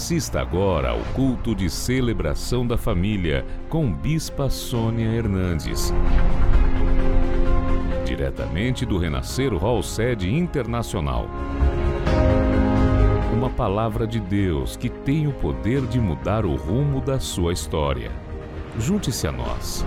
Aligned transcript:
Assista 0.00 0.40
agora 0.40 0.92
ao 0.92 1.00
culto 1.12 1.54
de 1.54 1.68
celebração 1.68 2.66
da 2.66 2.78
família 2.78 3.44
com 3.68 3.92
Bispa 3.92 4.48
Sônia 4.48 5.04
Hernandes. 5.04 5.92
Diretamente 8.06 8.86
do 8.86 8.96
Renascer 8.96 9.54
Hall 9.54 9.82
Sede 9.82 10.34
Internacional. 10.34 11.26
Uma 13.30 13.50
palavra 13.50 14.06
de 14.06 14.18
Deus 14.18 14.74
que 14.74 14.88
tem 14.88 15.26
o 15.26 15.34
poder 15.34 15.82
de 15.82 16.00
mudar 16.00 16.46
o 16.46 16.56
rumo 16.56 17.02
da 17.02 17.20
sua 17.20 17.52
história. 17.52 18.10
Junte-se 18.78 19.26
a 19.26 19.32
nós. 19.32 19.84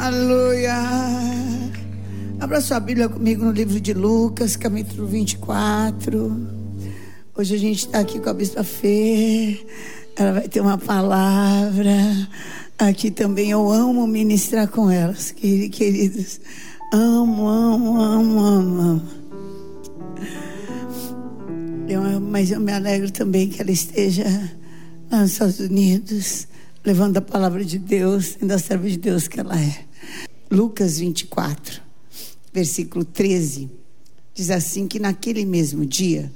Aleluia. 0.00 0.74
Abra 2.38 2.60
sua 2.60 2.78
Bíblia 2.78 3.08
comigo 3.08 3.44
no 3.44 3.50
livro 3.50 3.80
de 3.80 3.92
Lucas, 3.92 4.54
capítulo 4.54 5.08
24. 5.08 6.48
Hoje 7.36 7.54
a 7.56 7.58
gente 7.58 7.78
está 7.80 7.98
aqui 7.98 8.20
com 8.20 8.30
a 8.30 8.32
Bispa 8.32 8.62
Fê. 8.62 9.60
Ela 10.16 10.34
vai 10.34 10.48
ter 10.48 10.60
uma 10.60 10.78
palavra. 10.78 11.92
Aqui 12.78 13.10
também 13.10 13.50
eu 13.50 13.68
amo 13.68 14.06
ministrar 14.06 14.68
com 14.68 14.88
elas, 14.88 15.32
queridos. 15.32 16.40
Amo, 16.92 17.48
amo, 17.48 18.00
amo, 18.00 18.38
amo, 18.38 18.80
amo. 18.80 19.02
Eu, 21.88 22.20
mas 22.20 22.52
eu 22.52 22.60
me 22.60 22.72
alegro 22.72 23.10
também 23.10 23.48
que 23.48 23.60
ela 23.60 23.72
esteja 23.72 24.24
nos 25.10 25.32
Estados 25.32 25.58
Unidos, 25.58 26.46
levando 26.84 27.16
a 27.16 27.20
palavra 27.20 27.64
de 27.64 27.80
Deus, 27.80 28.36
sendo 28.38 28.52
a 28.52 28.58
serva 28.58 28.88
de 28.88 28.96
Deus 28.96 29.26
que 29.26 29.40
ela 29.40 29.60
é. 29.60 29.87
Lucas 30.50 30.98
24, 30.98 31.82
versículo 32.52 33.04
13, 33.04 33.70
diz 34.34 34.50
assim: 34.50 34.86
que 34.86 34.98
naquele 34.98 35.44
mesmo 35.44 35.84
dia, 35.84 36.32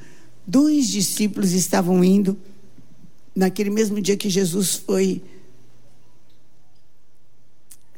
dois 0.47 0.89
discípulos 0.89 1.53
estavam 1.53 2.03
indo, 2.05 2.37
naquele 3.35 3.71
mesmo 3.71 4.01
dia 4.01 4.17
que 4.17 4.29
Jesus 4.29 4.75
foi 4.75 5.23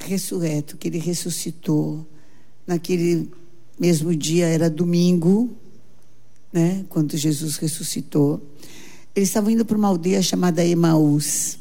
ressurreto, 0.01 0.77
que 0.77 0.89
ele 0.89 0.99
ressuscitou, 0.99 2.07
naquele 2.67 3.31
mesmo 3.79 4.15
dia 4.15 4.47
era 4.47 4.71
domingo, 4.71 5.51
né, 6.53 6.85
quando 6.89 7.17
Jesus 7.17 7.57
ressuscitou. 7.57 8.41
Eles 9.15 9.29
estavam 9.29 9.51
indo 9.51 9.65
para 9.65 9.77
uma 9.77 9.89
aldeia 9.89 10.23
chamada 10.23 10.65
Emaús, 10.65 11.59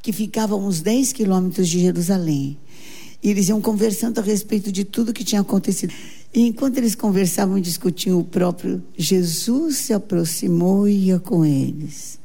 que 0.00 0.12
ficava 0.12 0.54
a 0.54 0.58
uns 0.58 0.80
10 0.80 1.12
quilômetros 1.12 1.68
de 1.68 1.80
Jerusalém. 1.80 2.56
E 3.22 3.30
eles 3.30 3.48
iam 3.48 3.60
conversando 3.60 4.18
a 4.20 4.22
respeito 4.22 4.70
de 4.70 4.84
tudo 4.84 5.12
que 5.12 5.24
tinha 5.24 5.40
acontecido. 5.40 5.92
E 6.32 6.46
enquanto 6.46 6.78
eles 6.78 6.94
conversavam 6.94 7.58
e 7.58 7.60
discutiam, 7.60 8.18
o 8.18 8.24
próprio 8.24 8.82
Jesus 8.96 9.78
se 9.78 9.92
aproximou 9.92 10.86
e 10.86 11.06
ia 11.06 11.18
com 11.18 11.44
eles. 11.44 12.18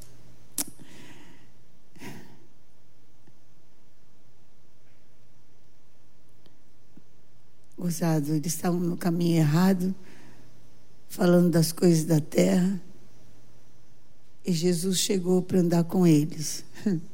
Gozado, 7.78 8.34
eles 8.34 8.54
estavam 8.54 8.80
no 8.80 8.96
caminho 8.96 9.38
errado, 9.38 9.94
falando 11.10 11.50
das 11.50 11.72
coisas 11.72 12.06
da 12.06 12.20
terra. 12.20 12.82
E 14.46 14.52
Jesus 14.54 15.00
chegou 15.00 15.42
para 15.42 15.60
andar 15.60 15.84
com 15.86 16.06
eles. 16.06 16.64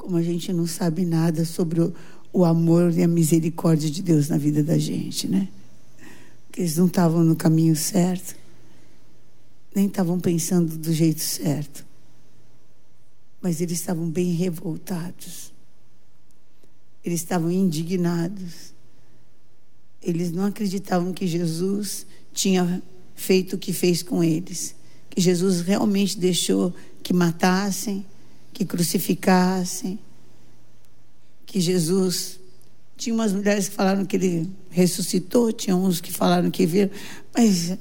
Como 0.00 0.16
a 0.16 0.22
gente 0.22 0.50
não 0.50 0.66
sabe 0.66 1.04
nada 1.04 1.44
sobre 1.44 1.78
o, 1.78 1.94
o 2.32 2.42
amor 2.42 2.90
e 2.96 3.02
a 3.02 3.06
misericórdia 3.06 3.90
de 3.90 4.02
Deus 4.02 4.30
na 4.30 4.38
vida 4.38 4.62
da 4.64 4.78
gente, 4.78 5.28
né? 5.28 5.46
Porque 6.46 6.62
eles 6.62 6.78
não 6.78 6.86
estavam 6.86 7.22
no 7.22 7.36
caminho 7.36 7.76
certo, 7.76 8.34
nem 9.74 9.86
estavam 9.86 10.18
pensando 10.18 10.78
do 10.78 10.90
jeito 10.90 11.20
certo. 11.20 11.84
Mas 13.42 13.60
eles 13.60 13.78
estavam 13.78 14.08
bem 14.08 14.32
revoltados. 14.32 15.52
Eles 17.04 17.20
estavam 17.20 17.50
indignados. 17.50 18.72
Eles 20.00 20.32
não 20.32 20.46
acreditavam 20.46 21.12
que 21.12 21.26
Jesus 21.26 22.06
tinha 22.32 22.82
feito 23.14 23.56
o 23.56 23.58
que 23.58 23.74
fez 23.74 24.02
com 24.02 24.24
eles. 24.24 24.74
Que 25.10 25.20
Jesus 25.20 25.60
realmente 25.60 26.18
deixou 26.18 26.74
que 27.02 27.12
matassem, 27.12 28.06
que 28.52 28.64
crucificassem. 28.64 29.98
Que 31.46 31.60
Jesus. 31.60 32.38
Tinha 32.96 33.14
umas 33.14 33.32
mulheres 33.32 33.68
que 33.68 33.74
falaram 33.74 34.04
que 34.04 34.16
ele 34.16 34.50
ressuscitou, 34.68 35.52
tinha 35.52 35.74
uns 35.74 36.00
que 36.00 36.12
falaram 36.12 36.50
que 36.50 36.66
viram. 36.66 36.90
Mas. 37.34 37.70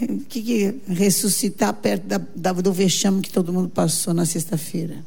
O 0.00 0.20
que, 0.20 0.40
que 0.40 0.80
ressuscitar 0.88 1.74
perto 1.74 2.06
da, 2.06 2.16
da, 2.34 2.52
do 2.52 2.72
vexame 2.72 3.20
que 3.20 3.30
todo 3.30 3.52
mundo 3.52 3.68
passou 3.68 4.14
na 4.14 4.24
sexta-feira? 4.24 5.04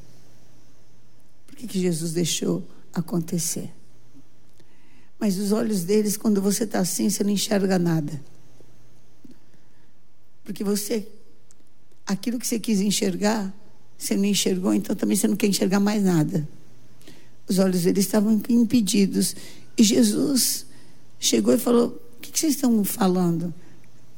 Por 1.48 1.56
que, 1.56 1.66
que 1.66 1.80
Jesus 1.82 2.14
deixou 2.14 2.64
acontecer. 2.96 3.72
Mas 5.20 5.38
os 5.38 5.52
olhos 5.52 5.84
deles, 5.84 6.16
quando 6.16 6.42
você 6.42 6.64
está 6.64 6.80
assim, 6.80 7.10
você 7.10 7.24
não 7.24 7.30
enxerga 7.30 7.78
nada. 7.78 8.22
Porque 10.44 10.64
você, 10.64 11.08
aquilo 12.06 12.40
que 12.40 12.48
você 12.48 12.60
quis 12.60 12.80
enxergar, 12.80 13.54
você 13.98 14.16
não 14.16 14.26
enxergou, 14.26 14.74
então 14.74 14.96
também 14.96 15.16
você 15.16 15.28
não 15.28 15.36
quer 15.36 15.48
enxergar 15.48 15.80
mais 15.80 16.04
nada. 16.04 16.48
Os 17.48 17.60
olhos 17.60 17.84
deles 17.84 18.06
estavam 18.06 18.42
impedidos. 18.50 19.36
E 19.78 19.84
Jesus 19.84 20.66
chegou 21.20 21.54
e 21.54 21.58
falou: 21.58 22.02
O 22.18 22.20
que, 22.22 22.32
que 22.32 22.40
vocês 22.40 22.56
estão 22.56 22.84
falando? 22.84 23.54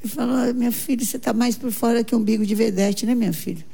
Ele 0.04 0.14
falou: 0.14 0.54
Minha 0.54 0.72
filha, 0.72 1.06
você 1.06 1.18
está 1.18 1.34
mais 1.34 1.56
por 1.58 1.72
fora 1.72 2.04
que 2.04 2.16
um 2.16 2.20
umbigo 2.20 2.46
de 2.46 2.56
vedete, 2.56 3.06
né, 3.06 3.14
minha 3.14 3.34
filha? 3.34 3.66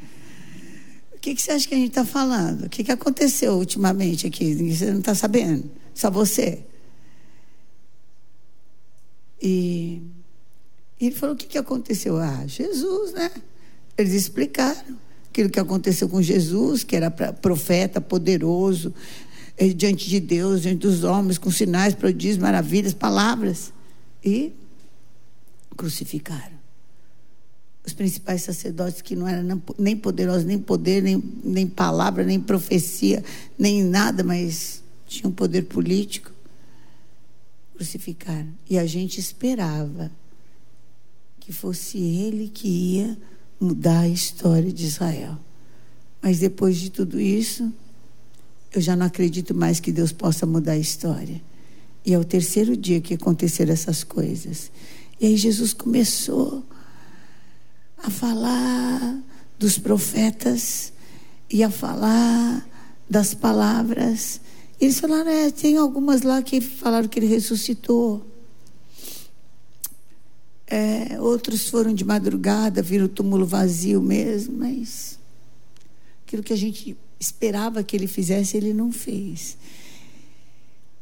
que, 1.24 1.34
que 1.34 1.42
você 1.42 1.52
acha 1.52 1.66
que 1.66 1.74
a 1.74 1.78
gente 1.78 1.88
está 1.88 2.04
falando? 2.04 2.66
O 2.66 2.70
que, 2.70 2.84
que 2.84 2.92
aconteceu 2.92 3.54
ultimamente 3.54 4.28
aqui? 4.28 4.54
Você 4.76 4.92
não 4.92 5.00
está 5.00 5.16
sabendo? 5.16 5.72
Só 5.96 6.12
você. 6.12 6.66
E 9.42 10.02
ele 11.00 11.16
falou: 11.16 11.34
o 11.34 11.38
que, 11.38 11.48
que 11.48 11.58
aconteceu? 11.58 12.18
Ah, 12.18 12.46
Jesus, 12.46 13.14
né? 13.14 13.32
Eles 13.98 14.14
explicaram 14.14 15.00
aquilo 15.34 15.50
que 15.50 15.60
aconteceu 15.60 16.08
com 16.08 16.22
Jesus, 16.22 16.84
que 16.84 16.96
era 16.96 17.10
profeta 17.10 18.00
poderoso, 18.00 18.94
eh, 19.58 19.70
diante 19.70 20.08
de 20.08 20.20
Deus, 20.20 20.62
diante 20.62 20.82
dos 20.82 21.04
homens, 21.04 21.40
com 21.40 21.50
sinais, 21.50 21.96
prodígios, 21.96 22.38
maravilhas, 22.38 22.94
palavras. 22.94 23.74
E 24.24 24.54
crucificaram 25.76 26.54
os 27.86 27.94
principais 27.94 28.44
sacerdotes 28.44 29.02
que 29.02 29.16
não 29.16 29.28
eram 29.28 29.62
nem 29.78 29.98
poderosos, 29.98 30.46
nem 30.46 30.58
poder, 30.58 31.02
nem, 31.02 31.22
nem 31.44 31.68
palavra, 31.68 32.24
nem 32.24 32.40
profecia, 32.40 33.22
nem 33.60 33.84
nada, 33.84 34.24
mas 34.24 34.82
tinham 35.06 35.32
poder 35.32 35.64
político, 35.64 36.32
crucificaram. 37.76 38.48
E 38.70 38.78
a 38.78 38.86
gente 38.86 39.20
esperava 39.20 40.10
que 41.42 41.52
fosse 41.52 41.98
ele 41.98 42.48
que 42.48 42.70
ia 42.70 43.18
mudar 43.64 44.02
a 44.02 44.08
história 44.08 44.72
de 44.72 44.86
Israel. 44.86 45.38
Mas 46.22 46.40
depois 46.40 46.78
de 46.78 46.90
tudo 46.90 47.20
isso, 47.20 47.72
eu 48.74 48.82
já 48.82 48.96
não 48.96 49.06
acredito 49.06 49.54
mais 49.54 49.80
que 49.80 49.92
Deus 49.92 50.12
possa 50.12 50.46
mudar 50.46 50.74
a 50.74 50.78
história. 50.78 51.42
E 52.06 52.14
é 52.14 52.20
o 52.20 52.24
terceiro 52.24 52.76
dia 52.76 53.00
que 53.00 53.14
aconteceram 53.14 53.72
essas 53.72 54.04
coisas. 54.04 54.72
E 55.20 55.28
aí 55.28 55.38
Jesus 55.38 55.74
começou 55.74 56.64
a 57.98 58.10
falar 58.10 59.20
dos 59.58 59.78
profetas 59.78 60.92
e 61.50 61.64
a 61.64 61.70
falar 61.70 62.68
das 63.10 63.34
palavras. 63.34 64.42
Eles 64.80 65.00
falaram, 65.00 65.30
é, 65.30 65.52
tem 65.52 65.78
algumas 65.78 66.24
lá 66.24 66.42
que 66.42 66.60
falaram 66.60 67.08
que 67.08 67.20
ele 67.20 67.28
ressuscitou. 67.28 68.26
É, 70.76 71.22
outros 71.22 71.70
foram 71.70 71.94
de 71.94 72.04
madrugada, 72.04 72.82
viram 72.82 73.06
o 73.06 73.08
túmulo 73.08 73.46
vazio 73.46 74.02
mesmo, 74.02 74.58
mas 74.58 75.20
aquilo 76.26 76.42
que 76.42 76.52
a 76.52 76.58
gente 76.58 76.98
esperava 77.20 77.84
que 77.84 77.96
ele 77.96 78.08
fizesse, 78.08 78.58
ele 78.58 78.74
não 78.74 78.92
fez. 78.92 79.56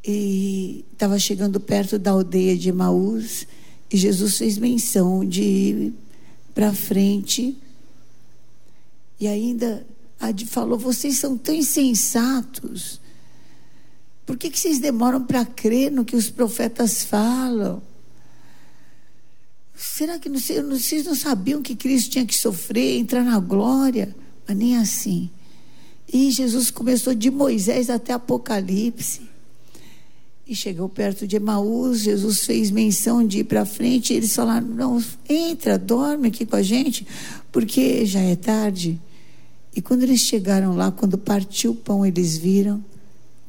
E 0.05 0.83
estava 0.91 1.17
chegando 1.17 1.57
perto 1.57 1.97
da 1.97 2.11
aldeia 2.11 2.57
de 2.57 2.67
Emaús, 2.67 3.47
e 3.89 3.95
Jesus 3.95 4.39
fez 4.39 4.57
menção 4.57 5.23
de 5.23 5.93
para 6.53 6.73
frente. 6.73 7.55
E 9.21 9.25
ainda 9.25 9.87
falou: 10.47 10.77
vocês 10.77 11.17
são 11.17 11.37
tão 11.37 11.55
insensatos. 11.55 12.99
Por 14.25 14.35
que, 14.35 14.49
que 14.49 14.59
vocês 14.59 14.79
demoram 14.79 15.23
para 15.23 15.45
crer 15.45 15.89
no 15.93 16.03
que 16.03 16.17
os 16.17 16.29
profetas 16.29 17.05
falam? 17.05 17.81
Será 19.83 20.19
que 20.19 20.29
vocês 20.29 21.05
não 21.05 21.15
sabiam 21.15 21.59
que 21.59 21.75
Cristo 21.75 22.11
tinha 22.11 22.25
que 22.25 22.37
sofrer, 22.37 22.99
entrar 22.99 23.23
na 23.23 23.39
glória? 23.39 24.15
Mas 24.47 24.55
nem 24.55 24.77
assim. 24.77 25.27
E 26.13 26.29
Jesus 26.29 26.69
começou 26.69 27.15
de 27.15 27.31
Moisés 27.31 27.89
até 27.89 28.13
Apocalipse. 28.13 29.21
E 30.45 30.55
chegou 30.55 30.87
perto 30.87 31.25
de 31.25 31.37
Emaús, 31.37 32.01
Jesus 32.01 32.45
fez 32.45 32.69
menção 32.69 33.25
de 33.25 33.39
ir 33.39 33.45
para 33.45 33.65
frente, 33.65 34.13
e 34.13 34.17
eles 34.17 34.35
falaram: 34.35 34.67
não, 34.67 35.03
entra, 35.27 35.79
dorme 35.79 36.27
aqui 36.27 36.45
com 36.45 36.57
a 36.57 36.61
gente, 36.61 37.07
porque 37.51 38.05
já 38.05 38.19
é 38.19 38.35
tarde. 38.35 39.01
E 39.75 39.81
quando 39.81 40.03
eles 40.03 40.21
chegaram 40.21 40.75
lá, 40.75 40.91
quando 40.91 41.17
partiu 41.17 41.71
o 41.71 41.75
pão, 41.75 42.05
eles 42.05 42.37
viram 42.37 42.85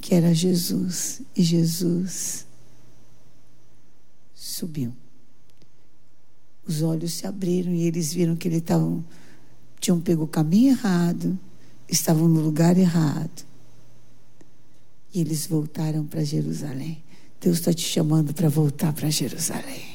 que 0.01 0.15
era 0.15 0.33
Jesus. 0.33 1.21
E 1.37 1.43
Jesus 1.43 2.47
subiu. 4.35 4.95
Os 6.66 6.83
olhos 6.83 7.14
se 7.14 7.26
abriram 7.26 7.73
e 7.73 7.83
eles 7.83 8.12
viram 8.12 8.37
que 8.37 8.49
eles 8.49 8.59
estavam, 8.59 9.04
tinham 9.81 10.00
pego 10.00 10.25
o 10.25 10.28
caminho 10.28 10.71
errado, 10.71 11.38
estavam 11.88 12.28
no 12.28 12.40
lugar 12.40 12.78
errado. 12.78 13.45
E 15.12 15.21
eles 15.21 15.47
voltaram 15.47 16.04
para 16.04 16.25
Jerusalém. 16.25 17.02
Deus 17.40 17.59
está 17.59 17.73
te 17.73 17.83
chamando 17.83 18.33
para 18.33 18.49
voltar 18.49 18.92
para 18.92 19.11
Jerusalém. 19.11 19.90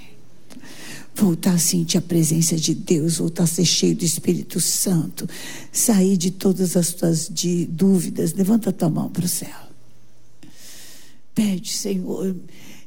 Voltar 1.15 1.53
a 1.53 1.57
sentir 1.57 1.97
a 1.97 2.01
presença 2.01 2.55
de 2.55 2.75
Deus, 2.75 3.17
voltar 3.17 3.43
a 3.43 3.47
ser 3.47 3.65
cheio 3.65 3.95
do 3.95 4.05
Espírito 4.05 4.59
Santo, 4.61 5.27
sair 5.71 6.15
de 6.17 6.29
todas 6.29 6.75
as 6.75 6.93
tuas 6.93 7.27
de 7.27 7.65
dúvidas. 7.65 8.33
Levanta 8.33 8.69
a 8.69 8.73
tua 8.73 8.89
mão 8.89 9.09
para 9.09 9.25
o 9.25 9.29
céu. 9.29 9.67
Pede, 11.33 11.71
Senhor, 11.71 12.35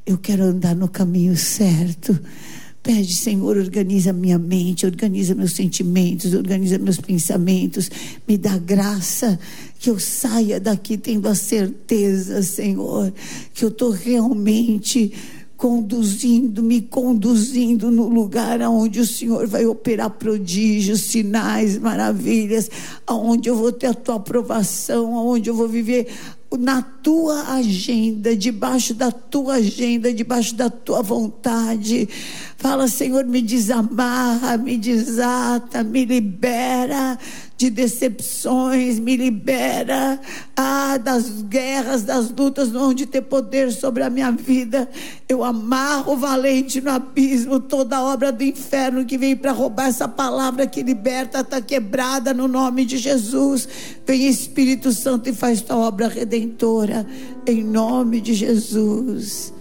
eu 0.05 0.17
quero 0.17 0.43
andar 0.43 0.75
no 0.75 0.87
caminho 0.87 1.35
certo. 1.35 2.17
Pede, 2.83 3.13
Senhor, 3.13 3.57
organiza 3.57 4.11
minha 4.11 4.39
mente, 4.39 4.87
organiza 4.87 5.35
meus 5.35 5.51
sentimentos, 5.51 6.33
organiza 6.33 6.79
meus 6.79 6.99
pensamentos, 6.99 7.91
me 8.27 8.37
dá 8.37 8.57
graça 8.57 9.39
que 9.79 9.89
eu 9.89 9.99
saia 9.99 10.59
daqui 10.59 10.97
tendo 10.97 11.27
a 11.27 11.35
certeza, 11.35 12.41
Senhor, 12.41 13.13
que 13.53 13.63
eu 13.63 13.69
estou 13.69 13.91
realmente 13.91 15.13
conduzindo, 15.55 16.63
me 16.63 16.81
conduzindo 16.81 17.91
no 17.91 18.09
lugar 18.09 18.59
aonde 18.63 18.99
o 18.99 19.05
Senhor 19.05 19.45
vai 19.45 19.63
operar 19.63 20.09
prodígios, 20.09 21.01
sinais, 21.01 21.77
maravilhas, 21.77 22.67
aonde 23.05 23.47
eu 23.47 23.55
vou 23.55 23.71
ter 23.71 23.85
a 23.85 23.93
tua 23.93 24.15
aprovação, 24.15 25.15
aonde 25.15 25.51
eu 25.51 25.55
vou 25.55 25.67
viver 25.67 26.07
na 26.57 26.81
tua 26.81 27.53
agenda, 27.53 28.35
debaixo 28.35 28.93
da 28.93 29.11
tua 29.11 29.55
agenda, 29.55 30.13
debaixo 30.13 30.55
da 30.55 30.69
tua 30.69 31.01
vontade. 31.01 32.07
Fala, 32.57 32.87
Senhor, 32.87 33.25
me 33.25 33.41
desamarra, 33.41 34.57
me 34.57 34.77
desata, 34.77 35.83
me 35.83 36.05
libera 36.05 37.17
de 37.61 37.69
decepções, 37.69 38.97
me 38.97 39.15
libera 39.15 40.19
ah, 40.57 40.97
das 40.97 41.43
guerras, 41.43 42.01
das 42.01 42.31
lutas, 42.31 42.73
onde 42.73 43.05
ter 43.05 43.21
poder 43.21 43.71
sobre 43.71 44.01
a 44.01 44.09
minha 44.09 44.31
vida. 44.31 44.89
Eu 45.29 45.43
amarro 45.43 46.17
valente 46.17 46.81
no 46.81 46.89
abismo, 46.89 47.59
toda 47.59 48.01
obra 48.01 48.31
do 48.31 48.43
inferno 48.43 49.05
que 49.05 49.15
vem 49.15 49.35
para 49.35 49.51
roubar 49.51 49.89
essa 49.89 50.07
palavra 50.07 50.65
que 50.65 50.81
liberta, 50.81 51.41
está 51.41 51.61
quebrada 51.61 52.33
no 52.33 52.47
nome 52.47 52.83
de 52.83 52.97
Jesus. 52.97 53.69
Vem 54.07 54.27
Espírito 54.27 54.91
Santo 54.91 55.29
e 55.29 55.33
faz 55.33 55.61
tua 55.61 55.77
obra 55.77 56.07
redentora, 56.07 57.05
em 57.45 57.63
nome 57.63 58.21
de 58.21 58.33
Jesus. 58.33 59.53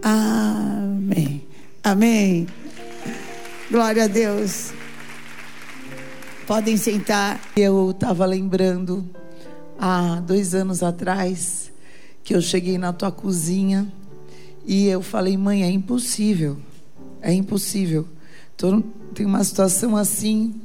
Amém. 0.00 1.42
Amém. 1.82 2.46
Glória 3.68 4.04
a 4.04 4.06
Deus. 4.06 4.79
Podem 6.50 6.76
sentar. 6.76 7.40
Eu 7.56 7.92
estava 7.92 8.26
lembrando 8.26 9.08
há 9.78 10.16
dois 10.16 10.52
anos 10.52 10.82
atrás 10.82 11.70
que 12.24 12.34
eu 12.34 12.42
cheguei 12.42 12.76
na 12.76 12.92
tua 12.92 13.12
cozinha 13.12 13.86
e 14.66 14.88
eu 14.88 15.00
falei, 15.00 15.36
mãe, 15.36 15.62
é 15.62 15.70
impossível, 15.70 16.56
é 17.22 17.32
impossível. 17.32 18.04
Tô, 18.56 18.82
tem 19.14 19.26
uma 19.26 19.44
situação 19.44 19.96
assim 19.96 20.60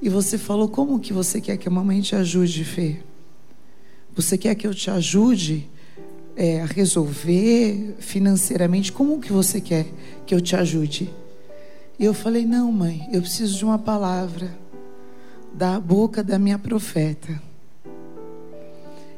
e 0.00 0.08
você 0.08 0.38
falou, 0.38 0.68
como 0.68 1.00
que 1.00 1.12
você 1.12 1.40
quer 1.40 1.56
que 1.56 1.66
a 1.66 1.72
mamãe 1.72 2.00
te 2.00 2.14
ajude, 2.14 2.62
Fê? 2.62 3.00
Você 4.14 4.38
quer 4.38 4.54
que 4.54 4.64
eu 4.64 4.72
te 4.72 4.92
ajude 4.92 5.68
é, 6.36 6.60
a 6.60 6.66
resolver 6.66 7.96
financeiramente? 7.98 8.92
Como 8.92 9.20
que 9.20 9.32
você 9.32 9.60
quer 9.60 9.86
que 10.24 10.32
eu 10.32 10.40
te 10.40 10.54
ajude? 10.54 11.12
E 11.98 12.04
eu 12.04 12.14
falei, 12.14 12.46
não, 12.46 12.70
mãe, 12.70 13.08
eu 13.12 13.20
preciso 13.20 13.58
de 13.58 13.64
uma 13.64 13.76
palavra 13.76 14.65
da 15.54 15.80
boca 15.80 16.22
da 16.22 16.38
minha 16.38 16.58
profeta. 16.58 17.40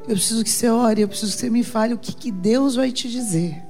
Eu 0.07 0.15
preciso 0.15 0.43
que 0.43 0.49
você 0.49 0.69
ore, 0.69 1.01
eu 1.01 1.07
preciso 1.07 1.33
que 1.33 1.39
você 1.39 1.49
me 1.49 1.63
fale 1.63 1.93
o 1.93 1.97
que, 1.97 2.15
que 2.15 2.31
Deus 2.31 2.75
vai 2.75 2.91
te 2.91 3.09
dizer. 3.09 3.61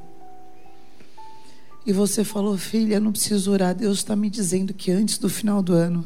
E 1.86 1.92
você 1.92 2.24
falou, 2.24 2.58
filha, 2.58 2.96
eu 2.96 3.02
não 3.02 3.12
preciso 3.12 3.52
orar. 3.52 3.74
Deus 3.74 3.98
está 3.98 4.16
me 4.16 4.30
dizendo 4.30 4.74
que 4.74 4.92
antes 4.92 5.18
do 5.18 5.28
final 5.28 5.62
do 5.62 5.74
ano, 5.74 6.06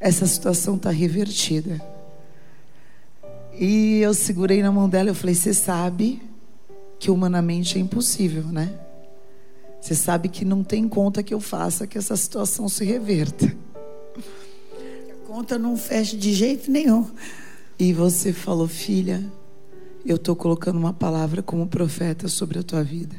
essa 0.00 0.26
situação 0.26 0.76
está 0.76 0.90
revertida. 0.90 1.80
E 3.58 3.98
eu 3.98 4.14
segurei 4.14 4.62
na 4.62 4.70
mão 4.70 4.88
dela 4.88 5.10
e 5.10 5.14
falei: 5.14 5.34
Você 5.34 5.52
sabe 5.52 6.22
que 6.98 7.10
humanamente 7.10 7.76
é 7.76 7.80
impossível, 7.80 8.44
né? 8.44 8.72
Você 9.80 9.94
sabe 9.94 10.28
que 10.28 10.44
não 10.44 10.62
tem 10.62 10.88
conta 10.88 11.22
que 11.22 11.34
eu 11.34 11.40
faça 11.40 11.86
que 11.86 11.98
essa 11.98 12.16
situação 12.16 12.68
se 12.68 12.84
reverta 12.84 13.54
conta 15.28 15.58
não 15.58 15.76
fecha 15.76 16.16
de 16.16 16.32
jeito 16.32 16.70
nenhum. 16.70 17.06
E 17.78 17.92
você 17.92 18.32
falou, 18.32 18.66
filha, 18.66 19.22
eu 20.04 20.16
estou 20.16 20.34
colocando 20.34 20.78
uma 20.78 20.94
palavra 20.94 21.42
como 21.42 21.66
profeta 21.66 22.28
sobre 22.28 22.58
a 22.58 22.62
tua 22.62 22.82
vida. 22.82 23.14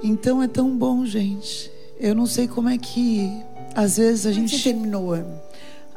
Então 0.00 0.40
é 0.40 0.46
tão 0.46 0.78
bom, 0.78 1.04
gente. 1.04 1.68
Eu 1.98 2.14
não 2.14 2.24
sei 2.24 2.46
como 2.46 2.68
é 2.68 2.78
que 2.78 3.28
às 3.74 3.96
vezes 3.96 4.26
a 4.26 4.32
gente 4.32 4.56
Você 4.56 4.70
terminou 4.70 5.06
o 5.06 5.10
ano. 5.10 5.40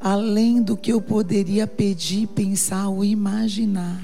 Além 0.02 0.60
do 0.60 0.76
que 0.76 0.92
eu 0.92 1.00
poderia 1.00 1.68
pedir, 1.68 2.26
pensar 2.26 2.90
ou 2.90 3.06
imaginar. 3.06 4.04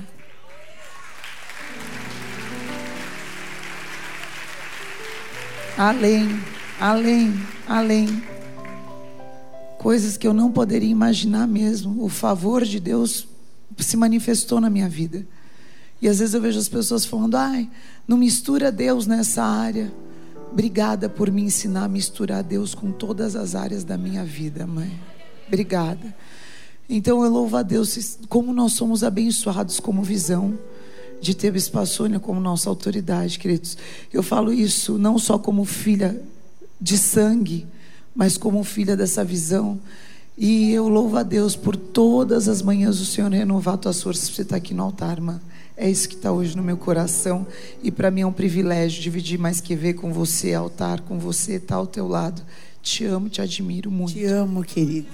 Além, 5.75 6.27
além, 6.79 7.34
além 7.67 8.31
coisas 9.82 10.16
que 10.16 10.28
eu 10.28 10.34
não 10.34 10.52
poderia 10.52 10.88
imaginar 10.88 11.48
mesmo. 11.48 12.06
O 12.06 12.08
favor 12.08 12.64
de 12.64 12.80
Deus 12.80 13.28
se 13.80 13.98
manifestou 13.98 14.62
na 14.62 14.70
minha 14.70 14.88
vida. 14.88 15.26
E 16.00 16.08
às 16.08 16.20
vezes 16.20 16.36
eu 16.36 16.42
vejo 16.42 16.60
as 16.60 16.70
pessoas 16.70 17.04
falando: 17.04 17.36
ai, 17.36 17.68
não 18.08 18.16
mistura 18.16 18.72
Deus 18.72 19.08
nessa 19.08 19.44
área. 19.44 19.92
Obrigada 20.52 21.10
por 21.10 21.32
me 21.32 21.42
ensinar 21.42 21.86
a 21.86 21.88
misturar 21.88 22.44
Deus 22.44 22.76
com 22.76 22.92
todas 22.92 23.36
as 23.36 23.56
áreas 23.56 23.84
da 23.84 23.98
minha 23.98 24.24
vida, 24.24 24.68
mãe. 24.68 25.00
Obrigada. 25.48 26.16
Então 26.88 27.24
eu 27.24 27.32
louvo 27.32 27.58
a 27.58 27.64
Deus 27.64 28.20
como 28.30 28.54
nós 28.54 28.74
somos 28.74 29.04
abençoados 29.04 29.80
como 29.80 30.04
visão 30.04 30.60
de 31.20 31.34
ter 31.34 31.52
Bispa 31.52 31.88
Sônia 31.88 32.20
como 32.20 32.40
nossa 32.40 32.70
autoridade, 32.70 33.40
queridos. 33.40 33.76
Eu 34.14 34.22
falo 34.22 34.54
isso 34.54 35.00
não 35.00 35.18
só 35.18 35.40
como 35.40 35.66
filha 35.66 36.22
de 36.80 37.00
sangue, 37.00 37.66
mas 38.15 38.38
como 38.38 38.63
filha 38.63 38.96
dessa 38.96 39.24
visão. 39.24 39.80
E 40.38 40.72
eu 40.72 40.88
louvo 40.88 41.18
a 41.18 41.24
Deus 41.24 41.56
por 41.56 41.75
todas 41.75 42.48
as 42.48 42.62
manhãs 42.62 43.00
o 43.00 43.06
Senhor 43.06 43.32
renovar 43.32 43.77
tuas 43.77 44.01
forças 44.01 44.25
para 44.25 44.36
você 44.36 44.41
estar 44.41 44.56
aqui 44.56 44.74
no 44.74 44.84
altar, 44.84 45.18
irmã. 45.18 45.41
É 45.75 45.89
isso 45.89 46.08
que 46.08 46.15
está 46.15 46.32
hoje 46.32 46.56
no 46.56 46.63
meu 46.63 46.77
coração. 46.77 47.46
E 47.82 47.91
para 47.91 48.12
mim 48.12 48.22
é 48.22 48.25
um 48.25 48.32
privilégio 48.32 49.01
dividir 49.01 49.39
mais 49.39 49.60
que 49.60 49.75
ver 49.75 49.94
com 49.94 50.13
você, 50.13 50.53
altar, 50.53 51.01
com 51.01 51.18
você, 51.18 51.53
estar 51.53 51.68
tá 51.68 51.75
ao 51.75 51.88
teu 51.88 52.08
lado. 52.08 52.41
Te 52.82 53.06
amo, 53.06 53.30
te 53.30 53.41
admiro 53.41 53.91
muito. 53.91 54.13
Te 54.13 54.25
amo, 54.25 54.63
querida. 54.63 55.08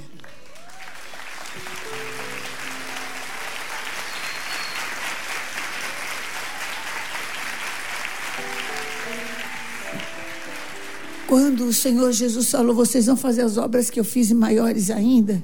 Quando 11.28 11.66
o 11.66 11.74
Senhor 11.74 12.14
Jesus 12.14 12.50
falou, 12.50 12.74
vocês 12.74 13.06
vão 13.06 13.18
fazer 13.18 13.42
as 13.42 13.58
obras 13.58 13.90
que 13.90 14.00
eu 14.00 14.06
fiz 14.06 14.32
e 14.32 14.34
maiores 14.34 14.90
ainda. 14.90 15.44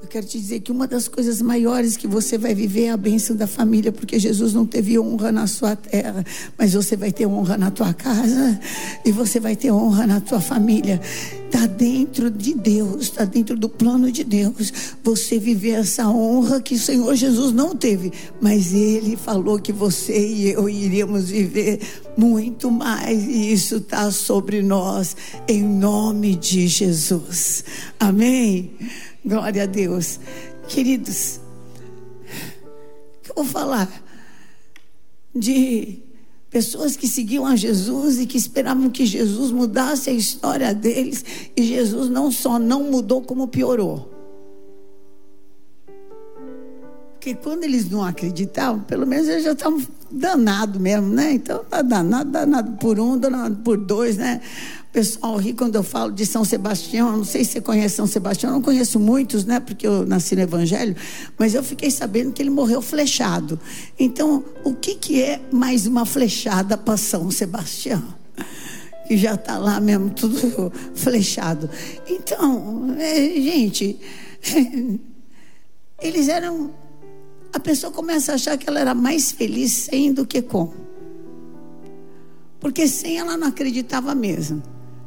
Eu 0.00 0.08
quero 0.08 0.24
te 0.24 0.38
dizer 0.38 0.60
que 0.60 0.70
uma 0.70 0.86
das 0.86 1.08
coisas 1.08 1.42
maiores 1.42 1.96
que 1.96 2.06
você 2.06 2.38
vai 2.38 2.54
viver 2.54 2.84
é 2.84 2.90
a 2.90 2.96
bênção 2.96 3.34
da 3.34 3.48
família, 3.48 3.90
porque 3.90 4.20
Jesus 4.20 4.54
não 4.54 4.64
teve 4.64 4.98
honra 4.98 5.32
na 5.32 5.48
sua 5.48 5.74
terra, 5.74 6.24
mas 6.56 6.74
você 6.74 6.96
vai 6.96 7.10
ter 7.10 7.26
honra 7.26 7.58
na 7.58 7.72
tua 7.72 7.92
casa 7.92 8.58
e 9.04 9.10
você 9.10 9.40
vai 9.40 9.56
ter 9.56 9.72
honra 9.72 10.06
na 10.06 10.20
tua 10.20 10.40
família. 10.40 11.00
Está 11.46 11.66
dentro 11.66 12.30
de 12.30 12.54
Deus, 12.54 13.02
está 13.02 13.24
dentro 13.24 13.58
do 13.58 13.68
plano 13.68 14.10
de 14.12 14.22
Deus. 14.22 14.72
Você 15.02 15.38
viver 15.38 15.72
essa 15.72 16.08
honra 16.08 16.60
que 16.60 16.76
o 16.76 16.78
Senhor 16.78 17.14
Jesus 17.16 17.52
não 17.52 17.74
teve, 17.74 18.12
mas 18.40 18.72
Ele 18.72 19.16
falou 19.16 19.58
que 19.58 19.72
você 19.72 20.16
e 20.16 20.52
eu 20.52 20.68
iríamos 20.68 21.30
viver 21.30 21.80
muito 22.16 22.70
mais, 22.70 23.24
e 23.24 23.52
isso 23.52 23.76
está 23.76 24.10
sobre 24.10 24.62
nós, 24.62 25.16
em 25.48 25.62
nome 25.62 26.36
de 26.36 26.66
Jesus. 26.66 27.64
Amém? 27.98 28.72
Glória 29.24 29.64
a 29.64 29.66
Deus. 29.66 30.20
Queridos, 30.68 31.40
eu 33.28 33.34
vou 33.34 33.44
falar 33.44 33.88
de 35.34 36.02
Pessoas 36.50 36.96
que 36.96 37.06
seguiam 37.06 37.46
a 37.46 37.54
Jesus 37.54 38.18
e 38.18 38.26
que 38.26 38.36
esperavam 38.36 38.90
que 38.90 39.06
Jesus 39.06 39.52
mudasse 39.52 40.10
a 40.10 40.12
história 40.12 40.74
deles, 40.74 41.24
e 41.56 41.62
Jesus 41.62 42.10
não 42.10 42.32
só 42.32 42.58
não 42.58 42.90
mudou, 42.90 43.22
como 43.22 43.46
piorou. 43.46 44.10
Porque 47.12 47.36
quando 47.36 47.62
eles 47.62 47.88
não 47.88 48.02
acreditavam, 48.02 48.82
pelo 48.82 49.06
menos 49.06 49.28
eles 49.28 49.44
já 49.44 49.52
estavam 49.52 49.80
danados 50.10 50.80
mesmo, 50.80 51.08
né? 51.08 51.32
Então, 51.32 51.64
tá 51.64 51.82
danado, 51.82 52.30
danado 52.30 52.72
por 52.72 52.98
um, 52.98 53.16
danado 53.16 53.56
por 53.56 53.76
dois, 53.76 54.16
né? 54.16 54.40
O 54.90 54.92
pessoal 54.92 55.36
ri 55.36 55.52
quando 55.52 55.76
eu 55.76 55.84
falo 55.84 56.10
de 56.10 56.26
São 56.26 56.44
Sebastião. 56.44 57.16
Não 57.16 57.24
sei 57.24 57.44
se 57.44 57.52
você 57.52 57.60
conhece 57.60 57.96
São 57.96 58.06
Sebastião, 58.06 58.50
eu 58.50 58.54
não 58.54 58.62
conheço 58.62 58.98
muitos, 58.98 59.44
né? 59.44 59.60
Porque 59.60 59.86
eu 59.86 60.04
nasci 60.04 60.34
no 60.34 60.42
Evangelho, 60.42 60.96
mas 61.38 61.54
eu 61.54 61.62
fiquei 61.62 61.90
sabendo 61.90 62.32
que 62.32 62.42
ele 62.42 62.50
morreu 62.50 62.82
flechado. 62.82 63.58
Então, 63.98 64.44
o 64.64 64.74
que, 64.74 64.96
que 64.96 65.22
é 65.22 65.40
mais 65.52 65.86
uma 65.86 66.04
flechada 66.04 66.76
para 66.76 66.96
São 66.96 67.30
Sebastião? 67.30 68.02
Que 69.10 69.16
já 69.16 69.34
está 69.34 69.58
lá 69.58 69.80
mesmo, 69.80 70.10
tudo 70.10 70.72
flechado. 70.94 71.68
Então, 72.08 72.94
é, 72.96 73.16
gente, 73.40 73.98
eles 76.00 76.28
eram. 76.28 76.70
A 77.52 77.58
pessoa 77.58 77.92
começa 77.92 78.32
a 78.32 78.34
achar 78.36 78.56
que 78.56 78.68
ela 78.68 78.80
era 78.80 78.94
mais 78.94 79.32
feliz 79.32 79.72
sem 79.72 80.12
do 80.12 80.24
que 80.24 80.40
com. 80.40 80.72
Porque 82.60 82.86
sem 82.86 83.18
ela 83.18 83.36
não 83.36 83.48
acreditava 83.48 84.14
mesmo. 84.14 84.62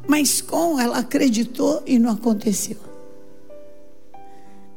Mas 0.06 0.40
com 0.40 0.78
ela 0.78 0.98
acreditou 0.98 1.82
e 1.86 1.98
não 1.98 2.10
aconteceu. 2.10 2.76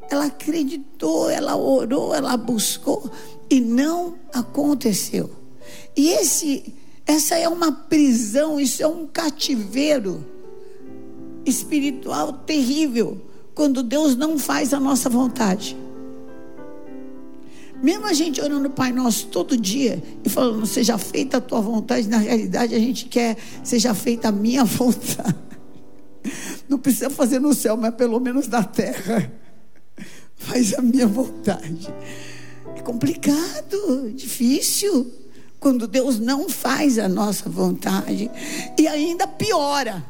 Ela 0.10 0.28
acreditou, 0.28 1.30
ela 1.30 1.58
orou, 1.58 2.16
ela 2.16 2.38
buscou 2.38 3.12
e 3.50 3.60
não 3.60 4.16
aconteceu. 4.34 5.30
E 5.96 6.10
esse, 6.10 6.74
essa 7.06 7.36
é 7.36 7.50
uma 7.50 7.72
prisão, 7.72 8.60
isso 8.60 8.82
é 8.82 8.88
um 8.88 9.06
cativeiro 9.06 10.26
espiritual 11.46 12.32
terrível 12.32 13.22
quando 13.54 13.82
Deus 13.82 14.16
não 14.16 14.38
faz 14.38 14.74
a 14.74 14.80
nossa 14.80 15.10
vontade. 15.10 15.76
Mesmo 17.82 18.06
a 18.06 18.14
gente 18.14 18.42
orando 18.42 18.68
o 18.68 18.72
Pai 18.72 18.92
Nosso 18.92 19.28
todo 19.28 19.56
dia 19.56 20.02
e 20.24 20.30
falando, 20.30 20.66
seja 20.66 20.98
feita 20.98 21.38
a 21.38 21.42
tua 21.42 21.62
vontade, 21.62 22.08
na 22.08 22.18
realidade 22.18 22.74
a 22.74 22.80
gente 22.80 23.06
quer, 23.06 23.38
seja 23.64 23.94
feita 23.94 24.30
a 24.30 24.32
minha 24.32 24.64
vontade. 24.66 25.36
Não 26.68 26.78
precisa 26.78 27.10
fazer 27.10 27.40
no 27.40 27.54
céu, 27.54 27.78
mas 27.78 27.94
pelo 27.96 28.20
menos 28.20 28.48
na 28.48 28.64
terra. 28.64 29.32
Faz 30.36 30.74
a 30.74 30.82
minha 30.82 31.08
vontade. 31.08 31.94
É 32.76 32.82
complicado, 32.82 34.12
difícil. 34.14 35.12
Quando 35.60 35.88
Deus 35.88 36.20
não 36.20 36.50
faz 36.50 37.00
a 37.00 37.08
nossa 37.08 37.50
vontade. 37.50 38.30
E 38.78 38.88
ainda 38.88 39.28
piora. 39.28 40.04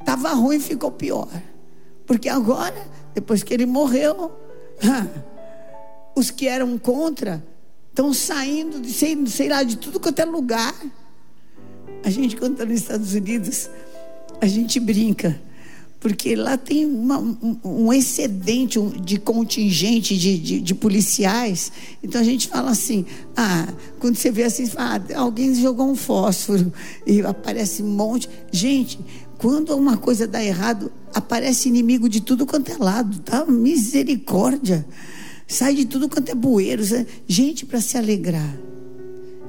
Estava 0.00 0.32
ruim, 0.34 0.60
ficou 0.60 0.90
pior. 0.90 1.28
Porque 2.06 2.28
agora, 2.28 2.86
depois 3.14 3.42
que 3.42 3.52
ele 3.52 3.66
morreu, 3.66 4.32
os 6.18 6.30
que 6.30 6.46
eram 6.46 6.76
contra 6.78 7.44
estão 7.90 8.12
saindo 8.12 8.80
de 8.80 8.92
sei, 8.92 9.16
sei 9.26 9.48
lá 9.48 9.62
de 9.62 9.76
tudo 9.76 9.98
quanto 9.98 10.18
é 10.20 10.24
lugar. 10.24 10.74
A 12.04 12.10
gente 12.10 12.36
quando 12.36 12.52
está 12.52 12.64
nos 12.64 12.80
Estados 12.80 13.14
Unidos, 13.14 13.68
a 14.40 14.46
gente 14.46 14.78
brinca. 14.78 15.40
Porque 16.00 16.36
lá 16.36 16.56
tem 16.56 16.86
uma, 16.86 17.18
um, 17.18 17.58
um, 17.64 17.92
excedente 17.92 18.78
de 19.00 19.18
contingente 19.18 20.16
de, 20.16 20.38
de, 20.38 20.60
de, 20.60 20.74
policiais. 20.74 21.72
Então 22.00 22.20
a 22.20 22.24
gente 22.24 22.46
fala 22.46 22.70
assim: 22.70 23.04
ah, 23.36 23.66
quando 23.98 24.14
você 24.14 24.30
vê 24.30 24.44
assim, 24.44 24.70
ah, 24.76 25.00
alguém 25.16 25.52
jogou 25.56 25.90
um 25.90 25.96
fósforo 25.96 26.72
e 27.04 27.20
aparece 27.22 27.82
um 27.82 27.88
monte. 27.88 28.28
Gente, 28.52 29.00
quando 29.38 29.74
uma 29.76 29.96
coisa 29.96 30.24
dá 30.24 30.42
errado, 30.42 30.92
aparece 31.12 31.68
inimigo 31.68 32.08
de 32.08 32.20
tudo 32.20 32.46
quanto 32.46 32.70
é 32.70 32.76
lado, 32.76 33.18
tá? 33.18 33.44
Misericórdia. 33.44 34.86
Sai 35.48 35.74
de 35.74 35.86
tudo 35.86 36.10
quanto 36.10 36.30
é 36.30 36.34
bueiro. 36.34 36.82
Gente 37.26 37.64
para 37.64 37.80
se 37.80 37.96
alegrar. 37.96 38.54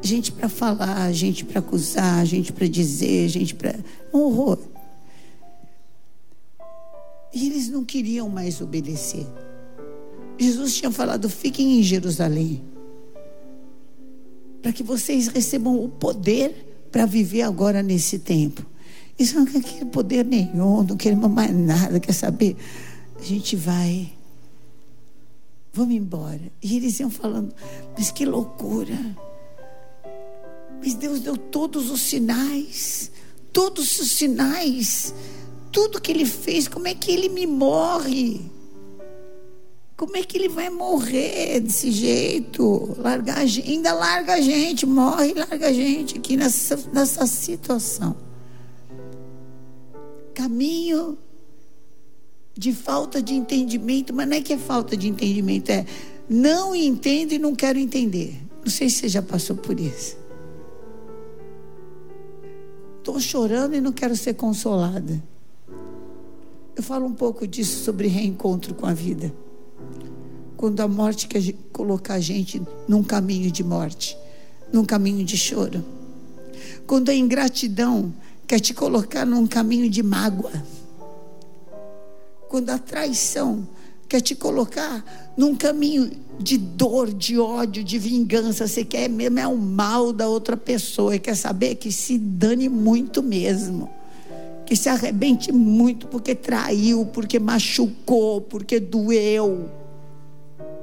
Gente 0.01 0.31
para 0.31 0.47
falar, 0.47 1.12
gente 1.12 1.43
para 1.43 1.59
acusar, 1.59 2.25
gente 2.25 2.53
para 2.53 2.65
dizer, 2.67 3.27
gente 3.27 3.53
para. 3.53 3.75
Um 4.13 4.19
horror. 4.19 4.57
E 7.33 7.47
eles 7.47 7.67
não 7.67 7.83
queriam 7.83 8.29
mais 8.29 8.62
obedecer. 8.62 9.27
Jesus 10.38 10.77
tinha 10.77 10.89
falado: 10.89 11.29
fiquem 11.29 11.79
em 11.79 11.83
Jerusalém. 11.83 12.63
Para 14.62 14.71
que 14.71 14.83
vocês 14.83 15.27
recebam 15.27 15.83
o 15.83 15.89
poder 15.89 16.88
para 16.89 17.05
viver 17.05 17.41
agora 17.41 17.83
nesse 17.83 18.19
tempo. 18.19 18.65
Isso 19.17 19.35
não 19.35 19.45
quer 19.45 19.85
poder 19.85 20.23
nenhum, 20.23 20.81
não 20.81 20.95
queremos 20.95 21.29
mais 21.29 21.53
nada, 21.53 21.99
quer 21.99 22.13
saber? 22.13 22.55
A 23.19 23.23
gente 23.23 23.57
vai 23.57 24.13
vamos 25.73 25.95
embora. 25.95 26.51
E 26.62 26.77
eles 26.77 26.99
iam 26.99 27.10
falando, 27.10 27.53
mas 27.97 28.12
que 28.12 28.25
loucura. 28.25 28.97
Mas 30.82 30.93
Deus 30.93 31.19
deu 31.19 31.38
todos 31.38 31.89
os 31.89 32.01
sinais, 32.01 33.12
todos 33.51 33.99
os 33.99 34.12
sinais, 34.12 35.13
tudo 35.71 36.01
que 36.01 36.12
ele 36.12 36.25
fez, 36.25 36.67
como 36.67 36.88
é 36.88 36.93
que 36.93 37.12
ele 37.12 37.29
me 37.29 37.45
morre? 37.45 38.49
Como 39.97 40.15
é 40.15 40.23
que 40.23 40.38
ele 40.38 40.47
vai 40.47 40.69
morrer 40.69 41.60
desse 41.60 41.91
jeito? 41.91 42.95
Largar, 42.97 43.39
ainda 43.39 43.93
larga 43.93 44.36
a 44.36 44.41
gente, 44.41 44.86
morre, 44.86 45.34
larga 45.34 45.67
a 45.67 45.73
gente 45.73 46.17
aqui 46.17 46.38
nessa, 46.38 46.77
nessa 46.93 47.27
situação. 47.27 48.15
Caminho 50.34 51.17
de 52.59 52.73
falta 52.73 53.21
de 53.21 53.33
entendimento, 53.35 54.13
mas 54.13 54.27
não 54.27 54.35
é 54.35 54.41
que 54.41 54.51
é 54.51 54.57
falta 54.57 54.97
de 54.97 55.07
entendimento, 55.07 55.69
é 55.69 55.85
não 56.29 56.75
entendo 56.75 57.31
e 57.31 57.39
não 57.39 57.55
quero 57.55 57.79
entender. 57.79 58.37
Não 58.61 58.69
sei 58.69 58.89
se 58.89 58.97
você 58.97 59.07
já 59.07 59.21
passou 59.21 59.55
por 59.55 59.79
isso. 59.79 60.17
Estou 62.97 63.17
chorando 63.17 63.75
e 63.75 63.81
não 63.81 63.93
quero 63.93 64.13
ser 64.13 64.33
consolada. 64.33 65.23
Eu 66.75 66.83
falo 66.83 67.05
um 67.05 67.13
pouco 67.13 67.47
disso 67.47 67.81
sobre 67.85 68.09
reencontro 68.09 68.75
com 68.75 68.85
a 68.85 68.93
vida. 68.93 69.33
Quando 70.57 70.81
a 70.81 70.87
morte 70.87 71.29
quer 71.29 71.41
colocar 71.71 72.15
a 72.15 72.19
gente 72.19 72.61
num 72.89 73.01
caminho 73.01 73.49
de 73.49 73.63
morte, 73.63 74.17
num 74.73 74.83
caminho 74.83 75.23
de 75.23 75.37
choro. 75.37 75.81
Quando 76.85 77.07
a 77.07 77.15
ingratidão 77.15 78.13
quer 78.45 78.59
te 78.59 78.73
colocar 78.73 79.25
num 79.25 79.47
caminho 79.47 79.89
de 79.89 80.03
mágoa 80.03 80.51
quando 82.49 82.71
a 82.71 82.79
traição 82.79 83.65
quer 84.09 84.21
te 84.21 84.33
colocar 84.33 85.33
num 85.38 85.55
caminho 85.55 86.09
de 86.39 86.57
dor, 86.57 87.13
de 87.13 87.38
ódio, 87.38 87.83
de 87.83 87.99
vingança, 87.99 88.67
você 88.67 88.83
quer 88.83 89.07
mesmo 89.07 89.39
é 89.39 89.47
o 89.47 89.55
mal 89.55 90.12
da 90.12 90.27
outra 90.27 90.57
pessoa 90.57 91.15
e 91.15 91.19
quer 91.19 91.35
saber 91.35 91.75
que 91.75 91.91
se 91.91 92.17
dane 92.17 92.67
muito 92.67 93.21
mesmo. 93.21 93.88
Que 94.65 94.75
se 94.75 94.89
arrebente 94.89 95.51
muito 95.51 96.07
porque 96.07 96.33
traiu, 96.33 97.05
porque 97.05 97.39
machucou, 97.39 98.41
porque 98.41 98.79
doeu, 98.79 99.69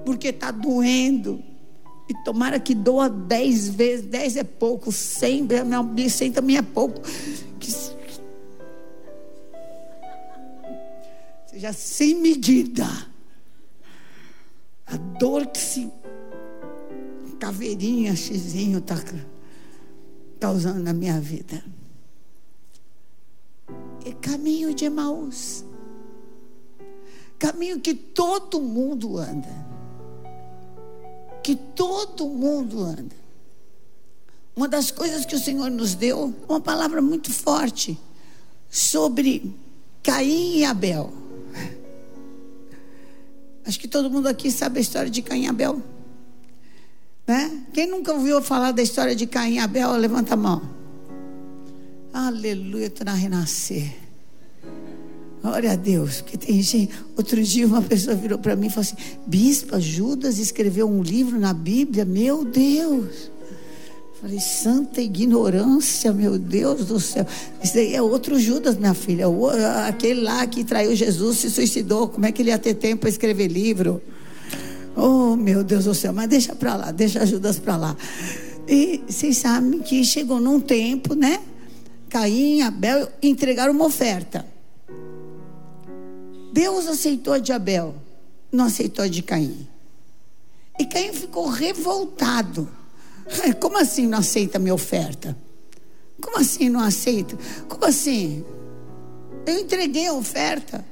porque 0.04 0.28
está 0.28 0.52
doendo. 0.52 1.42
E 2.08 2.14
tomara 2.24 2.60
que 2.60 2.74
doa 2.74 3.08
dez 3.08 3.68
vezes, 3.68 4.06
dez 4.06 4.36
é 4.36 4.44
pouco, 4.44 4.92
cem, 4.92 5.46
cem 6.08 6.30
também 6.30 6.56
é 6.56 6.62
pouco. 6.62 7.00
Seja 11.56 11.72
sem 11.72 12.20
medida. 12.20 12.86
A 14.86 14.96
dor 15.18 15.46
que 15.46 15.58
se 15.58 15.90
caveirinha, 17.40 18.14
xizinho 18.14 18.78
está 18.78 18.96
causando 20.38 20.82
na 20.82 20.92
minha 20.92 21.18
vida. 21.18 21.64
É 24.04 24.12
caminho 24.12 24.74
de 24.74 24.84
Emaús. 24.84 25.64
Caminho 27.38 27.80
que 27.80 27.94
todo 27.94 28.60
mundo 28.60 29.16
anda. 29.16 29.48
Que 31.42 31.56
todo 31.56 32.28
mundo 32.28 32.80
anda. 32.82 33.16
Uma 34.54 34.68
das 34.68 34.90
coisas 34.90 35.24
que 35.24 35.34
o 35.34 35.38
Senhor 35.38 35.70
nos 35.70 35.94
deu, 35.94 36.34
uma 36.48 36.60
palavra 36.60 37.00
muito 37.00 37.32
forte 37.32 37.98
sobre 38.70 39.54
Caim 40.02 40.58
e 40.58 40.64
Abel. 40.64 41.25
Acho 43.66 43.80
que 43.80 43.88
todo 43.88 44.08
mundo 44.08 44.28
aqui 44.28 44.50
sabe 44.50 44.78
a 44.78 44.80
história 44.80 45.10
de 45.10 45.20
Caim 45.22 45.44
e 45.44 45.48
Abel. 45.48 45.82
Né? 47.26 47.64
Quem 47.72 47.90
nunca 47.90 48.12
ouviu 48.12 48.40
falar 48.40 48.70
da 48.70 48.80
história 48.80 49.16
de 49.16 49.26
Caim 49.26 49.54
e 49.54 49.58
Abel, 49.58 49.90
levanta 49.96 50.34
a 50.34 50.36
mão. 50.36 50.62
Aleluia, 52.12 52.86
estou 52.86 53.04
na 53.04 53.12
renascer. 53.12 53.92
Glória 55.42 55.72
a 55.72 55.76
Deus, 55.76 56.20
porque 56.20 56.36
tem 56.36 56.62
gente. 56.62 56.94
Outro 57.16 57.42
dia 57.42 57.66
uma 57.66 57.82
pessoa 57.82 58.16
virou 58.16 58.38
para 58.38 58.56
mim 58.56 58.68
e 58.68 58.70
falou 58.70 58.82
assim: 58.82 58.96
Bispa, 59.26 59.80
Judas 59.80 60.38
escreveu 60.38 60.88
um 60.88 61.02
livro 61.02 61.38
na 61.38 61.52
Bíblia, 61.52 62.04
meu 62.04 62.44
Deus. 62.44 63.30
Falei, 64.20 64.40
santa 64.40 65.02
ignorância, 65.02 66.10
meu 66.10 66.38
Deus 66.38 66.86
do 66.86 66.98
céu. 66.98 67.26
Isso 67.62 67.76
aí 67.76 67.94
é 67.94 68.00
outro 68.00 68.38
Judas, 68.38 68.76
minha 68.76 68.94
filha. 68.94 69.26
Aquele 69.86 70.22
lá 70.22 70.46
que 70.46 70.64
traiu 70.64 70.96
Jesus 70.96 71.36
se 71.38 71.50
suicidou. 71.50 72.08
Como 72.08 72.24
é 72.24 72.32
que 72.32 72.40
ele 72.40 72.48
ia 72.48 72.58
ter 72.58 72.74
tempo 72.74 73.02
para 73.02 73.10
escrever 73.10 73.48
livro? 73.48 74.00
Oh, 74.96 75.36
meu 75.36 75.62
Deus 75.62 75.84
do 75.84 75.94
céu, 75.94 76.14
mas 76.14 76.28
deixa 76.28 76.54
pra 76.54 76.74
lá, 76.76 76.90
deixa 76.90 77.26
Judas 77.26 77.58
pra 77.58 77.76
lá. 77.76 77.94
E 78.66 79.02
vocês 79.06 79.36
sabem 79.36 79.80
que 79.80 80.02
chegou 80.02 80.40
num 80.40 80.58
tempo, 80.58 81.14
né? 81.14 81.38
Caim 82.08 82.62
Abel 82.62 83.08
entregaram 83.22 83.74
uma 83.74 83.84
oferta. 83.84 84.46
Deus 86.54 86.86
aceitou 86.86 87.34
a 87.34 87.38
de 87.38 87.52
Abel, 87.52 87.94
não 88.50 88.64
aceitou 88.64 89.04
a 89.04 89.08
de 89.08 89.20
Caim. 89.20 89.68
E 90.80 90.86
Caim 90.86 91.12
ficou 91.12 91.46
revoltado. 91.48 92.66
Como 93.60 93.78
assim 93.78 94.06
não 94.06 94.18
aceita 94.18 94.58
a 94.58 94.60
minha 94.60 94.74
oferta? 94.74 95.36
Como 96.20 96.38
assim 96.38 96.68
não 96.68 96.80
aceita? 96.80 97.36
Como 97.68 97.84
assim? 97.84 98.44
Eu 99.46 99.60
entreguei 99.60 100.06
a 100.06 100.12
oferta. 100.12 100.84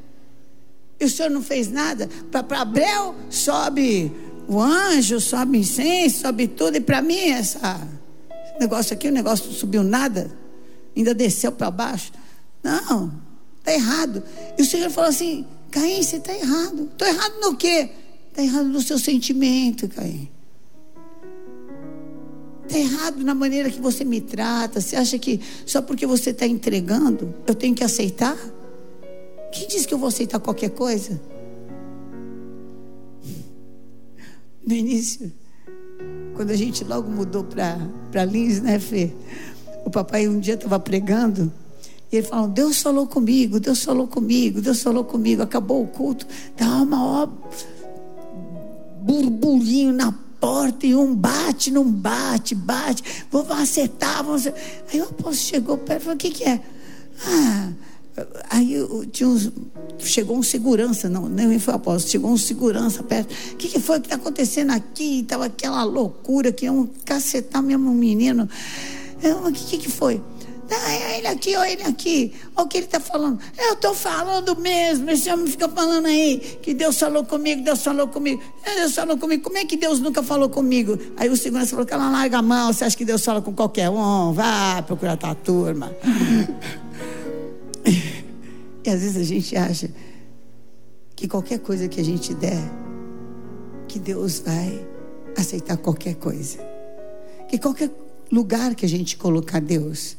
E 1.01 1.05
o 1.05 1.11
senhor 1.11 1.31
não 1.31 1.43
fez 1.43 1.71
nada? 1.71 2.09
Para 2.31 2.61
Abel 2.61 3.15
sobe 3.31 4.13
o 4.47 4.61
anjo, 4.61 5.21
sobe 5.21 5.59
incenso, 5.59 6.21
sobe 6.21 6.47
tudo. 6.47 6.77
E 6.77 6.81
para 6.81 7.03
mim, 7.03 7.31
essa, 7.31 7.81
esse 8.45 8.61
negócio 8.61 8.95
aqui, 8.95 9.09
o 9.09 9.13
negócio 9.13 9.47
não 9.47 9.53
subiu 9.53 9.83
nada. 9.83 10.31
Ainda 10.97 11.15
desceu 11.15 11.51
para 11.51 11.71
baixo. 11.71 12.13
Não, 12.63 13.13
está 13.59 13.73
errado. 13.73 14.23
E 14.57 14.63
o 14.63 14.65
Senhor 14.65 14.91
falou 14.91 15.11
assim: 15.11 15.47
Caim, 15.71 16.03
você 16.03 16.17
está 16.17 16.33
errado. 16.33 16.89
Estou 16.93 17.09
errado 17.09 17.35
no 17.41 17.57
quê? 17.57 17.91
Está 18.31 18.43
errado 18.43 18.69
no 18.69 18.81
seu 18.81 18.99
sentimento, 18.99 19.89
Caim. 19.89 20.31
Está 22.67 22.79
errado 22.79 23.23
na 23.23 23.35
maneira 23.35 23.71
que 23.71 23.81
você 23.81 24.05
me 24.05 24.21
trata. 24.21 24.81
Você 24.81 24.97
acha 24.97 25.19
que 25.19 25.41
só 25.67 25.83
porque 25.83 26.07
você 26.07 26.31
está 26.31 26.47
entregando, 26.47 27.35
eu 27.47 27.55
tenho 27.55 27.75
que 27.75 27.85
aceitar? 27.85 28.37
Quem 29.53 29.69
diz 29.69 29.87
que 29.87 29.95
eu 29.95 29.99
vou 29.99 30.09
aceitar 30.09 30.41
qualquer 30.41 30.71
coisa? 30.71 31.21
No 34.67 34.75
início, 34.75 35.31
quando 36.35 36.51
a 36.51 36.57
gente 36.57 36.83
logo 36.85 37.11
mudou 37.11 37.45
para 37.45 38.25
Lins, 38.25 38.61
né, 38.61 38.79
Fê? 38.79 39.13
O 39.85 39.91
papai 39.91 40.27
um 40.27 40.41
dia 40.41 40.55
estava 40.55 40.81
pregando 40.81 41.53
e 42.11 42.17
ele 42.17 42.27
falou: 42.27 42.49
Deus 42.49 42.81
falou 42.81 43.07
comigo, 43.07 43.61
Deus 43.61 43.85
falou 43.85 44.07
comigo, 44.07 44.61
Deus 44.61 44.83
falou 44.83 45.05
comigo. 45.05 45.43
Acabou 45.43 45.83
o 45.83 45.87
culto, 45.87 46.27
dá 46.57 46.83
uma 46.83 47.23
ó, 47.23 47.29
burburinho 49.03 49.93
na 49.93 50.13
porta 50.45 50.87
e 50.87 50.95
um 50.95 51.15
bate, 51.15 51.71
não 51.71 51.91
bate, 51.91 52.55
bate. 52.55 53.03
Vou 53.31 53.51
acertar, 53.51 54.23
vamos 54.23 54.47
Aí 54.47 55.01
o 55.01 55.05
apóstolo 55.05 55.35
chegou 55.35 55.79
perto 55.79 56.03
e 56.03 56.05
falou: 56.05 56.17
O 56.17 56.19
que, 56.19 56.31
que 56.31 56.45
é? 56.45 56.61
Ah, 57.27 57.73
aí 58.51 58.75
tinha 59.11 59.27
uns, 59.27 59.51
chegou 60.01 60.37
um 60.37 60.43
segurança, 60.43 61.09
não, 61.09 61.31
nem 61.31 61.59
foi 61.59 61.73
apóstolo, 61.73 62.11
chegou 62.11 62.31
um 62.31 62.37
segurança 62.37 63.03
perto. 63.03 63.33
O 63.53 63.57
que, 63.57 63.69
que 63.69 63.81
foi 63.81 64.01
que 64.01 64.07
está 64.07 64.17
acontecendo 64.17 64.73
aqui? 64.73 65.21
Estava 65.21 65.47
aquela 65.47 65.83
loucura 65.83 66.53
que 66.53 66.69
um 66.69 66.87
cacetar 67.07 67.63
mesmo 67.63 67.91
um 67.91 67.95
menino. 67.95 68.47
O 69.47 69.51
que, 69.51 69.79
que 69.79 69.89
foi? 69.89 70.21
Ah, 70.71 71.17
ele 71.17 71.27
aqui, 71.27 71.55
olha 71.57 71.71
ele 71.71 71.83
aqui. 71.83 72.33
Olha 72.57 72.65
o 72.65 72.69
que 72.69 72.79
ele 72.79 72.87
está 72.87 72.99
falando. 72.99 73.39
Eu 73.59 73.75
estou 73.75 73.95
falando 73.95 74.57
mesmo. 74.57 75.11
Esse 75.11 75.31
homem 75.31 75.47
fica 75.47 75.69
falando 75.69 76.07
aí 76.07 76.39
que 76.63 76.73
Deus 76.73 76.99
falou 76.99 77.25
comigo, 77.25 77.63
Deus 77.63 77.83
falou 77.83 78.09
comigo. 78.09 78.43
É, 78.65 78.77
Deus 78.77 78.95
falou 78.95 79.19
comigo. 79.19 79.43
Como 79.43 79.59
é 79.59 79.65
que 79.65 79.77
Deus 79.77 80.01
nunca 80.01 80.23
falou 80.23 80.49
comigo? 80.49 80.99
Aí 81.17 81.29
o 81.29 81.37
segurança 81.37 81.71
falou: 81.71 81.87
ela 81.91 82.11
larga 82.11 82.39
a 82.39 82.43
mão. 82.43 82.73
Você 82.73 82.85
acha 82.85 82.97
que 82.97 83.05
Deus 83.05 83.25
fala 83.25 83.43
com 83.43 83.53
qualquer 83.53 83.91
um? 83.91 84.33
Vá 84.33 84.83
procurar 84.83 85.17
tua 85.17 85.35
turma. 85.35 85.95
e 88.85 88.91
às 88.91 89.01
vezes 89.01 89.17
a 89.17 89.25
gente 89.25 89.57
acha 89.57 89.91
que 91.15 91.29
qualquer 91.29 91.59
coisa 91.59 91.89
que 91.89 92.01
a 92.01 92.05
gente 92.05 92.33
der, 92.35 92.63
que 93.87 93.99
Deus 93.99 94.41
vai 94.41 94.87
aceitar 95.37 95.77
qualquer 95.77 96.15
coisa. 96.15 96.59
Que 97.49 97.59
qualquer 97.59 97.91
lugar 98.33 98.75
que 98.75 98.85
a 98.85 98.89
gente 98.89 99.17
colocar 99.17 99.61
Deus, 99.61 100.17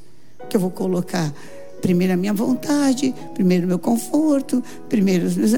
que 0.50 0.56
eu 0.56 0.62
vou 0.62 0.72
colocar 0.72 1.34
primeiro 1.82 2.14
a 2.14 2.18
minha 2.18 2.34
vontade, 2.34 3.14
primeiro 3.34 3.66
o 3.66 3.68
meu 3.68 3.80
conforto, 3.80 4.64
primeiro 4.90 5.28
os 5.28 5.36
meus. 5.36 5.54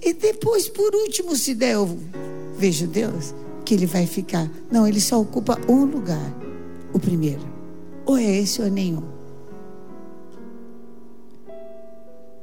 E 0.00 0.12
depois, 0.12 0.68
por 0.68 0.94
último, 0.94 1.36
se 1.36 1.54
der, 1.54 1.74
eu 1.74 1.98
vejo 2.56 2.86
Deus, 2.86 3.34
que 3.64 3.74
ele 3.74 3.86
vai 3.86 4.06
ficar. 4.06 4.50
Não, 4.70 4.86
ele 4.86 5.00
só 5.00 5.20
ocupa 5.20 5.58
um 5.68 5.84
lugar, 5.84 6.34
o 6.92 6.98
primeiro. 6.98 7.40
Ou 8.04 8.18
é 8.18 8.24
esse 8.24 8.60
ou 8.60 8.66
é 8.66 8.70
nenhum. 8.70 9.04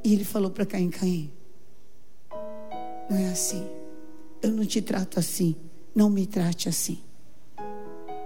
E 0.02 0.12
ele 0.14 0.24
falou 0.24 0.50
para 0.50 0.64
Caim: 0.64 0.88
Caim, 0.88 1.30
não 3.08 3.16
é 3.16 3.28
assim. 3.28 3.66
Eu 4.42 4.50
não 4.50 4.64
te 4.64 4.80
trato 4.80 5.18
assim. 5.20 5.54
Não 5.94 6.08
me 6.08 6.26
trate 6.26 6.68
assim. 6.68 6.98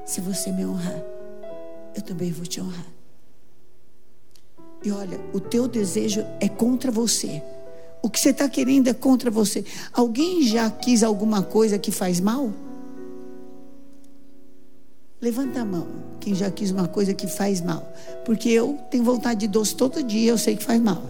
Se 0.05 0.21
você 0.21 0.53
me 0.53 0.65
honrar, 0.65 1.03
eu 1.97 2.03
também 2.03 2.31
vou 2.31 2.47
te 2.47 2.61
honrar. 2.61 2.87
E 4.85 4.93
olha, 4.93 5.19
o 5.33 5.41
teu 5.41 5.67
desejo 5.67 6.25
é 6.39 6.49
contra 6.49 6.91
você. 6.91 7.43
O 8.03 8.11
que 8.11 8.21
você 8.21 8.31
está 8.31 8.47
querendo 8.49 8.89
é 8.89 8.93
contra 8.93 9.31
você. 9.31 9.65
Alguém 9.93 10.43
já 10.43 10.71
quis 10.71 11.03
alguma 11.03 11.43
coisa 11.43 11.79
que 11.79 11.91
faz 11.91 12.21
mal? 12.21 12.53
Levanta 15.23 15.63
a 15.63 15.65
mão. 15.65 15.87
Quem 16.21 16.35
já 16.35 16.51
quis 16.51 16.71
uma 16.71 16.87
coisa 16.87 17.15
que 17.15 17.27
faz 17.27 17.63
mal? 17.63 17.91
Porque 18.27 18.51
eu 18.51 18.79
tenho 18.91 19.03
vontade 19.03 19.41
de 19.41 19.49
doce 19.49 19.75
todo 19.75 20.03
dia, 20.03 20.33
eu 20.33 20.37
sei 20.37 20.55
que 20.55 20.63
faz 20.63 20.83
mal. 20.83 21.03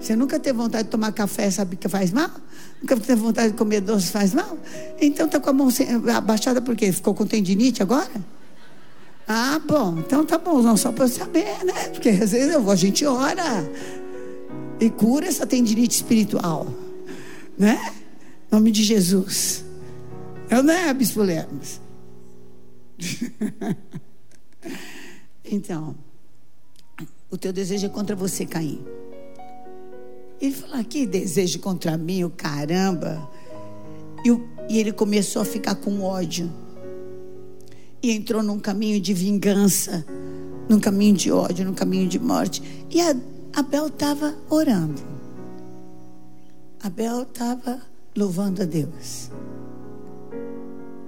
Você 0.00 0.16
nunca 0.16 0.40
teve 0.40 0.56
vontade 0.56 0.84
de 0.84 0.90
tomar 0.90 1.12
café, 1.12 1.50
sabe 1.50 1.76
que 1.76 1.86
faz 1.86 2.10
mal? 2.10 2.30
Nunca 2.80 2.96
teve 2.96 3.20
vontade 3.20 3.52
de 3.52 3.58
comer 3.58 3.82
doce, 3.82 4.06
faz 4.06 4.32
mal? 4.32 4.56
Então 4.98 5.26
está 5.26 5.38
com 5.38 5.50
a 5.50 5.52
mão 5.52 5.68
abaixada 6.16 6.62
porque 6.62 6.90
ficou 6.90 7.14
com 7.14 7.26
tendinite 7.26 7.82
agora? 7.82 8.10
Ah, 9.26 9.58
bom, 9.58 9.98
então 9.98 10.24
tá 10.24 10.36
bom, 10.36 10.60
não 10.60 10.76
só 10.76 10.92
para 10.92 11.06
eu 11.06 11.64
né? 11.64 11.88
Porque 11.92 12.10
às 12.10 12.32
vezes 12.32 12.52
eu, 12.52 12.70
a 12.70 12.76
gente 12.76 13.06
ora 13.06 13.68
e 14.78 14.90
cura 14.90 15.26
essa 15.26 15.46
tendinite 15.46 15.96
espiritual, 15.96 16.66
né? 17.58 17.94
Nome 18.50 18.70
de 18.70 18.82
Jesus. 18.82 19.64
Eu 20.50 20.62
não 20.62 20.74
é, 20.74 20.92
Bispo 20.92 21.22
Lemos? 21.22 21.80
então, 25.44 25.96
o 27.30 27.38
teu 27.38 27.52
desejo 27.52 27.86
é 27.86 27.88
contra 27.88 28.14
você, 28.14 28.44
Caim. 28.44 28.84
Ele 30.40 30.52
falou: 30.52 30.84
que 30.84 31.06
desejo 31.06 31.58
contra 31.60 31.96
mim, 31.96 32.24
o 32.24 32.30
caramba. 32.30 33.30
E, 34.24 34.74
e 34.74 34.78
ele 34.78 34.92
começou 34.92 35.40
a 35.42 35.44
ficar 35.44 35.74
com 35.74 36.02
ódio. 36.02 36.50
E 38.04 38.10
entrou 38.10 38.42
num 38.42 38.58
caminho 38.58 39.00
de 39.00 39.14
vingança, 39.14 40.04
num 40.68 40.78
caminho 40.78 41.16
de 41.16 41.32
ódio, 41.32 41.64
num 41.64 41.72
caminho 41.72 42.06
de 42.06 42.18
morte. 42.18 42.62
E 42.90 43.00
Abel 43.56 43.86
estava 43.86 44.34
orando. 44.50 45.00
Abel 46.82 47.22
estava 47.22 47.80
louvando 48.14 48.60
a 48.60 48.66
Deus. 48.66 49.30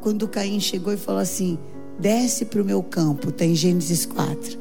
Quando 0.00 0.26
Caim 0.26 0.58
chegou 0.58 0.90
e 0.90 0.96
falou 0.96 1.20
assim: 1.20 1.58
desce 2.00 2.46
para 2.46 2.62
o 2.62 2.64
meu 2.64 2.82
campo, 2.82 3.28
está 3.28 3.44
em 3.44 3.54
Gênesis 3.54 4.06
4. 4.06 4.58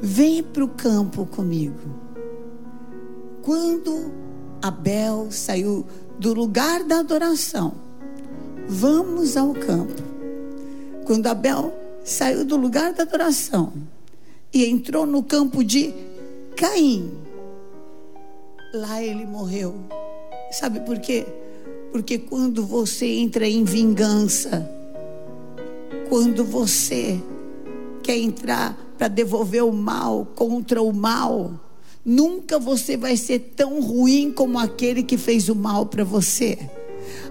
Vem 0.00 0.42
para 0.42 0.64
o 0.64 0.68
campo 0.68 1.26
comigo. 1.26 1.76
Quando 3.42 4.10
Abel 4.62 5.26
saiu 5.30 5.84
do 6.18 6.32
lugar 6.32 6.82
da 6.82 7.00
adoração, 7.00 7.74
vamos 8.66 9.36
ao 9.36 9.52
campo. 9.52 10.07
Quando 11.08 11.26
Abel 11.26 11.72
saiu 12.04 12.44
do 12.44 12.54
lugar 12.54 12.92
da 12.92 13.02
adoração 13.02 13.72
e 14.52 14.66
entrou 14.66 15.06
no 15.06 15.22
campo 15.22 15.64
de 15.64 15.94
Caim, 16.54 17.10
lá 18.74 19.02
ele 19.02 19.24
morreu. 19.24 19.74
Sabe 20.52 20.80
por 20.80 20.98
quê? 20.98 21.24
Porque 21.90 22.18
quando 22.18 22.62
você 22.62 23.06
entra 23.06 23.48
em 23.48 23.64
vingança, 23.64 24.70
quando 26.10 26.44
você 26.44 27.18
quer 28.02 28.18
entrar 28.18 28.78
para 28.98 29.08
devolver 29.08 29.64
o 29.64 29.72
mal 29.72 30.26
contra 30.34 30.82
o 30.82 30.92
mal, 30.92 31.58
Nunca 32.04 32.58
você 32.58 32.96
vai 32.96 33.18
ser 33.18 33.52
tão 33.54 33.82
ruim 33.82 34.32
como 34.32 34.58
aquele 34.58 35.02
que 35.02 35.18
fez 35.18 35.50
o 35.50 35.54
mal 35.54 35.84
para 35.84 36.04
você. 36.04 36.58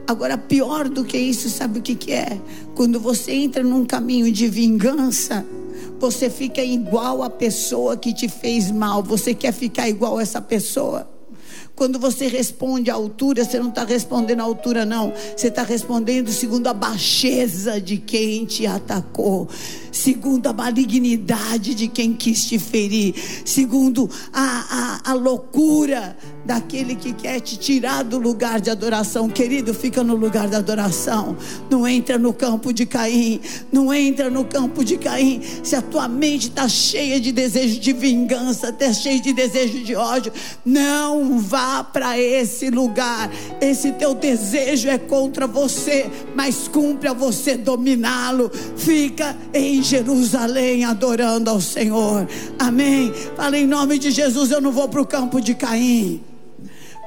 Agora, 0.07 0.37
pior 0.37 0.87
do 0.87 1.03
que 1.03 1.17
isso, 1.17 1.49
sabe 1.49 1.79
o 1.79 1.81
que, 1.81 1.93
que 1.93 2.13
é? 2.13 2.39
Quando 2.73 2.97
você 2.97 3.33
entra 3.33 3.61
num 3.61 3.85
caminho 3.85 4.31
de 4.31 4.47
vingança, 4.47 5.45
você 5.99 6.29
fica 6.29 6.63
igual 6.63 7.21
a 7.23 7.29
pessoa 7.29 7.97
que 7.97 8.13
te 8.13 8.29
fez 8.29 8.71
mal. 8.71 9.03
Você 9.03 9.33
quer 9.33 9.51
ficar 9.51 9.89
igual 9.89 10.17
a 10.17 10.21
essa 10.21 10.41
pessoa. 10.41 11.09
Quando 11.75 11.99
você 11.99 12.27
responde 12.27 12.89
à 12.89 12.95
altura, 12.95 13.45
você 13.45 13.59
não 13.59 13.69
está 13.69 13.83
respondendo 13.83 14.39
à 14.39 14.43
altura, 14.43 14.83
não. 14.83 15.13
Você 15.35 15.49
está 15.49 15.61
respondendo 15.61 16.31
segundo 16.31 16.65
a 16.67 16.73
baixeza 16.73 17.79
de 17.79 17.97
quem 17.97 18.45
te 18.45 18.65
atacou, 18.65 19.47
segundo 19.91 20.47
a 20.47 20.53
malignidade 20.53 21.75
de 21.75 21.87
quem 21.87 22.13
quis 22.13 22.45
te 22.45 22.57
ferir, 22.57 23.13
segundo 23.45 24.09
a, 24.33 25.01
a, 25.05 25.11
a 25.11 25.13
loucura 25.13 26.17
daquele 26.47 26.95
que 26.95 27.11
quer 27.11 27.41
te 27.41 27.57
tirar 27.57 28.03
do 28.03 28.17
lugar 28.17 28.61
de 28.61 28.69
adoração. 28.69 29.29
Querido, 29.29 29.73
fica 29.73 30.01
no 30.01 30.15
lugar 30.15 30.47
da 30.47 30.59
adoração. 30.59 31.35
Não 31.69 31.85
entra 31.85 32.17
no 32.17 32.33
campo 32.33 32.71
de 32.71 32.85
Caim. 32.85 33.41
Não 33.69 33.93
entra 33.93 34.29
no 34.29 34.45
campo 34.45 34.83
de 34.83 34.97
Caim. 34.97 35.41
Se 35.61 35.75
a 35.75 35.81
tua 35.81 36.07
mente 36.07 36.47
está 36.47 36.69
cheia 36.69 37.19
de 37.19 37.33
desejo 37.33 37.79
de 37.81 37.91
vingança, 37.91 38.69
está 38.69 38.93
cheia 38.93 39.19
de 39.19 39.33
desejo 39.33 39.83
de 39.83 39.93
ódio, 39.93 40.31
não 40.65 41.37
vá 41.37 41.83
para 41.83 42.17
esse 42.17 42.69
lugar. 42.69 43.29
Esse 43.59 43.91
teu 43.91 44.13
desejo 44.13 44.87
é 44.87 44.97
contra 44.97 45.45
você, 45.45 46.09
mas 46.33 46.69
cumpre 46.69 47.09
a 47.09 47.13
você 47.13 47.57
dominá-lo. 47.57 48.49
Fica 48.77 49.35
em 49.53 49.83
Jerusalém 49.83 50.85
adorando 50.85 51.49
ao 51.49 51.59
Senhor. 51.59 52.25
Amém. 52.57 53.11
Fala 53.35 53.57
em 53.57 53.67
nome 53.67 53.99
de 53.99 54.11
Jesus, 54.11 54.49
eu 54.49 54.61
não 54.61 54.71
vou 54.71 54.87
para 54.87 55.01
o 55.01 55.05
campo 55.05 55.41
de 55.41 55.53
Caim. 55.53 56.21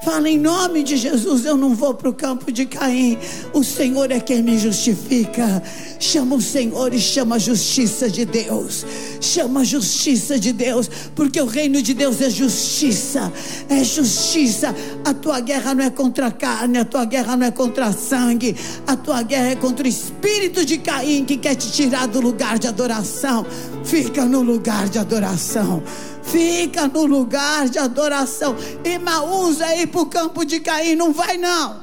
Fala 0.03 0.31
em 0.31 0.39
nome 0.39 0.83
de 0.83 0.97
Jesus, 0.97 1.45
eu 1.45 1.59
não 1.59 1.75
vou 1.75 1.93
para 1.93 2.09
o 2.09 2.15
campo 2.15 2.51
de 2.51 2.65
Caim. 2.65 3.19
O 3.53 3.63
Senhor 3.63 4.11
é 4.11 4.19
quem 4.19 4.43
me 4.43 4.59
justifica. 4.59 5.63
Chama 5.99 6.37
o 6.37 6.41
Senhor 6.41 6.95
e 6.95 6.99
chama 6.99 7.37
a 7.37 7.39
justiça 7.39 8.09
de 8.09 8.25
Deus. 8.25 8.87
Chama 9.21 9.61
a 9.61 9.65
justiça 9.65 10.39
de 10.39 10.53
Deus, 10.53 10.91
porque 11.15 11.41
o 11.41 11.45
reino 11.45 11.83
de 11.83 11.93
Deus 11.93 12.21
é 12.23 12.31
justiça. 12.31 13.31
É 13.69 13.85
justiça. 13.85 14.75
A 15.05 15.13
tua 15.13 15.41
guerra 15.41 15.75
não 15.75 15.85
é 15.85 15.91
contra 15.91 16.29
a 16.29 16.31
carne, 16.33 16.79
a 16.79 16.85
tua 16.85 17.05
guerra 17.05 17.37
não 17.37 17.47
é 17.47 17.51
contra 17.51 17.93
sangue. 17.93 18.57
A 18.87 18.97
tua 18.97 19.23
guerra 19.23 19.49
é 19.49 19.57
contra 19.57 19.85
o 19.85 19.89
espírito 19.89 20.65
de 20.65 20.79
Caim 20.79 21.25
que 21.25 21.37
quer 21.37 21.55
te 21.55 21.71
tirar 21.71 22.07
do 22.07 22.21
lugar 22.21 22.59
de 22.59 22.67
adoração. 22.67 23.45
Fica 23.85 24.25
no 24.25 24.41
lugar 24.41 24.89
de 24.89 24.99
adoração. 24.99 25.83
Fica 26.23 26.89
no 26.89 27.05
lugar 27.05 27.69
de 27.69 27.79
adoração. 27.79 28.57
Emaús 28.83 29.61
é 29.61 29.83
ir 29.83 29.89
para 29.89 30.01
o 30.01 30.07
campo 30.07 30.45
de 30.45 30.61
Caim. 30.61 30.95
Não 30.95 31.13
vai, 31.13 31.37
não. 31.37 31.81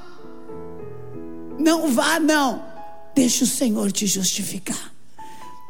Não 1.60 1.91
vá, 1.91 2.19
não. 2.19 2.63
Deixa 3.15 3.43
o 3.43 3.47
Senhor 3.47 3.91
te 3.91 4.08
justificar. 4.08 4.97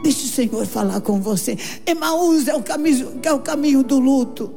Deixa 0.02 0.26
o 0.26 0.30
Senhor 0.30 0.66
falar 0.66 1.02
com 1.02 1.20
você. 1.22 1.58
Emaús 1.86 2.48
é 2.48 2.56
o 2.56 2.64
caminho, 2.64 3.20
é 3.24 3.34
o 3.34 3.40
caminho 3.40 3.84
do 3.84 4.00
luto. 4.00 4.54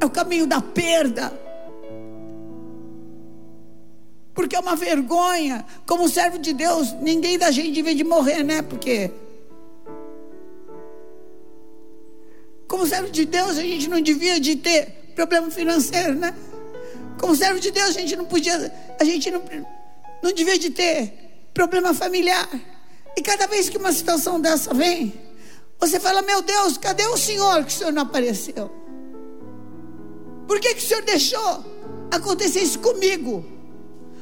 É 0.00 0.06
o 0.06 0.10
caminho 0.10 0.46
da 0.46 0.60
perda. 0.60 1.32
Porque 4.34 4.56
é 4.56 4.60
uma 4.60 4.74
vergonha. 4.74 5.66
Como 5.86 6.08
servo 6.08 6.38
de 6.38 6.52
Deus, 6.54 6.92
ninguém 7.00 7.38
da 7.38 7.50
gente 7.50 7.72
devia 7.72 7.94
de 7.94 8.04
morrer, 8.04 8.42
né? 8.42 8.62
Porque 8.62 9.10
Como 12.70 12.86
servo 12.86 13.10
de 13.10 13.24
Deus, 13.24 13.58
a 13.58 13.62
gente 13.62 13.88
não 13.90 14.00
devia 14.00 14.38
de 14.38 14.54
ter 14.54 14.86
problema 15.16 15.50
financeiro, 15.50 16.14
né? 16.14 16.32
Como 17.18 17.34
servo 17.34 17.58
de 17.58 17.72
Deus, 17.72 17.88
a 17.88 18.00
gente 18.00 18.14
não 18.14 18.24
podia, 18.26 18.72
a 18.98 19.02
gente 19.02 19.28
não, 19.28 19.42
não 20.22 20.32
devia 20.32 20.56
de 20.56 20.70
ter 20.70 21.12
problema 21.54 21.94
familiar. 21.94 22.48
E 23.16 23.22
cada 23.22 23.46
vez 23.46 23.68
que 23.68 23.78
uma 23.78 23.92
situação 23.92 24.40
dessa 24.40 24.72
vem, 24.72 25.12
você 25.78 25.98
fala: 25.98 26.22
Meu 26.22 26.42
Deus, 26.42 26.76
cadê 26.76 27.06
o 27.06 27.16
Senhor 27.16 27.64
que 27.64 27.72
o 27.72 27.76
Senhor 27.76 27.92
não 27.92 28.02
apareceu? 28.02 28.70
Por 30.46 30.60
que, 30.60 30.74
que 30.74 30.84
o 30.84 30.86
Senhor 30.86 31.02
deixou 31.02 31.64
acontecer 32.10 32.60
isso 32.60 32.78
comigo? 32.80 33.44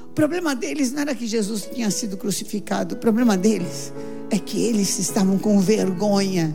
O 0.05 0.13
problema 0.13 0.55
deles 0.55 0.93
não 0.93 1.03
era 1.03 1.15
que 1.15 1.27
Jesus 1.27 1.69
tinha 1.73 1.91
sido 1.91 2.17
crucificado, 2.17 2.95
o 2.95 2.99
problema 2.99 3.37
deles 3.37 3.93
é 4.31 4.39
que 4.39 4.63
eles 4.65 4.99
estavam 4.99 5.39
com 5.39 5.59
vergonha 5.61 6.55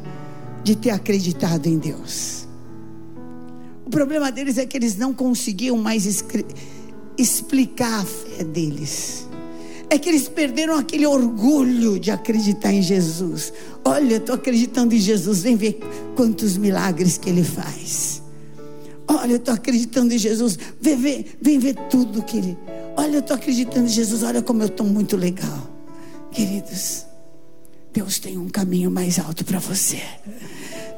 de 0.64 0.76
ter 0.76 0.92
acreditado 0.92 1.68
em 1.68 1.78
Deus. 1.78 2.48
O 3.86 3.90
problema 3.90 4.32
deles 4.32 4.58
é 4.58 4.66
que 4.66 4.78
eles 4.78 4.98
não 4.98 5.14
conseguiam 5.14 5.78
mais 5.78 6.06
explicar 7.18 8.02
a 8.02 8.06
fé 8.06 8.44
deles. 8.44 9.28
É 9.94 10.00
que 10.00 10.10
eles 10.10 10.28
perderam 10.28 10.76
aquele 10.76 11.06
orgulho 11.06 12.00
de 12.00 12.10
acreditar 12.10 12.74
em 12.74 12.82
Jesus. 12.82 13.54
Olha, 13.86 14.16
estou 14.16 14.34
acreditando 14.34 14.96
em 14.96 14.98
Jesus, 14.98 15.44
vem 15.44 15.56
ver 15.56 15.80
quantos 16.16 16.58
milagres 16.58 17.16
que 17.20 17.30
ele 17.30 17.44
faz. 17.44 18.20
Olha, 19.08 19.34
eu 19.34 19.38
estou 19.38 19.54
acreditando 19.54 20.12
em 20.12 20.18
Jesus, 20.18 20.58
vem 20.82 20.98
ver, 20.98 21.38
vem 21.40 21.60
ver 21.60 21.76
tudo 21.92 22.24
que 22.24 22.40
ele. 22.40 22.58
Olha, 22.98 23.18
eu 23.18 23.20
estou 23.20 23.36
acreditando 23.36 23.86
em 23.86 23.90
Jesus, 23.90 24.24
olha 24.24 24.42
como 24.42 24.64
eu 24.64 24.68
estou 24.68 24.88
muito 24.88 25.16
legal. 25.16 25.70
Queridos, 26.32 27.06
Deus 27.94 28.18
tem 28.18 28.36
um 28.36 28.50
caminho 28.50 28.90
mais 28.90 29.20
alto 29.20 29.46
para 29.46 29.60
você. 29.60 30.02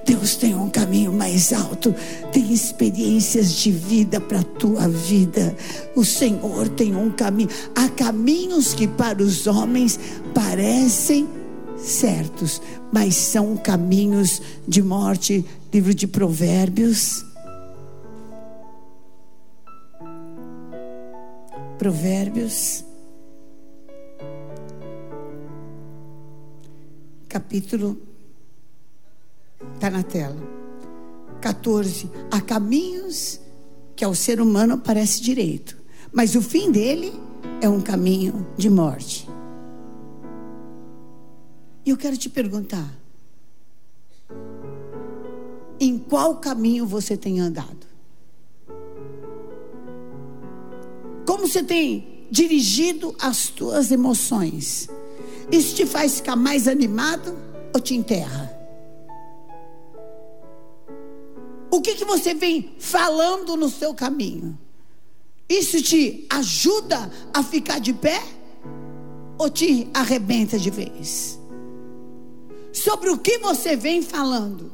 Deus 0.06 0.36
tem 0.36 0.54
um 0.54 0.70
caminho 0.70 1.12
mais 1.12 1.52
alto, 1.52 1.94
tem 2.32 2.54
experiências 2.54 3.54
de 3.54 3.72
vida 3.72 4.22
para 4.22 4.40
a 4.40 4.44
tua 4.44 4.88
vida. 4.88 5.56
O 5.96 6.06
Senhor 6.06 6.70
tem 6.70 6.96
um 6.96 7.10
caminho. 7.10 7.50
Há 7.76 7.90
caminhos 7.90 8.74
que 8.74 8.88
para 8.88 9.22
os 9.22 9.48
homens 9.48 10.00
parecem 10.34 11.28
certos, 11.78 12.62
mas 12.92 13.16
são 13.16 13.58
caminhos 13.58 14.42
de 14.68 14.82
morte. 14.82 15.44
Livro 15.74 15.94
de 15.94 16.08
Provérbios. 16.08 17.26
Provérbios 21.78 22.86
capítulo. 27.36 28.05
Está 29.74 29.90
na 29.90 30.04
tela. 30.04 30.38
14. 31.42 32.10
Há 32.32 32.40
caminhos 32.42 33.40
que 33.96 34.04
ao 34.04 34.14
ser 34.14 34.42
humano 34.42 34.78
parece 34.78 35.22
direito, 35.22 35.78
mas 36.12 36.36
o 36.36 36.42
fim 36.42 36.72
dele 36.72 37.14
é 37.62 37.70
um 37.70 37.82
caminho 37.82 38.46
de 38.58 38.70
morte. 38.70 39.28
E 41.86 41.90
eu 41.90 41.98
quero 41.98 42.18
te 42.18 42.30
perguntar: 42.30 42.90
em 45.80 45.98
qual 45.98 46.38
caminho 46.38 46.86
você 46.86 47.16
tem 47.16 47.40
andado? 47.40 47.86
Como 51.26 51.48
você 51.48 51.64
tem 51.64 52.26
dirigido 52.32 53.16
as 53.20 53.50
tuas 53.50 53.92
emoções? 53.92 54.90
Isso 55.52 55.76
te 55.76 55.86
faz 55.86 56.18
ficar 56.18 56.36
mais 56.36 56.68
animado 56.68 57.38
ou 57.74 57.80
te 57.80 57.94
enterra? 57.94 58.55
O 61.76 61.82
que, 61.82 61.94
que 61.94 62.06
você 62.06 62.34
vem 62.34 62.74
falando 62.80 63.58
no 63.58 63.70
seu 63.70 63.94
caminho? 63.94 64.58
Isso 65.50 65.82
te 65.82 66.26
ajuda 66.30 67.12
a 67.34 67.44
ficar 67.44 67.80
de 67.80 67.94
pé 67.94 68.24
ou 69.38 69.50
te 69.50 69.90
arrebenta 69.94 70.58
de 70.58 70.70
vez? 70.70 71.38
Sobre 72.72 73.10
o 73.10 73.18
que 73.18 73.40
você 73.40 73.76
vem 73.76 74.02
falando? 74.02 74.72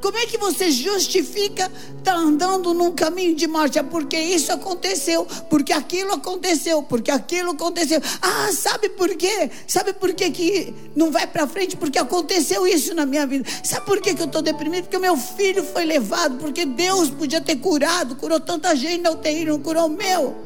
Como 0.00 0.16
é 0.18 0.26
que 0.26 0.38
você 0.38 0.70
justifica 0.70 1.70
estar 1.98 2.12
tá 2.12 2.16
andando 2.16 2.74
num 2.74 2.92
caminho 2.92 3.34
de 3.34 3.46
morte? 3.46 3.78
É 3.78 3.82
porque 3.82 4.16
isso 4.16 4.52
aconteceu, 4.52 5.26
porque 5.48 5.72
aquilo 5.72 6.12
aconteceu, 6.12 6.82
porque 6.82 7.10
aquilo 7.10 7.52
aconteceu. 7.52 8.00
Ah, 8.20 8.50
sabe 8.52 8.88
por 8.90 9.14
quê? 9.16 9.50
Sabe 9.66 9.92
por 9.92 10.12
quê 10.12 10.30
que 10.30 10.74
não 10.94 11.10
vai 11.10 11.26
para 11.26 11.46
frente? 11.46 11.76
Porque 11.76 11.98
aconteceu 11.98 12.66
isso 12.66 12.94
na 12.94 13.06
minha 13.06 13.26
vida. 13.26 13.48
Sabe 13.62 13.86
por 13.86 14.00
quê 14.00 14.14
que 14.14 14.22
eu 14.22 14.26
estou 14.26 14.42
deprimido? 14.42 14.84
Porque 14.84 14.96
o 14.96 15.00
meu 15.00 15.16
filho 15.16 15.64
foi 15.64 15.84
levado, 15.84 16.36
porque 16.38 16.64
Deus 16.64 17.10
podia 17.10 17.40
ter 17.40 17.56
curado, 17.56 18.16
curou 18.16 18.38
tanta 18.38 18.74
gente 18.76 19.02
na 19.02 19.10
UTI, 19.10 19.44
não 19.46 19.60
curou 19.60 19.86
o 19.86 19.90
meu. 19.90 20.36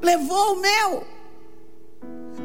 Levou 0.00 0.54
o 0.54 0.60
meu. 0.60 1.21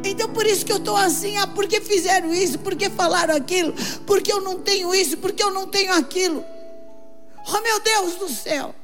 Então 0.03 0.29
por 0.29 0.45
isso 0.45 0.65
que 0.65 0.71
eu 0.71 0.77
estou 0.77 0.95
assim, 0.95 1.37
ah, 1.37 1.47
porque 1.47 1.81
fizeram 1.81 2.33
isso, 2.33 2.59
porque 2.59 2.89
falaram 2.89 3.35
aquilo, 3.35 3.73
porque 4.05 4.31
eu 4.31 4.41
não 4.41 4.59
tenho 4.59 4.93
isso, 4.93 5.17
porque 5.17 5.43
eu 5.43 5.51
não 5.51 5.67
tenho 5.67 5.93
aquilo. 5.93 6.43
Oh 7.47 7.61
meu 7.61 7.79
Deus 7.79 8.15
do 8.15 8.29
céu, 8.29 8.75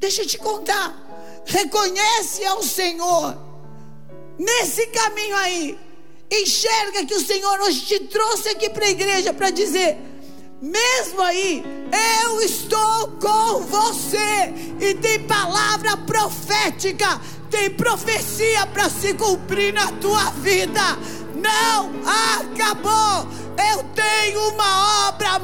deixa 0.00 0.22
eu 0.22 0.26
te 0.26 0.38
contar. 0.38 1.06
Reconhece 1.46 2.44
ao 2.44 2.62
Senhor 2.62 3.36
nesse 4.38 4.86
caminho 4.88 5.36
aí. 5.36 5.78
Enxerga 6.30 7.06
que 7.06 7.14
o 7.14 7.24
Senhor 7.24 7.60
hoje 7.60 7.80
te 7.86 8.00
trouxe 8.00 8.50
aqui 8.50 8.68
para 8.68 8.84
a 8.84 8.90
igreja 8.90 9.32
para 9.32 9.50
dizer: 9.50 9.96
mesmo 10.60 11.22
aí, 11.22 11.64
eu 12.24 12.40
estou 12.42 13.08
com 13.20 13.60
você. 13.60 14.52
E 14.80 14.94
tem 14.94 15.24
palavra 15.24 15.96
profética 15.96 17.20
tem 17.50 17.70
profecia 17.70 18.66
para 18.66 18.88
se 18.88 19.14
cumprir 19.14 19.72
na 19.72 19.90
tua 19.92 20.30
vida. 20.30 20.98
Não 21.34 21.90
acabou. 22.40 23.28
Eu 23.70 23.82
tenho 23.94 24.50
uma 24.50 25.08
obra 25.08 25.38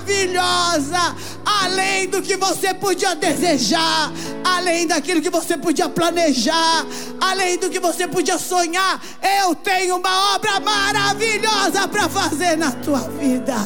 maravilhosa, 0.00 1.16
além 1.44 2.08
do 2.08 2.20
que 2.20 2.36
você 2.36 2.74
podia 2.74 3.14
desejar, 3.16 4.12
além 4.44 4.86
daquilo 4.86 5.22
que 5.22 5.30
você 5.30 5.56
podia 5.56 5.88
planejar, 5.88 6.84
além 7.20 7.56
do 7.56 7.70
que 7.70 7.80
você 7.80 8.06
podia 8.06 8.36
sonhar. 8.38 9.00
Eu 9.42 9.54
tenho 9.54 9.96
uma 9.96 10.34
obra 10.34 10.60
maravilhosa 10.60 11.88
para 11.88 12.06
fazer 12.08 12.56
na 12.56 12.70
tua 12.70 13.00
vida. 13.08 13.56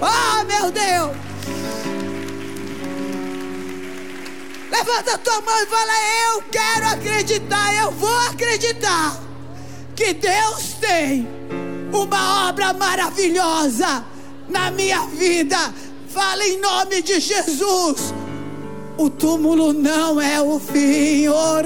Oh, 0.00 0.44
meu 0.44 0.70
Deus! 0.70 1.29
Levanta 4.70 5.14
a 5.14 5.18
tua 5.18 5.40
mão 5.40 5.62
e 5.62 5.66
fala: 5.66 5.92
Eu 6.28 6.42
quero 6.42 6.86
acreditar, 6.88 7.74
eu 7.82 7.90
vou 7.92 8.16
acreditar 8.28 9.20
que 9.96 10.14
Deus 10.14 10.74
tem 10.80 11.28
uma 11.92 12.48
obra 12.48 12.72
maravilhosa 12.72 14.04
na 14.48 14.70
minha 14.70 15.06
vida. 15.06 15.58
Fala 16.08 16.46
em 16.46 16.60
nome 16.60 17.02
de 17.02 17.20
Jesus. 17.20 18.14
O 19.00 19.08
túmulo 19.08 19.72
não 19.72 20.20
é 20.20 20.42
o 20.42 20.60
fim. 20.60 21.26
Oh, 21.28 21.62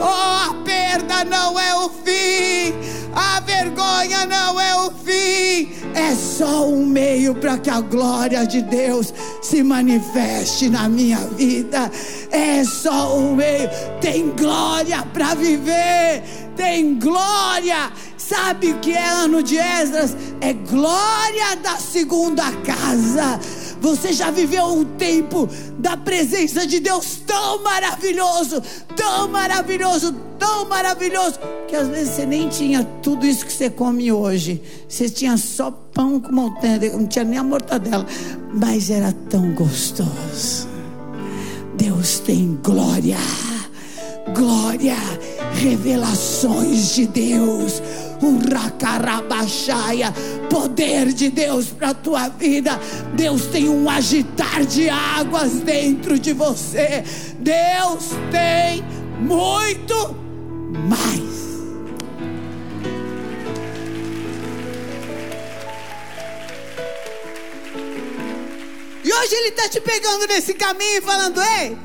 a 0.00 0.54
perda 0.64 1.24
não 1.26 1.60
é 1.60 1.74
o 1.74 1.90
fim. 1.90 2.72
A 3.14 3.38
vergonha 3.40 4.24
não 4.24 4.58
é 4.58 4.74
o 4.76 4.90
fim. 4.90 5.68
É 5.94 6.14
só 6.14 6.66
um 6.66 6.86
meio 6.86 7.34
para 7.34 7.58
que 7.58 7.68
a 7.68 7.82
glória 7.82 8.46
de 8.46 8.62
Deus 8.62 9.12
se 9.42 9.62
manifeste 9.62 10.70
na 10.70 10.88
minha 10.88 11.18
vida. 11.18 11.90
É 12.30 12.64
só 12.64 13.14
um 13.18 13.36
meio. 13.36 13.68
Tem 14.00 14.30
glória 14.30 15.02
para 15.12 15.34
viver. 15.34 16.22
Tem 16.56 16.98
glória. 16.98 17.92
Sabe 18.16 18.72
o 18.72 18.78
que 18.80 18.92
é 18.92 19.06
ano 19.06 19.42
de 19.42 19.56
Esdras? 19.58 20.16
É 20.40 20.52
glória 20.52 21.54
da 21.62 21.76
segunda 21.76 22.50
casa. 22.64 23.38
Você 23.80 24.12
já 24.12 24.30
viveu 24.30 24.64
um 24.64 24.84
tempo 24.84 25.48
da 25.78 25.96
presença 25.96 26.66
de 26.66 26.80
Deus 26.80 27.20
tão 27.26 27.62
maravilhoso, 27.62 28.62
tão 28.94 29.28
maravilhoso, 29.28 30.14
tão 30.38 30.68
maravilhoso, 30.68 31.38
que 31.68 31.76
às 31.76 31.88
vezes 31.88 32.14
você 32.14 32.26
nem 32.26 32.48
tinha 32.48 32.84
tudo 33.02 33.26
isso 33.26 33.44
que 33.44 33.52
você 33.52 33.70
come 33.70 34.10
hoje. 34.10 34.62
Você 34.88 35.08
tinha 35.08 35.36
só 35.36 35.70
pão 35.70 36.20
com 36.20 36.32
montanha, 36.32 36.92
não 36.92 37.06
tinha 37.06 37.24
nem 37.24 37.38
a 37.38 37.44
mortadela, 37.44 38.06
mas 38.52 38.90
era 38.90 39.12
tão 39.28 39.52
gostoso. 39.52 40.68
Deus 41.76 42.20
tem 42.20 42.58
glória, 42.62 43.18
glória, 44.34 44.96
revelações 45.52 46.94
de 46.94 47.06
Deus. 47.06 47.82
Uracarabachaya, 48.22 50.12
poder 50.50 51.12
de 51.12 51.30
Deus 51.30 51.68
para 51.68 51.90
a 51.90 51.94
tua 51.94 52.28
vida. 52.28 52.78
Deus 53.14 53.46
tem 53.46 53.68
um 53.68 53.88
agitar 53.88 54.64
de 54.64 54.88
águas 54.88 55.52
dentro 55.60 56.18
de 56.18 56.32
você. 56.32 57.04
Deus 57.38 58.10
tem 58.30 58.84
muito 59.20 60.14
mais. 60.88 61.36
E 69.04 69.12
hoje 69.12 69.34
ele 69.34 69.48
está 69.48 69.68
te 69.68 69.80
pegando 69.80 70.26
nesse 70.26 70.54
caminho 70.54 70.98
e 70.98 71.00
falando: 71.00 71.40
Ei, 71.40 71.76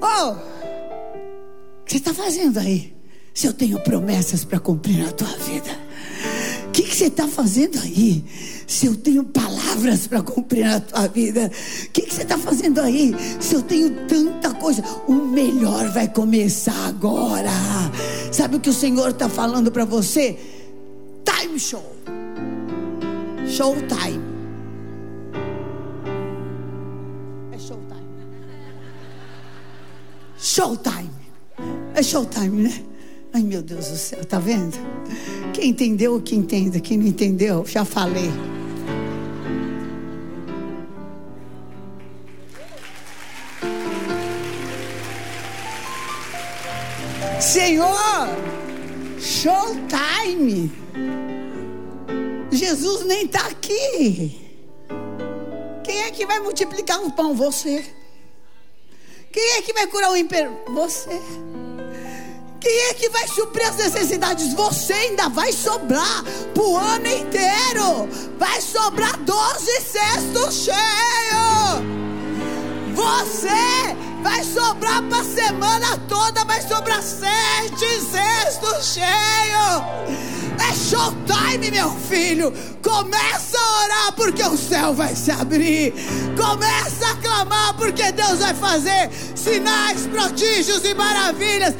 oh, 0.00 0.30
o 0.32 1.84
que 1.84 1.92
você 1.92 1.96
está 1.98 2.14
fazendo 2.14 2.58
aí? 2.58 2.97
Se 3.38 3.46
eu 3.46 3.52
tenho 3.52 3.78
promessas 3.78 4.44
para 4.44 4.58
cumprir 4.58 4.98
na 4.98 5.12
tua 5.12 5.28
vida, 5.28 5.70
o 6.66 6.70
que, 6.72 6.82
que 6.82 6.96
você 6.96 7.04
está 7.04 7.28
fazendo 7.28 7.78
aí? 7.78 8.24
Se 8.66 8.86
eu 8.86 8.96
tenho 8.96 9.22
palavras 9.22 10.08
para 10.08 10.20
cumprir 10.22 10.64
na 10.64 10.80
tua 10.80 11.06
vida, 11.06 11.48
o 11.84 11.90
que, 11.90 12.02
que 12.02 12.12
você 12.12 12.22
está 12.22 12.36
fazendo 12.36 12.80
aí? 12.80 13.14
Se 13.38 13.54
eu 13.54 13.62
tenho 13.62 14.08
tanta 14.08 14.52
coisa, 14.54 14.82
o 15.06 15.12
melhor 15.12 15.88
vai 15.90 16.08
começar 16.08 16.88
agora. 16.88 17.52
Sabe 18.32 18.56
o 18.56 18.60
que 18.60 18.70
o 18.70 18.72
Senhor 18.72 19.10
está 19.10 19.28
falando 19.28 19.70
para 19.70 19.84
você? 19.84 20.36
Time 21.24 21.60
show, 21.60 21.94
show 23.46 23.76
time. 23.86 24.20
É 27.52 27.58
show 27.60 27.80
time. 27.86 28.08
Show 30.40 30.76
time. 30.76 31.10
É 31.94 32.02
show 32.02 32.26
time, 32.26 32.62
né? 32.64 32.84
Ai 33.38 33.44
meu 33.44 33.62
Deus 33.62 33.86
do 33.86 33.96
céu, 33.96 34.24
tá 34.24 34.40
vendo? 34.40 34.76
Quem 35.54 35.70
entendeu, 35.70 36.20
que 36.20 36.34
entenda. 36.34 36.80
Quem 36.80 36.98
não 36.98 37.06
entendeu, 37.06 37.64
já 37.64 37.84
falei. 37.84 38.32
Senhor, 47.40 47.96
showtime. 49.20 50.72
Jesus 52.50 53.06
nem 53.06 53.24
está 53.26 53.46
aqui. 53.46 54.36
Quem 55.84 56.00
é 56.00 56.10
que 56.10 56.26
vai 56.26 56.40
multiplicar 56.40 57.00
o 57.04 57.12
pão? 57.12 57.36
Você. 57.36 57.84
Quem 59.30 59.58
é 59.58 59.62
que 59.62 59.72
vai 59.72 59.86
curar 59.86 60.10
o 60.10 60.16
império? 60.16 60.58
Você. 60.74 61.20
Quem 62.60 62.80
é 62.88 62.94
que 62.94 63.08
vai 63.10 63.26
suprir 63.28 63.68
as 63.68 63.76
necessidades? 63.76 64.52
Você 64.54 64.92
ainda 64.92 65.28
vai 65.28 65.52
sobrar 65.52 66.24
pro 66.54 66.76
ano 66.76 67.06
inteiro. 67.06 68.08
Vai 68.38 68.60
sobrar 68.60 69.16
12 69.18 69.80
cestos 69.80 70.64
cheios. 70.64 71.98
Você 72.94 73.96
vai 74.22 74.42
sobrar 74.42 75.02
para 75.04 75.22
semana 75.22 75.98
toda, 76.08 76.44
vai 76.44 76.60
sobrar 76.62 77.00
sete 77.00 78.00
cestos 78.00 78.94
cheios. 78.94 80.37
É 80.58 80.74
showtime, 80.74 81.70
meu 81.70 81.90
filho. 82.08 82.52
Começa 82.82 83.58
a 83.58 83.84
orar 83.84 84.12
porque 84.14 84.42
o 84.42 84.56
céu 84.56 84.94
vai 84.94 85.14
se 85.14 85.30
abrir. 85.30 85.92
Começa 86.36 87.10
a 87.10 87.16
clamar 87.16 87.74
porque 87.74 88.10
Deus 88.12 88.38
vai 88.38 88.54
fazer 88.54 89.10
sinais, 89.34 90.06
prodígios 90.06 90.84
e 90.84 90.94
maravilhas. 90.94 91.74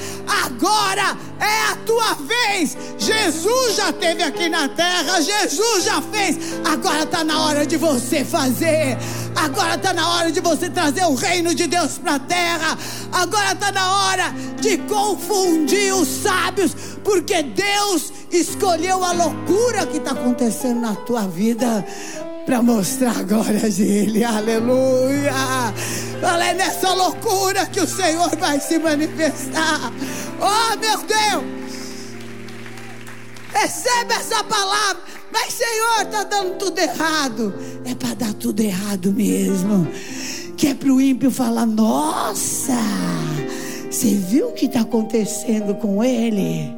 Agora 0.44 1.16
é 1.40 1.72
a 1.72 1.76
tua 1.84 2.14
vez. 2.14 2.76
Jesus 2.98 3.76
já 3.76 3.90
esteve 3.90 4.22
aqui 4.22 4.48
na 4.48 4.68
terra, 4.68 5.20
Jesus 5.20 5.84
já 5.84 6.00
fez. 6.02 6.36
Agora 6.64 7.02
está 7.02 7.24
na 7.24 7.44
hora 7.44 7.66
de 7.66 7.76
você 7.76 8.24
fazer. 8.24 8.96
Agora 9.44 9.76
está 9.76 9.92
na 9.92 10.16
hora 10.16 10.32
de 10.32 10.40
você 10.40 10.68
trazer 10.68 11.04
o 11.04 11.14
reino 11.14 11.54
de 11.54 11.66
Deus 11.66 11.98
para 11.98 12.16
a 12.16 12.18
terra. 12.18 12.78
Agora 13.12 13.52
está 13.52 13.70
na 13.70 13.96
hora 13.96 14.34
de 14.60 14.78
confundir 14.78 15.94
os 15.94 16.08
sábios, 16.08 16.74
porque 17.04 17.42
Deus 17.42 18.12
escolheu 18.32 19.02
a 19.04 19.12
loucura 19.12 19.86
que 19.86 19.98
está 19.98 20.10
acontecendo 20.10 20.80
na 20.80 20.94
tua 20.94 21.28
vida 21.28 21.86
para 22.44 22.62
mostrar 22.62 23.16
a 23.16 23.22
glória 23.22 23.70
dele. 23.70 24.24
Aleluia! 24.24 25.32
Fala, 26.20 26.44
é 26.46 26.54
nessa 26.54 26.92
loucura 26.94 27.66
que 27.66 27.80
o 27.80 27.86
Senhor 27.86 28.34
vai 28.36 28.58
se 28.58 28.78
manifestar. 28.78 29.92
Oh, 30.40 30.76
meu 30.78 30.98
Deus! 30.98 31.58
Recebe 33.52 34.14
essa 34.14 34.42
palavra. 34.44 35.17
Mas, 35.32 35.54
Senhor, 35.54 36.02
está 36.02 36.24
dando 36.24 36.56
tudo 36.58 36.78
errado. 36.78 37.54
É 37.84 37.94
para 37.94 38.14
dar 38.14 38.32
tudo 38.34 38.60
errado 38.60 39.12
mesmo. 39.12 39.86
Que 40.56 40.68
é 40.68 40.74
para 40.74 40.92
o 40.92 41.00
ímpio 41.00 41.30
falar: 41.30 41.66
Nossa, 41.66 42.78
você 43.90 44.14
viu 44.14 44.48
o 44.48 44.52
que 44.52 44.66
está 44.66 44.80
acontecendo 44.80 45.74
com 45.74 46.02
ele? 46.02 46.72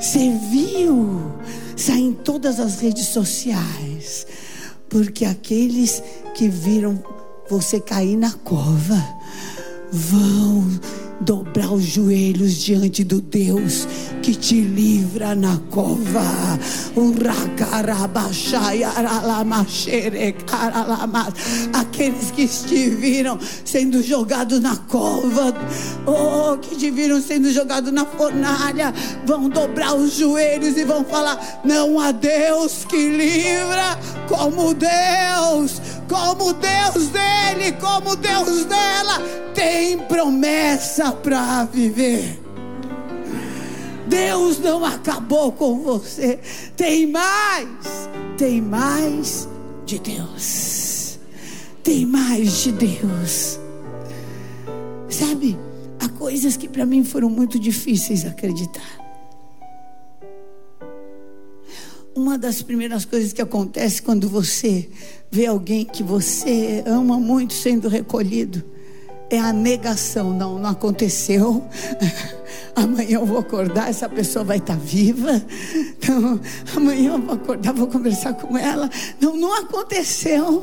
Você 0.00 0.30
viu? 0.50 1.32
Sai 1.76 1.98
em 1.98 2.12
todas 2.12 2.60
as 2.60 2.80
redes 2.80 3.08
sociais. 3.08 4.26
Porque 4.88 5.24
aqueles 5.24 6.02
que 6.34 6.48
viram 6.48 7.02
você 7.48 7.80
cair 7.80 8.16
na 8.16 8.32
cova 8.32 9.02
vão 9.90 10.64
dobrar 11.20 11.72
os 11.72 11.84
joelhos 11.84 12.56
diante 12.56 13.02
do 13.02 13.20
Deus 13.20 13.86
que 14.22 14.34
te 14.34 14.60
livra 14.60 15.34
na 15.34 15.58
cova. 15.70 16.58
Aqueles 21.72 22.30
que 22.30 22.46
te 22.46 22.90
viram 22.90 23.38
sendo 23.64 24.02
jogados 24.02 24.60
na 24.60 24.76
cova, 24.76 25.54
oh, 26.06 26.56
que 26.58 26.76
te 26.76 26.90
viram 26.90 27.20
sendo 27.20 27.50
jogados 27.52 27.92
na 27.92 28.04
fornalha, 28.04 28.92
vão 29.24 29.48
dobrar 29.48 29.94
os 29.94 30.14
joelhos 30.14 30.76
e 30.76 30.84
vão 30.84 31.04
falar: 31.04 31.60
Não 31.64 31.98
há 32.00 32.12
Deus 32.12 32.84
que 32.84 33.08
livra 33.08 33.98
como 34.28 34.74
Deus, 34.74 35.80
como 36.08 36.52
Deus 36.52 37.08
dele, 37.08 37.72
como 37.80 38.16
Deus 38.16 38.64
dela, 38.64 39.22
tem 39.54 39.98
promessa 39.98 41.05
para 41.12 41.64
viver. 41.64 42.40
Deus 44.06 44.58
não 44.58 44.84
acabou 44.84 45.52
com 45.52 45.80
você. 45.80 46.38
Tem 46.76 47.06
mais. 47.06 48.08
Tem 48.36 48.60
mais 48.60 49.48
de 49.84 49.98
Deus. 49.98 51.18
Tem 51.82 52.06
mais 52.06 52.62
de 52.62 52.72
Deus. 52.72 53.58
Sabe, 55.08 55.58
há 56.00 56.08
coisas 56.08 56.56
que 56.56 56.68
para 56.68 56.84
mim 56.84 57.04
foram 57.04 57.30
muito 57.30 57.58
difíceis 57.58 58.24
acreditar. 58.24 59.06
uma 62.16 62.38
das 62.38 62.62
primeiras 62.62 63.04
coisas 63.04 63.32
que 63.34 63.42
acontece 63.42 64.00
quando 64.00 64.26
você 64.26 64.88
vê 65.30 65.44
alguém 65.44 65.84
que 65.84 66.02
você 66.02 66.82
ama 66.86 67.20
muito 67.20 67.52
sendo 67.52 67.88
recolhido 67.88 68.64
é 69.30 69.38
a 69.38 69.52
negação. 69.52 70.30
Não, 70.30 70.58
não 70.58 70.70
aconteceu. 70.70 71.64
Amanhã 72.76 73.16
eu 73.16 73.24
vou 73.24 73.38
acordar, 73.38 73.88
essa 73.88 74.06
pessoa 74.06 74.44
vai 74.44 74.58
estar 74.58 74.76
viva. 74.76 75.42
Então, 75.74 76.38
amanhã 76.76 77.14
eu 77.14 77.18
vou 77.18 77.34
acordar, 77.34 77.72
vou 77.72 77.86
conversar 77.86 78.34
com 78.34 78.56
ela. 78.56 78.90
Não, 79.18 79.34
não 79.34 79.54
aconteceu. 79.54 80.62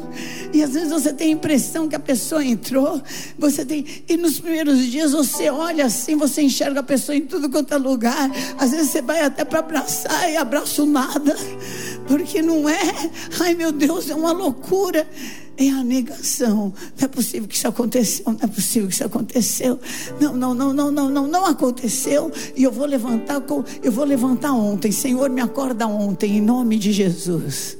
E 0.53 0.61
às 0.61 0.73
vezes 0.73 0.91
você 0.91 1.11
tem 1.11 1.29
a 1.29 1.31
impressão 1.31 1.89
que 1.89 1.95
a 1.95 1.99
pessoa 1.99 2.45
entrou. 2.45 3.01
Você 3.39 3.65
tem. 3.65 3.83
E 4.07 4.15
nos 4.15 4.39
primeiros 4.39 4.85
dias 4.85 5.11
você 5.11 5.49
olha 5.49 5.85
assim, 5.85 6.15
você 6.15 6.43
enxerga 6.43 6.81
a 6.81 6.83
pessoa 6.83 7.15
em 7.15 7.25
tudo 7.25 7.49
quanto 7.49 7.73
é 7.73 7.77
lugar. 7.77 8.29
Às 8.59 8.71
vezes 8.71 8.91
você 8.91 9.01
vai 9.01 9.21
até 9.21 9.43
para 9.43 9.59
abraçar 9.59 10.29
e 10.31 10.37
abraço 10.37 10.85
nada. 10.85 11.35
Porque 12.07 12.43
não 12.43 12.69
é. 12.69 13.09
Ai 13.39 13.55
meu 13.55 13.71
Deus, 13.71 14.09
é 14.09 14.15
uma 14.15 14.31
loucura 14.31 15.07
é 15.57 15.69
a 15.69 15.83
negação. 15.83 16.73
Não 16.97 17.05
é 17.05 17.07
possível 17.07 17.47
que 17.47 17.55
isso 17.55 17.67
aconteceu, 17.67 18.25
não 18.27 18.39
é 18.41 18.47
possível 18.47 18.87
que 18.87 18.95
isso 18.95 19.05
aconteceu. 19.05 19.79
Não, 20.19 20.35
não, 20.35 20.53
não, 20.53 20.73
não, 20.73 20.91
não, 20.91 21.09
não, 21.09 21.27
não 21.27 21.45
aconteceu. 21.45 22.31
E 22.55 22.63
eu 22.63 22.71
vou 22.71 22.85
levantar, 22.85 23.41
eu 23.83 23.91
vou 23.91 24.05
levantar 24.05 24.53
ontem. 24.53 24.91
Senhor, 24.91 25.29
me 25.29 25.41
acorda 25.41 25.87
ontem, 25.87 26.37
em 26.37 26.41
nome 26.41 26.77
de 26.77 26.91
Jesus. 26.91 27.77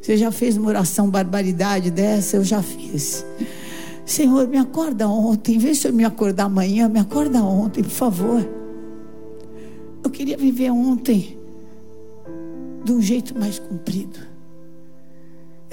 Você 0.00 0.16
já 0.16 0.30
fez 0.30 0.56
uma 0.56 0.68
oração 0.68 1.08
barbaridade 1.08 1.90
dessa? 1.90 2.36
Eu 2.36 2.44
já 2.44 2.62
fiz. 2.62 3.24
Senhor, 4.04 4.46
me 4.46 4.58
acorda 4.58 5.08
ontem. 5.08 5.56
Vê 5.56 5.74
se 5.74 5.88
eu 5.88 5.92
me 5.92 6.04
acordar 6.04 6.44
amanhã. 6.44 6.88
Me 6.88 7.00
acorda 7.00 7.42
ontem, 7.42 7.82
por 7.82 7.90
favor. 7.90 8.46
Eu 10.02 10.10
queria 10.10 10.36
viver 10.36 10.70
ontem 10.70 11.38
de 12.84 12.92
um 12.92 13.00
jeito 13.00 13.36
mais 13.38 13.58
comprido. 13.58 14.33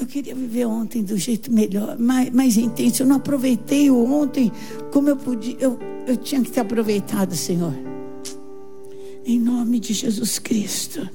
Eu 0.01 0.07
queria 0.07 0.33
viver 0.33 0.65
ontem 0.65 1.03
do 1.03 1.15
jeito 1.15 1.53
melhor, 1.53 1.95
mais, 1.99 2.31
mais 2.31 2.57
intenso. 2.57 3.03
Eu 3.03 3.07
não 3.07 3.17
aproveitei 3.17 3.91
o 3.91 4.03
ontem 4.11 4.51
como 4.91 5.07
eu 5.07 5.15
podia. 5.15 5.55
Eu, 5.59 5.77
eu 6.07 6.17
tinha 6.17 6.41
que 6.41 6.49
ter 6.49 6.61
aproveitado, 6.61 7.35
Senhor. 7.35 7.71
Em 9.23 9.39
nome 9.39 9.79
de 9.79 9.93
Jesus 9.93 10.39
Cristo. 10.39 11.07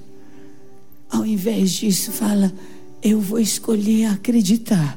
Ao 1.11 1.27
invés 1.27 1.73
disso, 1.73 2.13
fala: 2.13 2.53
Eu 3.03 3.21
vou 3.21 3.41
escolher 3.41 4.07
acreditar. 4.07 4.97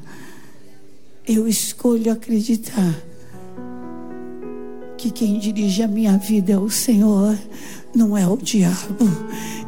Eu 1.28 1.48
escolho 1.48 2.12
acreditar 2.12 2.96
que 5.00 5.10
quem 5.10 5.40
dirige 5.40 5.82
a 5.82 5.88
minha 5.88 6.16
vida 6.16 6.54
é 6.54 6.58
o 6.60 6.70
Senhor, 6.70 7.36
não 7.94 8.18
é 8.18 8.28
o 8.28 8.38
diabo 8.38 9.08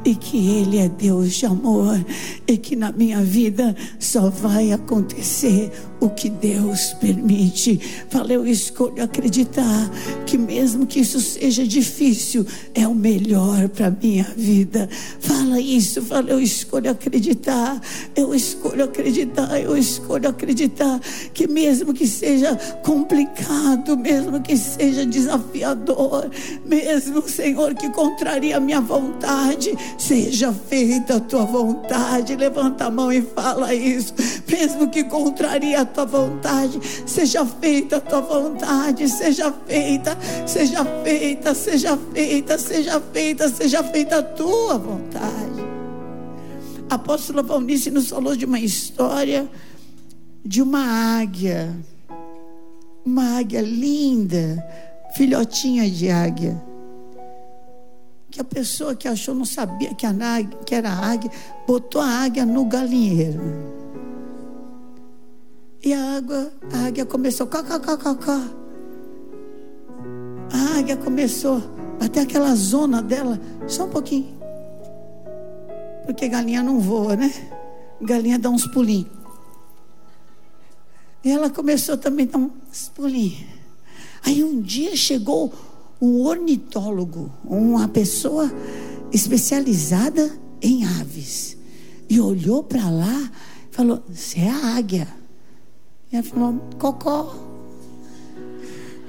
e 0.03 0.15
que 0.15 0.49
Ele 0.49 0.77
é 0.77 0.89
Deus 0.89 1.33
de 1.33 1.45
amor 1.45 2.03
e 2.47 2.57
que 2.57 2.75
na 2.75 2.91
minha 2.91 3.21
vida 3.21 3.75
só 3.99 4.29
vai 4.29 4.71
acontecer 4.71 5.71
o 5.99 6.09
que 6.09 6.29
Deus 6.29 6.93
permite. 6.99 7.79
Fala, 8.09 8.33
eu 8.33 8.45
escolho 8.47 9.03
acreditar 9.03 9.89
que 10.25 10.37
mesmo 10.37 10.87
que 10.87 10.99
isso 10.99 11.21
seja 11.21 11.65
difícil, 11.65 12.45
é 12.73 12.87
o 12.87 12.95
melhor 12.95 13.69
para 13.69 13.91
minha 13.91 14.25
vida. 14.35 14.89
Fala 15.19 15.59
isso, 15.59 16.01
fala, 16.01 16.31
eu 16.31 16.41
escolho 16.41 16.89
acreditar, 16.89 17.79
eu 18.15 18.33
escolho 18.33 18.83
acreditar, 18.83 19.59
eu 19.61 19.77
escolho 19.77 20.27
acreditar 20.27 20.99
que 21.33 21.47
mesmo 21.47 21.93
que 21.93 22.07
seja 22.07 22.55
complicado, 22.83 23.95
mesmo 23.95 24.41
que 24.41 24.57
seja 24.57 25.05
desafiador, 25.05 26.31
mesmo, 26.65 27.21
Senhor, 27.29 27.75
que 27.75 27.89
contraria 28.11 28.57
a 28.57 28.59
minha 28.59 28.81
vontade, 28.81 29.77
seja 29.97 30.51
feita 30.51 31.15
a 31.15 31.19
tua 31.19 31.45
vontade. 31.45 32.35
Levanta 32.35 32.85
a 32.85 32.91
mão 32.91 33.11
e 33.11 33.21
fala 33.21 33.73
isso, 33.73 34.13
mesmo 34.47 34.89
que 34.89 35.03
contraria 35.03 35.81
a 35.81 35.85
tua 35.85 36.05
vontade, 36.05 36.79
seja 37.05 37.45
feita 37.45 37.97
a 37.97 38.01
tua 38.01 38.21
vontade, 38.21 39.07
seja 39.07 39.53
feita, 39.65 40.17
seja 40.45 40.85
feita, 41.03 41.55
seja 41.55 41.97
feita, 42.13 42.57
seja 42.57 43.01
feita, 43.01 43.49
seja 43.49 43.83
feita 43.83 44.17
a 44.17 44.23
tua 44.23 44.77
vontade. 44.77 45.61
A 46.89 46.95
apóstola 46.95 47.41
Valnice 47.41 47.89
nos 47.89 48.09
falou 48.09 48.35
de 48.35 48.45
uma 48.45 48.59
história 48.59 49.49
de 50.43 50.61
uma 50.61 51.19
águia, 51.21 51.73
uma 53.05 53.37
águia 53.37 53.61
linda, 53.61 54.61
filhotinha 55.15 55.89
de 55.89 56.09
águia. 56.09 56.70
Que 58.31 58.39
a 58.39 58.45
pessoa 58.45 58.95
que 58.95 59.07
achou 59.07 59.35
não 59.35 59.43
sabia 59.43 59.93
que, 59.93 60.07
que 60.65 60.73
era 60.73 60.89
águia, 60.89 61.29
botou 61.67 62.01
a 62.01 62.07
águia 62.07 62.45
no 62.45 62.63
galinheiro. 62.65 63.41
E 65.83 65.93
a 65.93 66.17
água, 66.17 66.51
a 66.71 66.87
águia 66.87 67.05
começou, 67.05 67.45
cá, 67.47 67.61
cá, 67.61 67.79
cá, 67.79 67.97
cá, 67.97 68.15
cá. 68.15 68.47
A 70.53 70.79
águia 70.79 70.95
começou 70.95 71.61
até 71.99 72.21
aquela 72.21 72.55
zona 72.55 73.01
dela, 73.01 73.39
só 73.67 73.85
um 73.85 73.89
pouquinho. 73.89 74.39
Porque 76.05 76.27
galinha 76.27 76.63
não 76.63 76.79
voa, 76.79 77.15
né? 77.15 77.33
Galinha 78.01 78.39
dá 78.39 78.49
uns 78.49 78.65
pulinhos. 78.67 79.11
E 81.23 81.31
ela 81.31 81.49
começou 81.49 81.97
também 81.97 82.25
a 82.27 82.37
dar 82.37 82.37
uns 82.37 82.89
pulinhos. 82.89 83.45
Aí 84.23 84.43
um 84.43 84.61
dia 84.61 84.95
chegou 84.95 85.51
um 86.01 86.21
ornitólogo, 86.21 87.31
uma 87.45 87.87
pessoa 87.87 88.51
especializada 89.11 90.31
em 90.61 90.83
aves. 90.83 91.55
E 92.09 92.19
olhou 92.19 92.63
para 92.63 92.89
lá 92.89 93.31
e 93.71 93.75
falou: 93.75 94.03
Você 94.09 94.39
é 94.39 94.49
a 94.49 94.75
águia. 94.75 95.07
E 96.11 96.15
ela 96.15 96.23
falou: 96.23 96.59
Cocó. 96.79 97.35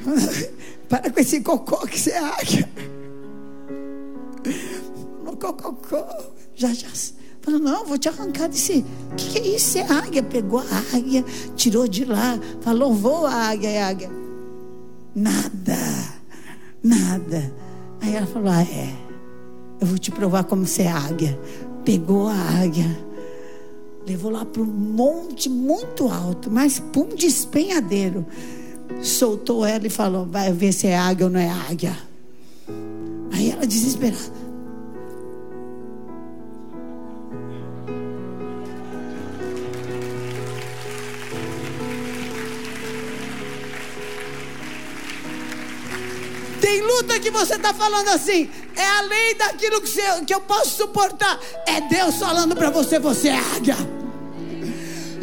Para 0.88 1.10
com 1.10 1.20
esse 1.20 1.40
cocó 1.40 1.86
que 1.86 1.98
você 1.98 2.10
é 2.10 2.18
águia. 2.18 2.68
Cocó, 5.24 5.74
já, 6.54 6.72
já. 6.74 6.88
Falou, 7.40 7.58
não, 7.58 7.86
vou 7.86 7.98
te 7.98 8.08
arrancar 8.08 8.48
desse. 8.48 8.84
O 9.10 9.14
que, 9.16 9.30
que, 9.30 9.38
é 9.38 9.56
isso? 9.56 9.78
É 9.78 9.90
águia. 9.90 10.22
Pegou 10.22 10.60
a 10.60 10.96
águia, 10.96 11.24
tirou 11.56 11.88
de 11.88 12.04
lá, 12.04 12.38
falou, 12.60 12.94
voa 12.94 13.32
águia, 13.32 13.68
é 13.68 13.82
águia. 13.82 14.10
Nada, 15.14 15.76
nada. 16.82 17.52
Aí 18.00 18.14
ela 18.14 18.26
falou, 18.26 18.50
ah, 18.50 18.62
é. 18.62 18.94
Eu 19.80 19.86
vou 19.86 19.98
te 19.98 20.10
provar 20.10 20.44
como 20.44 20.66
você 20.66 20.82
é 20.82 20.92
águia. 20.92 21.38
Pegou 21.84 22.28
a 22.28 22.34
águia 22.34 23.12
levou 24.06 24.30
lá 24.30 24.44
para 24.44 24.62
um 24.62 24.66
monte 24.66 25.48
muito 25.48 26.08
alto, 26.08 26.50
mas 26.50 26.78
para 26.78 27.02
um 27.02 27.08
despenhadeiro. 27.08 28.26
Soltou 29.00 29.64
ela 29.64 29.86
e 29.86 29.90
falou: 29.90 30.26
Vai 30.26 30.52
ver 30.52 30.72
se 30.72 30.86
é 30.86 30.96
águia 30.96 31.26
ou 31.26 31.32
não 31.32 31.40
é 31.40 31.48
águia. 31.48 31.96
Aí 33.32 33.50
ela 33.50 33.66
desesperada. 33.66 34.41
Que 47.20 47.30
você 47.30 47.54
está 47.54 47.72
falando 47.72 48.08
assim, 48.08 48.50
é 48.76 48.86
além 48.98 49.36
daquilo 49.36 49.80
que, 49.80 49.88
você, 49.88 50.02
que 50.24 50.34
eu 50.34 50.40
posso 50.40 50.76
suportar. 50.76 51.38
É 51.66 51.80
Deus 51.82 52.16
falando 52.16 52.54
para 52.54 52.70
você: 52.70 52.98
você 52.98 53.28
é 53.28 53.38
águia. 53.56 53.76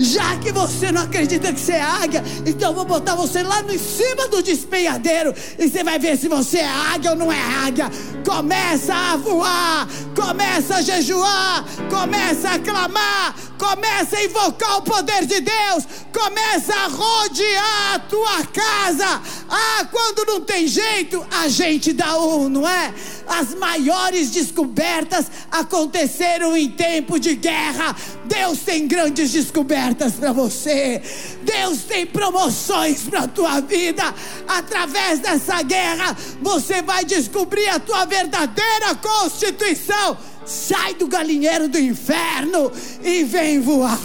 Já 0.02 0.38
que 0.38 0.50
você 0.54 0.94
não 0.94 1.02
acredita 1.02 1.52
que 1.52 1.60
você 1.60 1.74
é 1.74 1.82
águia, 1.82 2.24
então 2.46 2.70
eu 2.70 2.74
vou 2.74 2.86
botar 2.86 3.16
você 3.16 3.44
lá 3.44 3.62
no 3.62 3.78
cima 3.78 4.30
do 4.30 4.42
despenhadeiro 4.42 5.36
e 5.58 5.68
você 5.68 5.84
vai 5.84 6.00
ver 6.00 6.18
se 6.18 6.30
você 6.30 6.60
é 6.60 6.68
águia 6.68 7.12
ou 7.12 7.18
não 7.18 7.30
é 7.30 7.42
águia. 7.68 7.92
Começa 8.26 8.96
a 8.96 9.18
voar, 9.18 9.90
começa 10.16 10.78
a 10.78 10.82
jejuar, 10.82 11.66
começa 11.90 12.52
a 12.52 12.60
clamar, 12.60 13.36
começa 13.60 14.18
a 14.18 14.24
invocar 14.24 14.78
o 14.78 14.82
poder 14.82 15.26
de 15.26 15.42
Deus, 15.42 15.84
começa 16.14 16.74
a 16.74 16.88
rodear 16.88 17.96
a 17.96 18.00
tua 18.00 18.46
casa. 18.46 19.22
Ah, 19.50 19.86
quando 19.92 20.26
não 20.26 20.42
tem 20.42 20.66
jeito, 20.66 21.24
a 21.30 21.50
gente 21.50 21.92
dá 21.92 22.18
um, 22.18 22.48
não 22.48 22.68
é? 22.68 22.94
As 23.28 23.54
maiores 23.54 24.32
descobertas 24.32 25.26
aconteceram 25.52 26.56
em 26.56 26.70
tempo 26.72 27.20
de 27.20 27.36
guerra. 27.36 27.96
Deus 28.26 28.60
tem 28.60 28.88
grandes 28.88 29.32
descobertas 29.32 30.14
para 30.14 30.32
você. 30.32 31.02
Deus 31.44 31.80
tem 31.84 32.06
promoções 32.06 33.02
para 33.02 33.28
tua 33.28 33.60
vida. 33.60 34.16
Através 34.48 35.20
dessa 35.20 35.62
guerra, 35.62 36.16
você 36.42 36.82
vai 36.82 37.04
descobrir 37.04 37.68
a 37.68 37.80
tua 37.80 38.06
verdadeira 38.06 38.96
constituição. 38.96 40.18
Sai 40.50 40.96
do 40.96 41.08
galinheiro 41.08 41.68
do 41.68 41.78
inferno 41.78 42.72
e 43.04 43.24
vem 43.24 43.60
voar. 43.60 44.00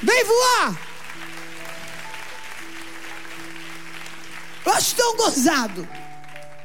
Vem 0.00 0.24
voar. 0.24 0.80
Eu 4.64 4.72
acho 4.72 4.94
tão 4.94 5.16
gozado 5.16 5.88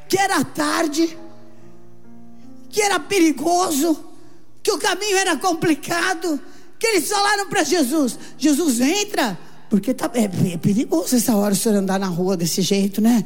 que 0.08 0.16
era 0.16 0.44
tarde, 0.44 1.18
que 2.70 2.84
era 2.84 3.00
perigoso, 3.00 4.08
que 4.62 4.72
o 4.72 4.78
caminho 4.78 5.18
era 5.18 5.36
complicado, 5.36 6.40
que 6.78 6.86
eles 6.86 7.10
falaram 7.10 7.50
para 7.50 7.64
Jesus: 7.64 8.20
Jesus 8.38 8.80
entra, 8.80 9.40
porque 9.74 9.92
tá, 9.92 10.08
é, 10.14 10.26
é 10.54 10.58
perigoso 10.58 11.16
essa 11.16 11.36
hora 11.36 11.56
o 11.56 11.58
senhor 11.58 11.80
andar 11.80 12.00
na 12.00 12.06
rua 12.06 12.38
desse 12.38 12.62
jeito, 12.62 13.02
né? 13.02 13.26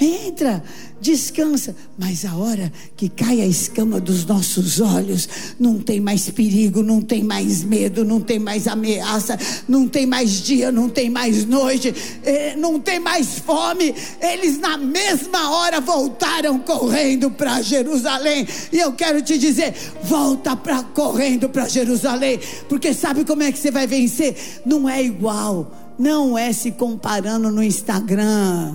Entra, 0.00 0.60
descansa. 1.00 1.76
Mas 1.96 2.24
a 2.24 2.34
hora 2.34 2.72
que 2.96 3.08
cai 3.08 3.40
a 3.40 3.46
escama 3.46 4.00
dos 4.00 4.26
nossos 4.26 4.80
olhos, 4.80 5.28
não 5.56 5.78
tem 5.78 6.00
mais 6.00 6.28
perigo, 6.30 6.82
não 6.82 7.00
tem 7.00 7.22
mais 7.22 7.62
medo, 7.62 8.04
não 8.04 8.20
tem 8.20 8.40
mais 8.40 8.66
ameaça, 8.66 9.38
não 9.68 9.86
tem 9.86 10.04
mais 10.04 10.42
dia, 10.42 10.72
não 10.72 10.88
tem 10.88 11.08
mais 11.08 11.44
noite, 11.44 11.94
eh, 12.24 12.56
não 12.56 12.80
tem 12.80 12.98
mais 12.98 13.38
fome. 13.38 13.94
Eles 14.20 14.58
na 14.58 14.76
mesma 14.76 15.48
hora 15.50 15.80
voltaram 15.80 16.58
correndo 16.58 17.30
para 17.30 17.62
Jerusalém. 17.62 18.48
E 18.72 18.78
eu 18.78 18.92
quero 18.94 19.22
te 19.22 19.38
dizer, 19.38 19.72
volta 20.02 20.56
para 20.56 20.82
correndo 20.82 21.48
para 21.48 21.68
Jerusalém, 21.68 22.40
porque 22.68 22.92
sabe 22.92 23.24
como 23.24 23.44
é 23.44 23.52
que 23.52 23.60
você 23.60 23.70
vai 23.70 23.86
vencer? 23.86 24.34
Não 24.66 24.88
é 24.88 25.00
igual, 25.00 25.83
não 25.98 26.36
é 26.36 26.52
se 26.52 26.72
comparando 26.72 27.50
no 27.50 27.62
Instagram 27.62 28.74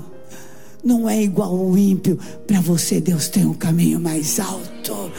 não 0.84 1.10
é 1.10 1.22
igual 1.22 1.54
o 1.54 1.78
ímpio. 1.78 2.18
Para 2.48 2.62
você, 2.62 3.02
Deus 3.02 3.28
tem 3.28 3.46
um 3.46 3.54
caminho 3.54 4.00
mais 4.00 4.40
alto. 4.40 5.12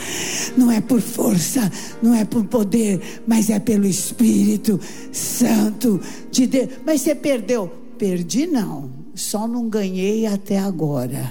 Não 0.57 0.71
é 0.71 0.81
por 0.81 1.01
força, 1.01 1.71
não 2.03 2.15
é 2.15 2.25
por 2.25 2.45
poder, 2.45 3.23
mas 3.27 3.51
é 3.51 3.59
pelo 3.59 3.87
Espírito 3.87 4.81
Santo 5.13 6.01
de 6.31 6.47
Deus. 6.47 6.69
Mas 6.85 7.03
você 7.03 7.15
perdeu? 7.15 7.71
Perdi 7.99 8.47
não, 8.47 8.91
só 9.15 9.47
não 9.47 9.69
ganhei 9.69 10.27
até 10.27 10.59
agora. 10.59 11.31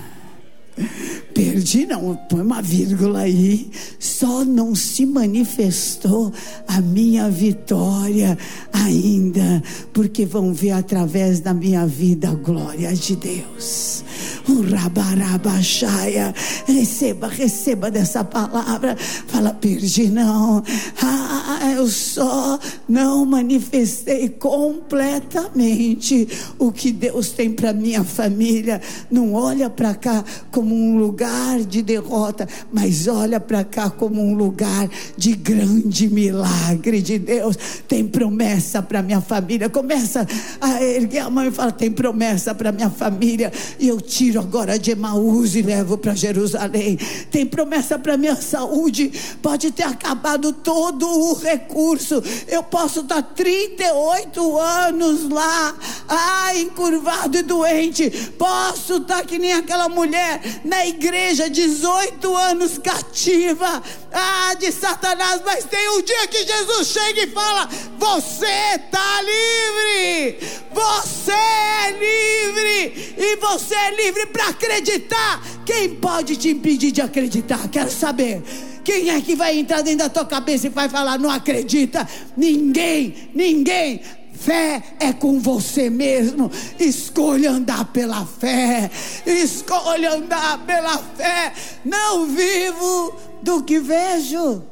Perdi 1.34 1.86
não, 1.86 2.16
põe 2.30 2.42
uma 2.42 2.62
vírgula 2.62 3.20
aí. 3.22 3.70
Só 4.00 4.44
não 4.44 4.76
se 4.76 5.06
manifestou 5.06 6.34
a 6.68 6.82
minha 6.82 7.30
vitória 7.30 8.38
ainda, 8.74 9.64
porque 9.94 10.26
vão 10.26 10.54
ver 10.54 10.72
através 10.72 11.40
da 11.40 11.54
minha 11.54 11.86
vida 11.86 12.30
a 12.30 12.34
glória 12.34 12.94
de 12.94 13.16
Deus. 13.16 14.04
O 14.48 14.62
rabarabaxaia, 14.62 16.34
receba, 16.66 17.28
receba 17.28 17.92
dessa 17.92 18.24
palavra. 18.24 18.96
Fala, 18.98 19.54
perdi 19.54 20.08
não. 20.10 20.64
Ah, 21.02 21.72
eu 21.76 21.88
só 21.88 22.60
não 22.88 23.26
manifestei 23.26 24.28
completamente 24.30 26.28
o 26.58 26.72
que 26.72 26.92
Deus 26.92 27.30
tem 27.30 27.52
para 27.52 27.74
minha 27.74 28.04
família. 28.04 28.82
Não 29.12 29.34
olha 29.34 29.70
para 29.70 29.94
cá 29.94 30.26
como 30.52 30.69
um 30.76 30.98
lugar 30.98 31.60
de 31.62 31.82
derrota, 31.82 32.48
mas 32.72 33.08
olha 33.08 33.40
para 33.40 33.64
cá 33.64 33.90
como 33.90 34.22
um 34.22 34.34
lugar 34.34 34.90
de 35.18 35.36
grande 35.36 36.10
milagre 36.10 37.02
de 37.02 37.20
Deus. 37.20 37.58
Tem 37.88 38.06
promessa 38.06 38.82
para 38.82 39.02
minha 39.02 39.22
família. 39.22 39.70
Começa 39.70 40.28
a 40.60 40.84
erguer 40.84 41.20
a 41.20 41.30
mão 41.30 41.46
e 41.46 41.52
fala: 41.52 41.72
tem 41.72 41.92
promessa 41.92 42.54
para 42.54 42.72
minha 42.72 42.90
família. 42.90 43.52
E 43.80 43.88
eu 43.88 44.00
tiro 44.00 44.40
agora 44.40 44.78
de 44.78 44.92
Emaús 44.92 45.56
e 45.56 45.62
levo 45.62 45.98
para 45.98 46.16
Jerusalém. 46.16 46.98
Tem 47.32 47.46
promessa 47.46 47.98
para 47.98 48.18
minha 48.18 48.36
saúde. 48.36 49.12
Pode 49.42 49.72
ter 49.72 49.84
acabado 49.84 50.52
todo 50.54 51.08
o 51.08 51.34
recurso. 51.34 52.22
Eu 52.48 52.64
posso 52.64 53.02
estar 53.02 53.22
38 53.22 54.60
anos 54.60 55.30
lá, 55.30 55.76
ah, 56.08 56.56
encurvado 56.56 57.38
e 57.38 57.42
doente. 57.42 58.10
Posso 58.38 58.98
estar 58.98 59.24
que 59.26 59.40
nem 59.40 59.54
aquela 59.54 59.90
mulher 59.90 60.42
na 60.64 60.86
igreja, 60.86 61.50
18 61.50 62.36
anos 62.36 62.78
cativa, 62.78 63.82
ah, 64.12 64.54
de 64.56 64.72
Satanás. 64.72 65.42
Mas 65.46 65.66
tem 65.66 65.90
um 65.90 66.02
dia 66.02 66.28
que 66.28 66.46
Jesus 66.46 66.88
chega 66.88 67.24
e 67.24 67.28
fala: 67.28 67.70
Você 67.98 68.46
está 68.46 69.22
livre. 69.22 70.40
Você 70.72 71.32
é 71.32 71.92
livre. 71.92 73.16
E 73.18 73.36
você 73.38 73.76
é 73.76 73.96
livre 73.96 74.26
para 74.28 74.50
acreditar. 74.50 75.42
Quem 75.66 75.96
pode 75.96 76.36
te 76.36 76.50
impedir 76.50 76.92
de 76.92 77.02
acreditar? 77.02 77.68
Quero 77.70 77.92
saber. 77.92 78.44
Quem 78.84 79.12
é 79.12 79.22
que 79.22 79.36
vai 79.36 79.58
entrar 79.60 79.82
dentro 79.82 80.00
da 80.00 80.10
tua 80.10 80.26
cabeça 80.26 80.66
e 80.66 80.70
vai 80.70 80.90
falar, 80.90 81.20
não 81.20 81.30
acredita? 81.30 82.08
Ninguém, 82.36 83.30
ninguém. 83.36 84.02
Fé 84.40 84.82
é 85.02 85.12
com 85.12 85.38
você 85.38 85.90
mesmo. 85.90 86.50
Escolha 86.80 87.52
andar 87.52 87.86
pela 87.92 88.26
fé. 88.26 88.90
Escolha 89.26 90.14
andar 90.14 90.60
pela 90.66 90.98
fé. 90.98 91.52
Não 91.84 92.26
vivo 92.26 93.16
do 93.44 93.62
que 93.64 93.80
vejo. 93.80 94.64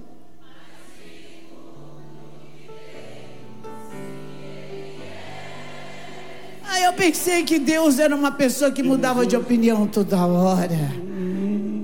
Aí 6.63 6.83
eu 6.83 6.93
pensei 6.93 7.43
que 7.43 7.59
Deus 7.59 7.99
era 7.99 8.15
uma 8.15 8.31
pessoa 8.31 8.71
que 8.71 8.81
mudava 8.81 9.25
de 9.25 9.35
opinião 9.35 9.85
toda 9.85 10.25
hora. 10.25 10.93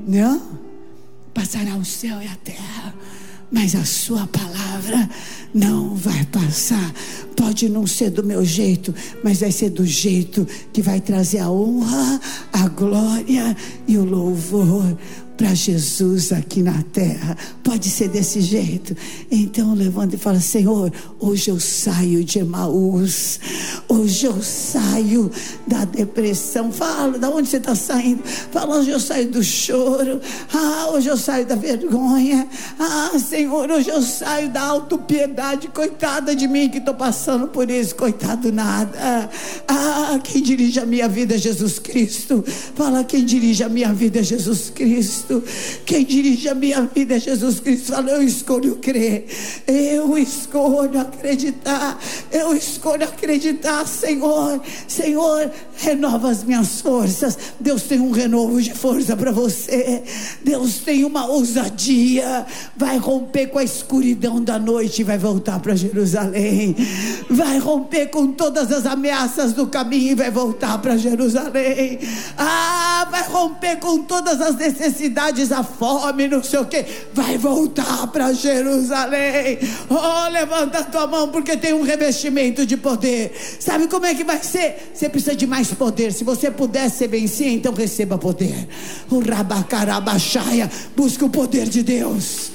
Não? 0.07 0.41
Passará 1.33 1.75
o 1.75 1.83
céu 1.83 2.21
e 2.21 2.27
a 2.27 2.35
terra, 2.35 2.93
mas 3.53 3.75
a 3.75 3.85
sua 3.85 4.25
palavra 4.25 5.07
não 5.53 5.95
vai 5.95 6.25
passar. 6.25 6.91
Pode 7.37 7.69
não 7.69 7.85
ser 7.85 8.09
do 8.09 8.23
meu 8.23 8.43
jeito, 8.43 8.93
mas 9.23 9.41
vai 9.41 9.51
ser 9.51 9.69
do 9.69 9.85
jeito 9.85 10.45
que 10.73 10.81
vai 10.81 10.99
trazer 10.99 11.37
a 11.37 11.51
honra, 11.51 12.19
a 12.51 12.67
glória 12.67 13.55
e 13.87 13.95
o 13.95 14.03
louvor 14.03 14.97
para 15.37 15.53
Jesus 15.53 16.31
aqui 16.31 16.61
na 16.61 16.83
terra. 16.91 17.35
Pode 17.63 17.89
ser 17.89 18.07
desse 18.07 18.41
jeito. 18.41 18.95
Então 19.31 19.73
levanta 19.73 20.15
e 20.15 20.19
fala: 20.19 20.39
Senhor, 20.39 20.91
hoje 21.19 21.49
eu 21.49 21.59
saio 21.59 22.23
de 22.23 22.39
Emaús. 22.39 23.39
Hoje 23.87 24.25
eu 24.25 24.41
saio 24.41 25.31
da 25.67 25.85
depressão. 25.85 26.71
Fala, 26.71 27.17
da 27.17 27.29
onde 27.29 27.49
você 27.49 27.57
está 27.57 27.75
saindo? 27.75 28.23
Fala, 28.23 28.77
hoje 28.77 28.91
eu 28.91 28.99
saio 28.99 29.29
do 29.29 29.43
choro. 29.43 30.21
Ah, 30.53 30.89
hoje 30.91 31.09
eu 31.09 31.17
saio 31.17 31.45
da 31.45 31.55
vergonha. 31.55 32.47
Ah, 32.79 33.11
Senhor, 33.17 33.69
hoje 33.71 33.89
eu 33.89 34.01
saio 34.01 34.49
da 34.49 34.61
autopiedade. 34.61 35.67
Coitada 35.67 36.35
de 36.35 36.47
mim 36.47 36.69
que 36.69 36.77
estou 36.77 36.93
passando 36.93 37.47
por 37.47 37.69
isso. 37.69 37.95
Coitado 37.95 38.51
nada. 38.51 39.29
Ah, 39.67 40.19
quem 40.23 40.41
dirige 40.41 40.79
a 40.79 40.85
minha 40.85 41.07
vida 41.07 41.35
é 41.35 41.37
Jesus 41.37 41.79
Cristo. 41.79 42.43
Fala, 42.75 43.03
quem 43.03 43.25
dirige 43.25 43.63
a 43.63 43.69
minha 43.69 43.93
vida 43.93 44.19
é 44.19 44.23
Jesus 44.23 44.69
Cristo. 44.69 45.22
Quem 45.85 46.05
dirige 46.05 46.49
a 46.49 46.55
minha 46.55 46.81
vida 46.81 47.15
é 47.15 47.19
Jesus 47.19 47.59
Cristo. 47.59 47.91
Fala, 47.91 48.11
eu 48.11 48.21
escolho 48.21 48.77
crer. 48.77 49.25
Eu 49.67 50.17
escolho 50.17 50.99
acreditar. 50.99 51.99
Eu 52.31 52.55
escolho 52.55 53.03
acreditar, 53.03 53.87
Senhor. 53.87 54.61
Senhor, 54.87 55.51
renova 55.77 56.29
as 56.29 56.43
minhas 56.43 56.81
forças. 56.81 57.37
Deus 57.59 57.83
tem 57.83 57.99
um 57.99 58.11
renovo 58.11 58.61
de 58.61 58.73
força 58.73 59.15
para 59.15 59.31
você. 59.31 60.03
Deus 60.43 60.79
tem 60.79 61.03
uma 61.03 61.25
ousadia. 61.25 62.45
Vai 62.75 62.97
romper 62.97 63.47
com 63.47 63.59
a 63.59 63.63
escuridão 63.63 64.41
da 64.41 64.59
noite 64.59 65.01
e 65.01 65.03
vai 65.03 65.17
voltar 65.17 65.59
para 65.59 65.75
Jerusalém. 65.75 66.75
Vai 67.29 67.57
romper 67.57 68.07
com 68.07 68.31
todas 68.31 68.71
as 68.71 68.85
ameaças 68.85 69.53
do 69.53 69.67
caminho 69.67 70.11
e 70.11 70.15
vai 70.15 70.31
voltar 70.31 70.77
para 70.79 70.97
Jerusalém. 70.97 71.99
Ah, 72.37 73.07
vai 73.09 73.23
romper 73.23 73.77
com 73.77 73.99
todas 74.03 74.41
as 74.41 74.55
necessidades, 74.55 75.12
a 75.51 75.63
fome, 75.63 76.27
não 76.27 76.43
sei 76.43 76.59
o 76.59 76.65
que. 76.65 76.85
Vai 77.13 77.37
voltar 77.37 78.07
para 78.07 78.33
Jerusalém. 78.33 79.59
Oh, 79.89 80.29
levanta 80.31 80.79
a 80.79 80.83
tua 80.83 81.07
mão 81.07 81.29
porque 81.29 81.57
tem 81.57 81.73
um 81.73 81.83
revestimento 81.83 82.65
de 82.65 82.77
poder. 82.77 83.31
Sabe 83.59 83.87
como 83.87 84.05
é 84.05 84.13
que 84.13 84.23
vai 84.23 84.41
ser? 84.41 84.91
Você 84.93 85.09
precisa 85.09 85.35
de 85.35 85.47
mais 85.47 85.73
poder. 85.73 86.11
Se 86.11 86.23
você 86.23 86.49
puder 86.49 86.89
ser 86.89 87.07
vencer, 87.07 87.47
então 87.47 87.73
receba 87.73 88.17
poder. 88.17 88.67
O 89.09 89.19
rabacarabaxaia, 89.19 90.69
busca 90.95 91.25
o 91.25 91.29
poder 91.29 91.67
de 91.67 91.83
Deus. 91.83 92.51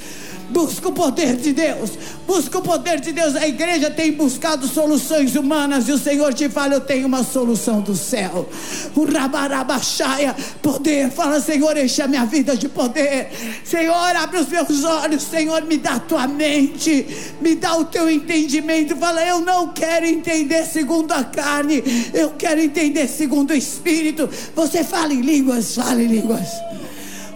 Busca 0.50 0.88
o 0.88 0.92
poder 0.92 1.36
de 1.36 1.52
Deus. 1.52 1.90
Busca 2.26 2.58
o 2.58 2.62
poder 2.62 3.00
de 3.00 3.12
Deus. 3.12 3.36
A 3.36 3.46
igreja 3.46 3.90
tem 3.90 4.12
buscado 4.12 4.66
soluções 4.66 5.36
humanas 5.36 5.88
e 5.88 5.92
o 5.92 5.98
Senhor 5.98 6.32
te 6.32 6.48
fala: 6.48 6.74
Eu 6.74 6.80
tenho 6.80 7.06
uma 7.06 7.22
solução 7.22 7.80
do 7.80 7.94
céu. 7.94 8.48
O 8.94 9.04
rabarabaxaia, 9.04 10.34
poder. 10.62 11.10
Fala, 11.10 11.40
Senhor, 11.40 11.76
enche 11.76 12.00
a 12.00 12.08
minha 12.08 12.24
vida 12.24 12.56
de 12.56 12.68
poder. 12.68 13.30
Senhor, 13.64 14.16
abre 14.16 14.38
os 14.38 14.48
meus 14.48 14.84
olhos. 14.84 15.22
Senhor, 15.22 15.62
me 15.64 15.76
dá 15.76 15.94
a 15.94 16.00
tua 16.00 16.26
mente. 16.26 17.06
Me 17.40 17.54
dá 17.54 17.76
o 17.76 17.84
teu 17.84 18.10
entendimento. 18.10 18.96
Fala, 18.96 19.24
eu 19.24 19.40
não 19.40 19.68
quero 19.68 20.06
entender 20.06 20.64
segundo 20.64 21.12
a 21.12 21.24
carne. 21.24 21.82
Eu 22.14 22.30
quero 22.30 22.60
entender 22.60 23.06
segundo 23.06 23.50
o 23.50 23.54
Espírito. 23.54 24.28
Você 24.54 24.82
fala 24.82 25.12
em 25.12 25.20
línguas, 25.20 25.74
fala 25.74 26.02
em 26.02 26.06
línguas. 26.06 26.48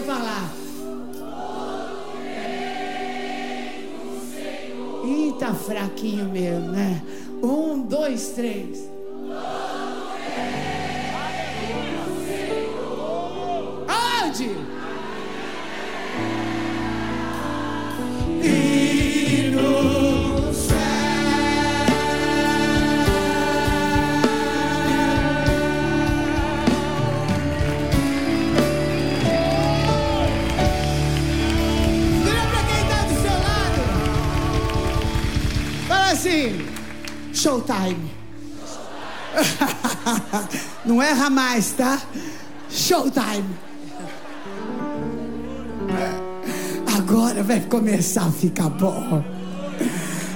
falar. 0.00 0.50
Ih, 5.04 5.34
tá 5.38 5.54
fraquinho 5.54 6.26
mesmo, 6.26 6.72
né? 6.72 7.02
Um, 7.42 7.80
dois, 7.82 8.28
três. 8.30 8.88
Aonde? 13.88 14.79
Não 40.90 41.00
erra 41.00 41.30
mais, 41.30 41.70
tá? 41.70 42.02
Showtime. 42.68 43.44
Agora 46.98 47.44
vai 47.44 47.60
começar 47.60 48.24
a 48.24 48.32
ficar 48.32 48.70
bom. 48.70 49.24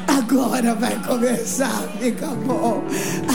Agora 0.07 0.77
vai 0.77 0.97
começar 1.05 1.67
a 1.67 1.99
ficar 1.99 2.37
bom. 2.47 2.85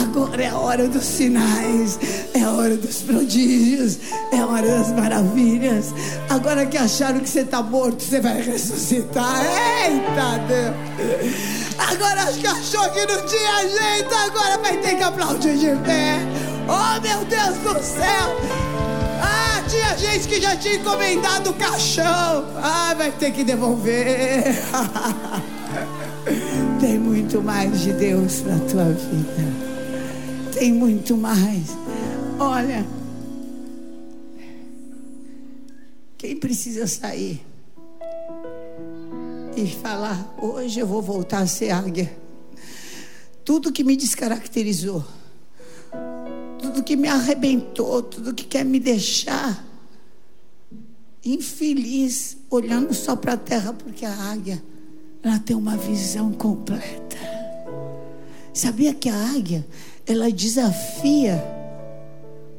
Agora 0.00 0.42
é 0.42 0.48
a 0.48 0.56
hora 0.56 0.88
dos 0.88 1.04
sinais, 1.04 1.98
é 2.32 2.40
a 2.40 2.52
hora 2.52 2.78
dos 2.78 3.02
prodígios, 3.02 3.98
é 4.32 4.38
a 4.38 4.46
hora 4.46 4.78
das 4.78 4.90
maravilhas. 4.92 5.92
Agora 6.30 6.64
que 6.64 6.78
acharam 6.78 7.20
que 7.20 7.28
você 7.28 7.40
está 7.40 7.62
morto, 7.62 8.02
você 8.02 8.18
vai 8.18 8.40
ressuscitar. 8.40 9.44
Eita 9.44 10.38
Deus! 10.48 11.36
Agora 11.76 12.22
acho 12.22 12.38
que 12.38 12.46
achou 12.46 12.90
que 12.92 13.04
não 13.04 13.26
tinha 13.26 13.68
jeito, 13.68 14.14
agora 14.14 14.56
vai 14.62 14.78
ter 14.78 14.96
que 14.96 15.02
aplaudir 15.02 15.58
de 15.58 15.76
pé. 15.84 16.39
Oh 16.72 17.00
meu 17.00 17.24
Deus 17.24 17.56
do 17.58 17.82
céu! 17.82 18.28
Ah, 19.20 19.60
tinha 19.68 19.98
gente 19.98 20.28
que 20.28 20.40
já 20.40 20.56
tinha 20.56 20.76
encomendado 20.76 21.50
o 21.50 21.54
caixão. 21.54 22.04
Ah, 22.62 22.94
vai 22.96 23.10
ter 23.10 23.32
que 23.32 23.42
devolver. 23.42 24.44
Tem 26.80 26.96
muito 26.96 27.42
mais 27.42 27.80
de 27.80 27.92
Deus 27.92 28.44
na 28.44 28.60
tua 28.60 28.84
vida. 28.84 30.52
Tem 30.54 30.72
muito 30.72 31.16
mais. 31.16 31.76
Olha, 32.38 32.86
quem 36.16 36.36
precisa 36.36 36.86
sair 36.86 37.44
e 39.56 39.66
falar: 39.66 40.34
hoje 40.40 40.78
eu 40.78 40.86
vou 40.86 41.02
voltar 41.02 41.40
a 41.40 41.46
ser 41.48 41.70
águia. 41.70 42.16
Tudo 43.44 43.72
que 43.72 43.82
me 43.82 43.96
descaracterizou, 43.96 45.04
tudo 46.80 46.84
que 46.84 46.96
me 46.96 47.08
arrebentou, 47.08 48.02
tudo 48.02 48.34
que 48.34 48.44
quer 48.44 48.64
me 48.64 48.80
deixar 48.80 49.66
infeliz, 51.22 52.38
olhando 52.48 52.94
só 52.94 53.14
para 53.14 53.34
a 53.34 53.36
terra, 53.36 53.74
porque 53.74 54.06
a 54.06 54.14
águia 54.14 54.62
ela 55.22 55.38
tem 55.38 55.54
uma 55.54 55.76
visão 55.76 56.32
completa. 56.32 57.18
Sabia 58.54 58.94
que 58.94 59.08
a 59.08 59.14
águia 59.14 59.66
ela 60.06 60.30
desafia 60.32 61.44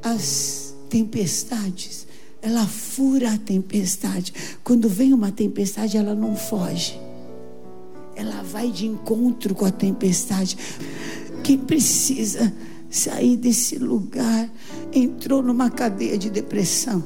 as 0.04 0.76
tempestades, 0.90 2.06
ela 2.42 2.66
fura 2.68 3.34
a 3.34 3.38
tempestade. 3.38 4.34
Quando 4.64 4.88
vem 4.88 5.14
uma 5.14 5.32
tempestade, 5.32 5.98
ela 5.98 6.14
não 6.14 6.36
foge. 6.36 7.00
Ela 8.16 8.44
vai 8.44 8.70
de 8.72 8.86
encontro 8.86 9.56
com 9.56 9.66
a 9.66 9.72
tempestade. 9.72 10.58
Quem 11.44 11.58
precisa 11.58 12.54
sair 12.92 13.38
desse 13.38 13.78
lugar 13.80 14.52
entrou 14.94 15.42
numa 15.42 15.70
cadeia 15.70 16.18
de 16.18 16.30
depressão. 16.30 17.02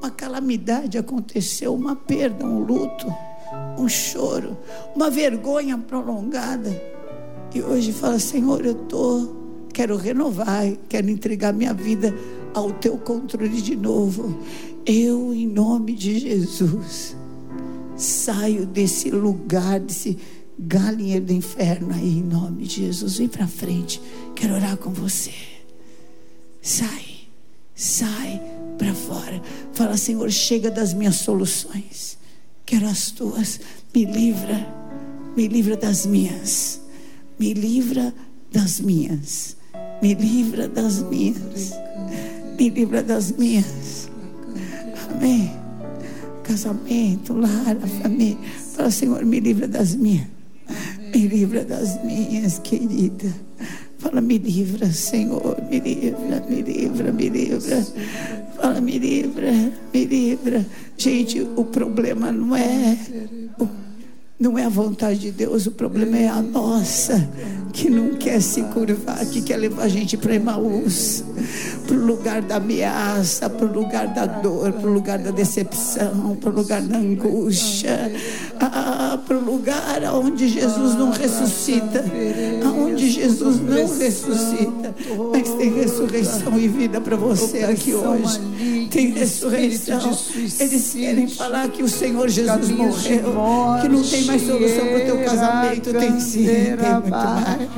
Uma 0.00 0.10
calamidade 0.10 0.98
aconteceu, 0.98 1.74
uma 1.74 1.94
perda, 1.94 2.44
um 2.44 2.58
luto, 2.58 3.06
um 3.78 3.88
choro, 3.88 4.56
uma 4.94 5.08
vergonha 5.08 5.78
prolongada. 5.78 6.70
E 7.54 7.62
hoje 7.62 7.92
fala: 7.92 8.18
Senhor, 8.18 8.66
eu 8.66 8.74
tô, 8.74 9.28
quero 9.72 9.96
renovar, 9.96 10.66
quero 10.88 11.08
entregar 11.08 11.52
minha 11.52 11.72
vida 11.72 12.14
ao 12.52 12.72
teu 12.72 12.98
controle 12.98 13.62
de 13.62 13.76
novo. 13.76 14.38
Eu, 14.84 15.34
em 15.34 15.46
nome 15.46 15.92
de 15.92 16.18
Jesus, 16.18 17.16
saio 17.96 18.66
desse 18.66 19.10
lugar, 19.10 19.80
desse 19.80 20.18
galinheiro 20.58 21.26
do 21.26 21.32
inferno 21.32 21.94
aí, 21.94 22.18
em 22.18 22.22
nome 22.22 22.64
de 22.64 22.86
Jesus. 22.86 23.18
Vem 23.18 23.28
para 23.28 23.46
frente, 23.46 24.00
quero 24.34 24.54
orar 24.54 24.76
com 24.76 24.90
você. 24.90 25.32
Sai, 26.60 27.28
sai 27.74 28.42
para 28.76 28.92
fora. 28.92 29.40
Fala, 29.72 29.96
Senhor, 29.96 30.30
chega 30.30 30.70
das 30.70 30.92
minhas 30.92 31.16
soluções. 31.16 32.18
Quero 32.66 32.86
as 32.86 33.10
tuas. 33.10 33.60
Me 33.94 34.04
livra, 34.04 34.66
me 35.36 35.46
livra 35.46 35.76
das 35.76 36.04
minhas. 36.04 36.80
Me 37.38 37.54
livra 37.54 38.12
das 38.52 38.80
minhas. 38.80 39.56
Me 40.02 40.14
livra 40.14 40.68
das 40.68 41.02
minhas. 41.02 41.72
Me 42.58 42.68
livra 42.68 43.02
das 43.02 43.30
minhas. 43.32 44.10
Amém. 45.10 45.52
Casamento, 46.42 47.34
lar, 47.34 47.76
família. 48.02 48.38
Fala, 48.74 48.90
Senhor, 48.90 49.24
me 49.24 49.38
livra 49.38 49.68
das 49.68 49.94
minhas. 49.94 50.37
Me 51.14 51.26
livra 51.26 51.64
das 51.64 52.02
minhas, 52.04 52.58
querida. 52.58 53.32
Fala, 53.98 54.20
me 54.20 54.38
livra, 54.38 54.92
Senhor, 54.92 55.56
me 55.68 55.80
livra, 55.80 56.40
me 56.48 56.62
livra, 56.62 57.12
me 57.12 57.28
livra. 57.28 57.86
Fala, 58.56 58.80
me 58.80 58.98
livra, 58.98 59.52
me 59.92 60.04
livra. 60.04 60.64
Gente, 60.96 61.40
o 61.40 61.64
problema 61.64 62.30
não 62.30 62.54
é 62.56 62.96
o 63.58 63.66
não 64.38 64.56
é 64.56 64.64
a 64.64 64.68
vontade 64.68 65.18
de 65.18 65.30
Deus, 65.32 65.66
o 65.66 65.72
problema 65.72 66.16
é 66.16 66.28
a 66.28 66.40
nossa, 66.40 67.28
que 67.72 67.90
não 67.90 68.14
quer 68.14 68.40
se 68.40 68.62
curvar, 68.62 69.26
que 69.26 69.42
quer 69.42 69.56
levar 69.56 69.82
a 69.82 69.88
gente 69.88 70.16
para 70.16 70.32
Emaús, 70.32 71.24
para 71.84 71.96
o 71.96 72.06
lugar 72.06 72.40
da 72.42 72.56
ameaça, 72.56 73.50
para 73.50 73.66
o 73.66 73.72
lugar 73.72 74.06
da 74.14 74.26
dor, 74.26 74.72
para 74.72 74.88
o 74.88 74.92
lugar 74.92 75.18
da 75.18 75.32
decepção, 75.32 76.36
para 76.40 76.50
o 76.50 76.54
lugar 76.54 76.80
da 76.82 76.98
angústia, 76.98 78.12
ah, 78.60 79.18
para 79.26 79.36
o 79.36 79.44
lugar 79.44 80.02
onde 80.14 80.48
Jesus 80.48 80.94
não 80.94 81.10
ressuscita, 81.10 82.04
aonde 82.64 83.10
Jesus 83.10 83.60
não 83.60 83.98
ressuscita, 83.98 84.94
mas 85.32 85.50
tem 85.54 85.74
ressurreição 85.74 86.56
e 86.58 86.68
vida 86.68 87.00
para 87.00 87.16
você 87.16 87.64
aqui 87.64 87.92
hoje. 87.92 88.40
Tem 88.90 89.10
ressurreição. 89.10 90.00
Eles 90.58 90.92
querem 90.92 91.28
falar 91.28 91.68
que 91.68 91.82
o 91.82 91.88
Senhor 91.88 92.28
Jesus 92.28 92.70
morreu, 92.70 93.34
que 93.82 93.88
não 93.88 94.02
tem 94.02 94.27
mais 94.28 94.42
solução 94.42 94.86
para 94.86 94.96
o 94.96 95.00
teu 95.00 95.18
casamento. 95.24 95.92
Tem 95.92 96.20
sim, 96.20 96.44
tem 96.76 96.92
muito 96.92 97.10
mais. 97.10 97.68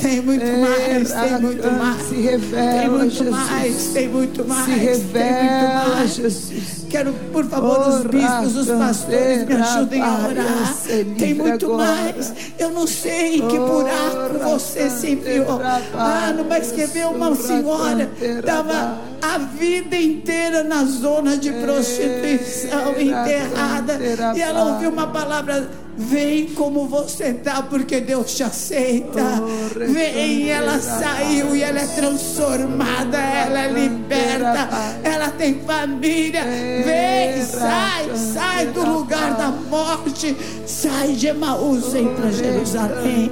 Tem 0.00 0.20
muito 0.20 0.44
mais, 0.44 1.12
tem 1.12 1.40
muito 1.40 1.70
mais. 1.72 2.02
Se 2.02 2.14
revela, 2.16 2.80
Tem 2.80 2.90
muito 2.90 3.24
mais, 3.30 3.86
tem 3.88 4.08
muito 4.08 4.44
mais. 4.44 4.64
Se 4.64 4.70
tem 4.70 4.88
muito 4.88 5.12
revela, 5.18 5.88
mais. 5.94 6.14
Jesus. 6.14 6.84
Quero, 6.90 7.12
por 7.32 7.44
favor, 7.46 7.88
os 7.88 8.02
bispos, 8.06 8.56
os 8.56 8.68
pastores, 8.68 9.44
me 9.46 9.54
ajudem 9.54 10.00
a 10.02 10.10
vai, 10.10 10.30
orar. 10.30 10.74
Tem 11.18 11.34
muito 11.34 11.72
mais. 11.74 12.32
Eu 12.58 12.70
não 12.70 12.86
sei 12.86 13.40
que 13.40 13.58
buraco 13.58 14.38
você 14.44 14.88
se 14.90 15.10
enfiou. 15.12 15.58
vai, 15.58 15.82
Ah, 15.94 16.32
não 16.36 16.44
mas 16.44 16.70
quer 16.70 16.86
ver 16.88 17.06
uma 17.06 17.34
senhora 17.34 18.08
estava 18.20 18.98
a 19.22 19.38
vida 19.38 19.96
inteira 19.96 20.62
na 20.62 20.84
zona 20.84 21.36
de 21.36 21.50
prostituição, 21.52 22.90
Era, 22.90 23.02
enterrada. 23.02 23.98
E 24.36 24.40
ela 24.40 24.64
vai. 24.64 24.72
ouviu 24.74 24.90
uma 24.90 25.06
palavra. 25.08 25.68
Vem 25.96 26.46
como 26.46 26.88
você 26.88 27.26
está, 27.26 27.62
porque 27.62 28.00
Deus 28.00 28.34
te 28.34 28.42
aceita. 28.42 29.22
Oh, 29.40 29.92
Vem, 29.92 30.50
ela 30.50 30.80
saiu 30.80 31.54
e 31.54 31.62
ela 31.62 31.80
é 31.80 31.86
transformada, 31.86 33.16
ela 33.16 33.60
é 33.60 33.68
liberta, 33.70 34.68
ela 35.04 35.30
tem 35.30 35.60
família. 35.60 36.42
Vem, 36.84 37.44
sai, 37.44 38.10
sai 38.16 38.66
do 38.66 38.84
lugar 38.84 39.36
da 39.36 39.50
morte, 39.50 40.36
sai 40.66 41.12
de 41.12 41.28
Emaús, 41.28 41.92
vem 41.92 42.12
para 42.14 42.30
Jerusalém. 42.30 43.30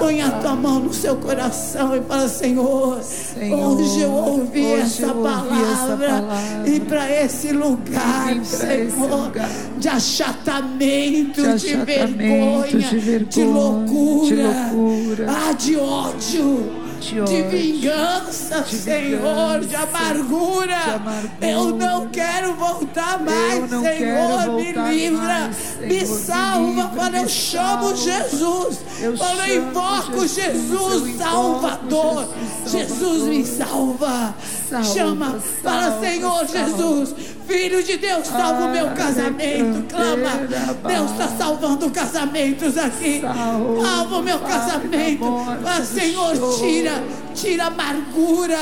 Põe 0.00 0.22
a 0.22 0.30
tua 0.30 0.56
mão 0.56 0.80
no 0.80 0.92
seu 0.92 1.14
coração 1.16 1.96
e 1.96 2.00
fala: 2.02 2.28
Senhor, 2.28 2.98
hoje 2.98 4.00
eu 4.00 4.12
ouvi 4.12 4.72
essa 4.72 5.08
palavra 5.08 6.24
e 6.66 6.80
para 6.80 7.10
esse 7.22 7.52
lugar, 7.52 8.44
Senhor, 8.44 9.30
de 9.78 9.88
achatamento, 9.88 11.42
De 11.42 11.48
achatamento, 11.48 11.99
vergonha, 12.06 12.66
de 12.66 12.98
vergonha, 12.98 13.28
de 13.30 13.44
loucura, 13.44 14.36
de 14.36 14.42
loucura. 14.42 15.26
ah, 15.28 15.52
de 15.52 15.76
ódio. 15.76 16.80
De 17.00 17.14
De 17.14 17.20
ódio, 17.22 17.48
vingança, 17.48 18.60
de 18.60 18.76
Senhor, 18.76 19.60
de 19.60 19.66
vingança, 19.68 19.88
amargura. 19.88 20.66
de 20.84 20.90
amargura. 20.90 21.30
Eu 21.40 21.64
não 21.76 22.06
quero 22.08 22.54
voltar 22.56 23.18
mais, 23.24 23.70
Senhor, 23.70 23.82
quero 23.82 24.52
me 24.52 24.64
voltar 24.64 24.92
livra, 24.92 25.22
mais, 25.22 25.56
me 25.80 25.88
Senhor, 25.88 25.88
me 25.88 26.06
salva. 26.06 26.66
livra, 26.68 26.88
Fala, 26.90 27.16
eu 27.16 27.22
me 27.22 27.28
chamo. 27.30 27.96
Jesus, 27.96 28.78
Eu 29.00 29.16
Fala, 29.16 29.48
eu 29.48 29.62
invoco 29.66 30.28
Jesus, 30.28 30.92
Jesus, 30.92 31.16
Salvador. 31.16 32.28
Jesus 32.66 33.22
me 33.22 33.44
salva. 33.46 34.34
Salva, 34.70 34.84
Chama, 34.94 35.40
fala, 35.62 35.82
salva, 35.82 36.06
Senhor 36.06 36.46
salva. 36.46 36.68
Jesus, 36.70 37.14
Filho 37.48 37.82
de 37.82 37.96
Deus, 37.96 38.26
salva 38.28 38.66
o 38.66 38.70
meu 38.70 38.86
Ah, 38.86 38.90
casamento. 38.90 39.84
Clama, 39.88 40.86
Deus 40.86 41.10
está 41.10 41.28
salvando 41.36 41.90
casamentos 41.90 42.78
aqui. 42.78 43.20
Salva, 43.20 44.18
o 44.18 44.22
meu 44.22 44.38
casamento. 44.38 45.24
Ah, 45.66 45.82
Senhor, 45.84 46.36
tira, 46.60 47.02
tira 47.34 47.64
amargura, 47.66 48.58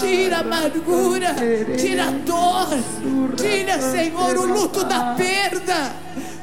tira 0.00 0.38
amargura, 0.38 1.36
tira 1.78 2.04
a 2.08 2.10
dor, 2.10 2.68
tira, 3.36 3.80
Senhor, 3.80 4.36
o 4.36 4.46
luto 4.46 4.82
da 4.84 5.14
perda. 5.14 5.92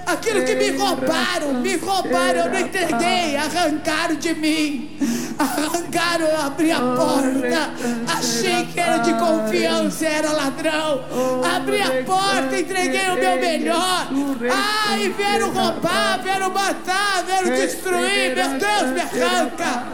Aquilo 0.08 0.46
que 0.46 0.56
me 0.56 0.70
roubaram, 0.70 1.56
me 1.56 1.76
roubaram, 1.76 2.46
eu 2.46 2.50
não 2.50 2.60
entreguei, 2.60 3.36
arrancaram 3.36 4.16
de 4.16 4.34
mim, 4.36 4.98
arrancaram, 5.38 6.26
eu 6.26 6.42
abri 6.44 6.72
a 6.72 6.80
porta, 6.80 7.74
achei 8.18 8.66
que 8.68 8.80
era 8.80 9.00
de 9.00 9.14
confiança, 9.16 10.06
era 10.06 10.32
ladrão, 10.32 11.04
abri 11.44 11.82
a 11.82 12.04
porta, 12.06 12.58
entreguei 12.58 13.10
o 13.10 13.16
meu 13.16 13.36
melhor, 13.38 14.08
ai, 14.50 15.10
vieram 15.10 15.52
roubar, 15.52 16.22
vieram 16.24 16.52
matar, 16.52 17.26
vieram 17.26 17.50
destruir, 17.50 18.34
meu 18.34 18.50
Deus, 18.60 18.92
me 18.94 19.02
arranca. 19.02 19.88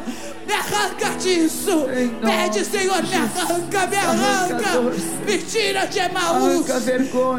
Me 0.46 0.54
arranca 0.54 1.10
disso! 1.20 1.86
Pede, 2.22 2.66
Senhor, 2.66 3.02
me 3.04 3.16
arranca, 3.16 3.88
me 3.88 3.98
arranca! 3.98 4.82
Me 5.26 5.38
tira 5.38 5.86
de 5.88 6.00
Emaús! 6.00 6.66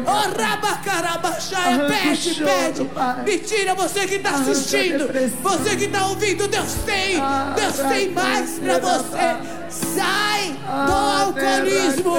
Oh, 0.05 0.41
rabacarabaxaia, 0.41 1.85
pede, 1.87 2.35
pede! 2.35 2.89
Me 3.25 3.37
tira, 3.39 3.75
você 3.75 4.07
que 4.07 4.15
está 4.15 4.31
assistindo! 4.31 5.07
Você 5.41 5.75
que 5.75 5.85
está 5.85 6.07
ouvindo, 6.07 6.47
Deus 6.47 6.73
tem! 6.85 7.19
Ah, 7.19 7.53
Deus 7.55 7.75
tem 7.75 8.09
mais 8.11 8.59
para 8.59 8.79
você! 8.79 9.64
Sai 9.69 10.49
do 10.51 10.65
Ah, 10.67 11.21
alcoolismo! 11.25 12.15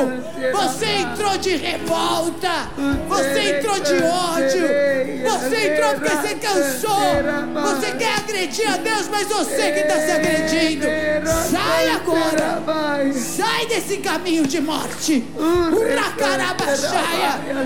Você 0.52 0.86
entrou 0.86 1.38
de 1.38 1.56
revolta! 1.56 2.68
Você 3.08 3.56
entrou 3.58 3.80
de 3.80 3.94
ódio! 4.02 4.68
Você 5.24 5.72
entrou 5.72 5.94
porque 5.94 6.08
você 6.10 6.34
cansou! 6.34 7.00
Você 7.62 7.92
quer 7.92 8.16
agredir 8.18 8.72
a 8.72 8.76
Deus, 8.76 9.08
mas 9.08 9.28
você 9.28 9.72
que 9.72 9.80
está 9.80 9.94
se 9.96 10.10
agredindo! 10.12 10.86
Sai 11.50 11.88
agora! 11.90 12.62
Sai 13.12 13.66
desse 13.66 13.98
caminho 13.98 14.46
de 14.46 14.60
morte! 14.60 15.24
Canteira, 16.16 16.54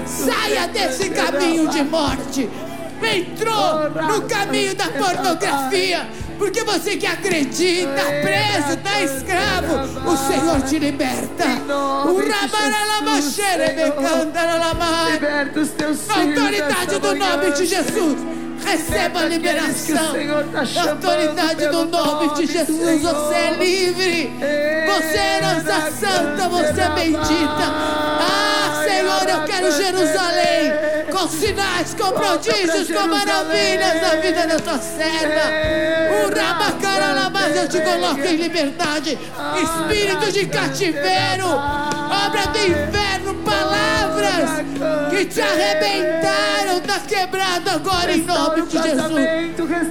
Saia 0.06 0.68
desse 0.68 1.10
caminho 1.10 1.68
de 1.68 1.82
morte! 1.84 2.48
Entrou 3.02 3.90
no 3.90 4.22
caminho 4.22 4.74
da 4.74 4.86
pornografia! 4.88 6.06
Porque 6.40 6.64
você 6.64 6.96
que 6.96 7.06
agredir, 7.06 7.86
está 7.86 8.04
preso, 8.22 8.72
está 8.78 9.02
escravo, 9.02 10.10
o 10.10 10.16
Senhor 10.16 10.62
te 10.62 10.78
liberta! 10.78 11.44
Liberta 15.12 15.60
os 15.60 15.68
teus 15.68 16.00
filhos. 16.00 16.38
autoridade 16.38 16.98
do 16.98 17.14
nome 17.14 17.52
de 17.52 17.66
Jesus. 17.66 18.16
Receba 18.64 19.20
a 19.20 19.24
liberação. 19.26 20.14
Tá 20.50 20.90
autoridade 20.90 21.68
do 21.68 21.84
nome 21.84 22.34
de 22.34 22.46
Jesus. 22.46 23.00
Senhor. 23.00 23.14
Você 23.14 23.34
é 23.34 23.54
livre. 23.58 24.32
Você 24.86 25.18
é 25.18 25.36
herança 25.36 25.90
santa. 25.92 26.48
Você 26.48 26.80
é 26.80 26.88
bendita. 26.94 27.66
Ah, 27.68 28.82
Senhor, 28.88 29.28
eu 29.28 29.44
quero 29.44 29.70
Jerusalém. 29.72 30.99
Com 31.20 31.28
sinais, 31.28 31.92
com 31.92 32.12
prodígios, 32.12 32.90
com 32.90 33.06
maravilhas 33.06 34.00
na 34.00 34.20
vida 34.22 34.46
da 34.46 34.58
tua 34.58 34.78
serva. 34.78 35.50
O 36.16 36.34
Rabacaralabás, 36.34 37.56
eu 37.56 37.68
te 37.68 37.78
coloco 37.82 38.20
em 38.20 38.36
liberdade. 38.36 39.18
Espírito 39.62 40.32
de 40.32 40.46
cativeiro. 40.46 41.46
Obra 41.46 42.46
do 42.46 42.58
inferno, 42.58 43.34
palavras 43.44 44.64
que 45.10 45.26
te 45.26 45.42
arrebentaram. 45.42 46.78
Está 46.78 47.00
quebrado 47.00 47.68
agora 47.68 48.12
em 48.12 48.22
nome 48.22 48.62
de 48.62 48.82
Jesus. 48.82 49.28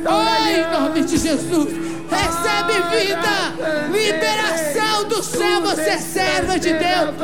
Oh, 0.08 0.50
em 0.50 0.82
nome 0.82 1.04
de 1.04 1.16
Jesus. 1.16 1.99
Recebe 2.10 2.74
vida. 2.89 3.89
Liberação 3.91 5.05
do 5.05 5.24
céu. 5.24 5.62
Você 5.62 5.82
é 5.82 5.97
serva 5.97 6.60
de 6.60 6.74
Deus. 6.74 7.16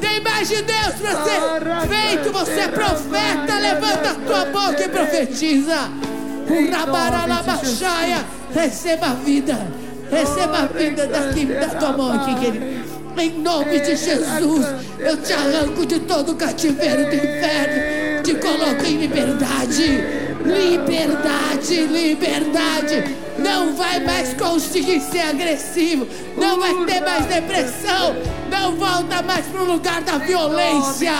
Tem 0.00 0.20
mais 0.20 0.48
de 0.48 0.62
Deus 0.62 0.94
para 1.00 1.24
ser 1.24 1.88
feito. 1.88 2.32
Você 2.32 2.60
é 2.60 2.68
profeta. 2.68 3.58
Levanta 3.58 4.10
a 4.10 4.14
tua 4.14 4.44
boca 4.46 4.82
e 4.82 4.88
profetiza. 4.88 5.90
Rabaralabaxaia. 6.72 8.24
Receba 8.54 9.06
a 9.06 9.14
vida. 9.14 9.58
Receba 10.10 10.58
a 10.58 10.66
vida 10.66 11.06
daqui, 11.06 11.46
da 11.46 11.68
tua 11.68 11.92
mão 11.92 12.12
aqui, 12.12 12.34
querido. 12.34 12.80
Em 13.16 13.38
nome 13.40 13.80
de 13.80 13.96
Jesus, 13.96 14.66
eu 14.98 15.16
te 15.16 15.32
arranco 15.32 15.84
de 15.84 16.00
todo 16.00 16.32
o 16.32 16.36
cativeiro 16.36 17.04
do 17.04 17.14
inferno. 17.14 18.22
Te 18.22 18.34
coloco 18.34 18.84
em 18.86 18.96
liberdade. 18.98 20.19
Liberdade, 20.44 21.86
liberdade. 21.86 23.16
Não 23.38 23.74
vai 23.74 24.00
mais 24.00 24.34
conseguir 24.34 25.00
ser 25.00 25.20
agressivo. 25.20 26.06
Não 26.36 26.58
vai 26.58 26.74
ter 26.84 27.00
mais 27.00 27.26
depressão. 27.26 28.16
Não 28.50 28.76
volta 28.76 29.22
mais 29.22 29.46
para 29.46 29.62
o 29.62 29.72
lugar 29.72 30.02
da 30.02 30.18
violência. 30.18 31.12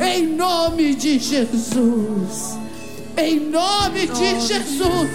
Em 0.00 0.26
nome 0.26 0.94
de 0.94 1.18
Jesus. 1.18 2.58
Em 3.16 3.40
nome 3.40 4.06
de 4.06 4.40
Jesus. 4.40 5.10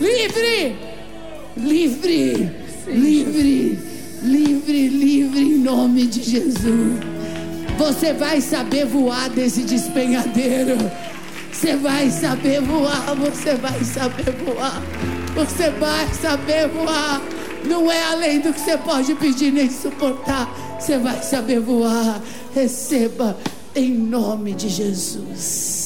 Livre. 0.00 0.76
Livre. 1.56 2.50
Livre. 2.86 3.90
Livre, 4.22 4.88
livre 4.88 5.40
em 5.40 5.58
nome 5.58 6.06
de 6.06 6.22
Jesus. 6.22 7.00
Você 7.78 8.12
vai 8.12 8.42
saber 8.42 8.84
voar 8.84 9.30
desse 9.30 9.62
despenhadeiro. 9.62 10.76
Você 11.60 11.76
vai 11.76 12.10
saber 12.10 12.62
voar, 12.62 13.14
você 13.16 13.54
vai 13.54 13.84
saber 13.84 14.32
voar. 14.46 14.80
Você 15.34 15.68
vai 15.68 16.08
saber 16.14 16.66
voar. 16.68 17.20
Não 17.66 17.92
é 17.92 18.02
além 18.02 18.40
do 18.40 18.50
que 18.50 18.60
você 18.60 18.78
pode 18.78 19.14
pedir 19.16 19.52
nem 19.52 19.68
suportar. 19.68 20.48
Você 20.80 20.96
vai 20.96 21.22
saber 21.22 21.60
voar. 21.60 22.18
Receba 22.54 23.36
em 23.76 23.90
nome 23.90 24.54
de 24.54 24.70
Jesus. 24.70 25.79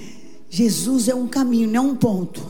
Jesus 0.49 1.09
é 1.09 1.15
um 1.15 1.27
caminho, 1.27 1.69
não 1.69 1.91
um 1.91 1.97
ponto. 1.97 2.49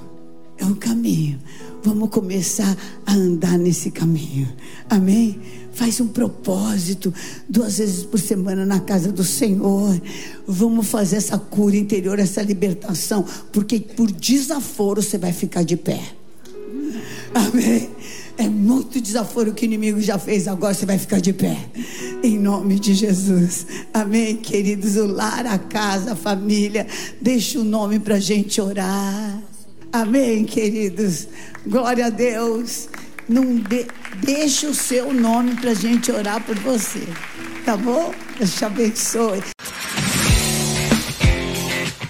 É 0.59 0.64
um 0.64 0.75
caminho. 0.75 1.39
Vamos 1.83 2.11
começar 2.11 2.77
a 3.07 3.12
andar 3.14 3.59
nesse 3.59 3.91
caminho. 3.91 4.49
Amém? 4.91 5.41
Faz 5.77 6.01
um 6.01 6.09
propósito, 6.09 7.12
duas 7.47 7.77
vezes 7.77 8.03
por 8.03 8.18
semana 8.18 8.64
na 8.64 8.81
casa 8.81 9.12
do 9.12 9.22
Senhor. 9.22 10.01
Vamos 10.47 10.87
fazer 10.87 11.16
essa 11.16 11.37
cura 11.39 11.77
interior, 11.77 12.18
essa 12.18 12.41
libertação, 12.41 13.22
porque 13.53 13.79
por 13.79 14.11
desaforo 14.11 15.03
você 15.03 15.18
vai 15.18 15.35
ficar 15.35 15.64
de 15.64 15.77
pé. 15.77 16.01
Amém. 17.35 17.91
É 18.39 18.49
muito 18.49 19.03
desaforo 19.03 19.53
que 19.53 19.64
o 19.64 19.66
inimigo 19.66 20.01
já 20.01 20.18
fez, 20.18 20.49
agora 20.49 20.72
você 20.72 20.87
vai 20.87 20.99
ficar 20.99 21.20
de 21.20 21.35
pé. 21.35 21.59
Em 22.22 22.39
nome 22.39 22.81
de 22.81 22.95
Jesus. 22.95 23.66
Amém, 23.93 24.37
queridos. 24.37 24.97
O 24.97 25.07
lar, 25.07 25.45
a 25.45 25.59
casa, 25.59 26.12
a 26.12 26.16
família. 26.16 26.87
Deixa 27.20 27.59
o 27.59 27.64
nome 27.64 27.99
para 27.99 28.14
a 28.14 28.20
gente 28.20 28.62
orar. 28.62 29.43
Amém, 29.93 30.43
queridos. 30.47 31.29
Glória 31.66 32.07
a 32.07 32.11
Deus. 32.11 32.89
Não 33.29 33.57
de, 33.57 33.87
deixa 34.22 34.68
o 34.68 34.74
seu 34.74 35.12
nome 35.12 35.57
para 35.57 35.72
a 35.72 35.74
gente 35.74 36.12
orar 36.12 36.41
por 36.43 36.57
você. 36.61 37.03
Tá 37.64 37.77
bom? 37.77 38.14
Deus 38.39 38.55
te 38.55 38.64
abençoe. 38.64 39.43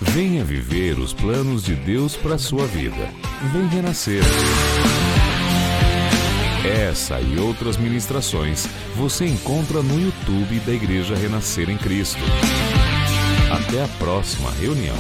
Venha 0.01 0.45
viver 0.45 0.99
os 0.99 1.13
planos 1.13 1.63
de 1.63 1.75
Deus 1.75 2.17
para 2.17 2.39
sua 2.39 2.67
vida. 2.67 3.11
Vem 3.53 3.67
renascer. 3.69 4.23
Essa 6.67 7.21
e 7.21 7.39
outras 7.39 7.77
ministrações 7.77 8.67
você 8.95 9.27
encontra 9.27 9.83
no 9.83 10.01
YouTube 10.01 10.59
da 10.61 10.73
Igreja 10.73 11.15
Renascer 11.15 11.71
em 11.71 11.79
Cristo. 11.79 12.21
Até 13.51 13.85
a 13.85 13.89
próxima 13.99 14.51
reunião. 14.51 14.97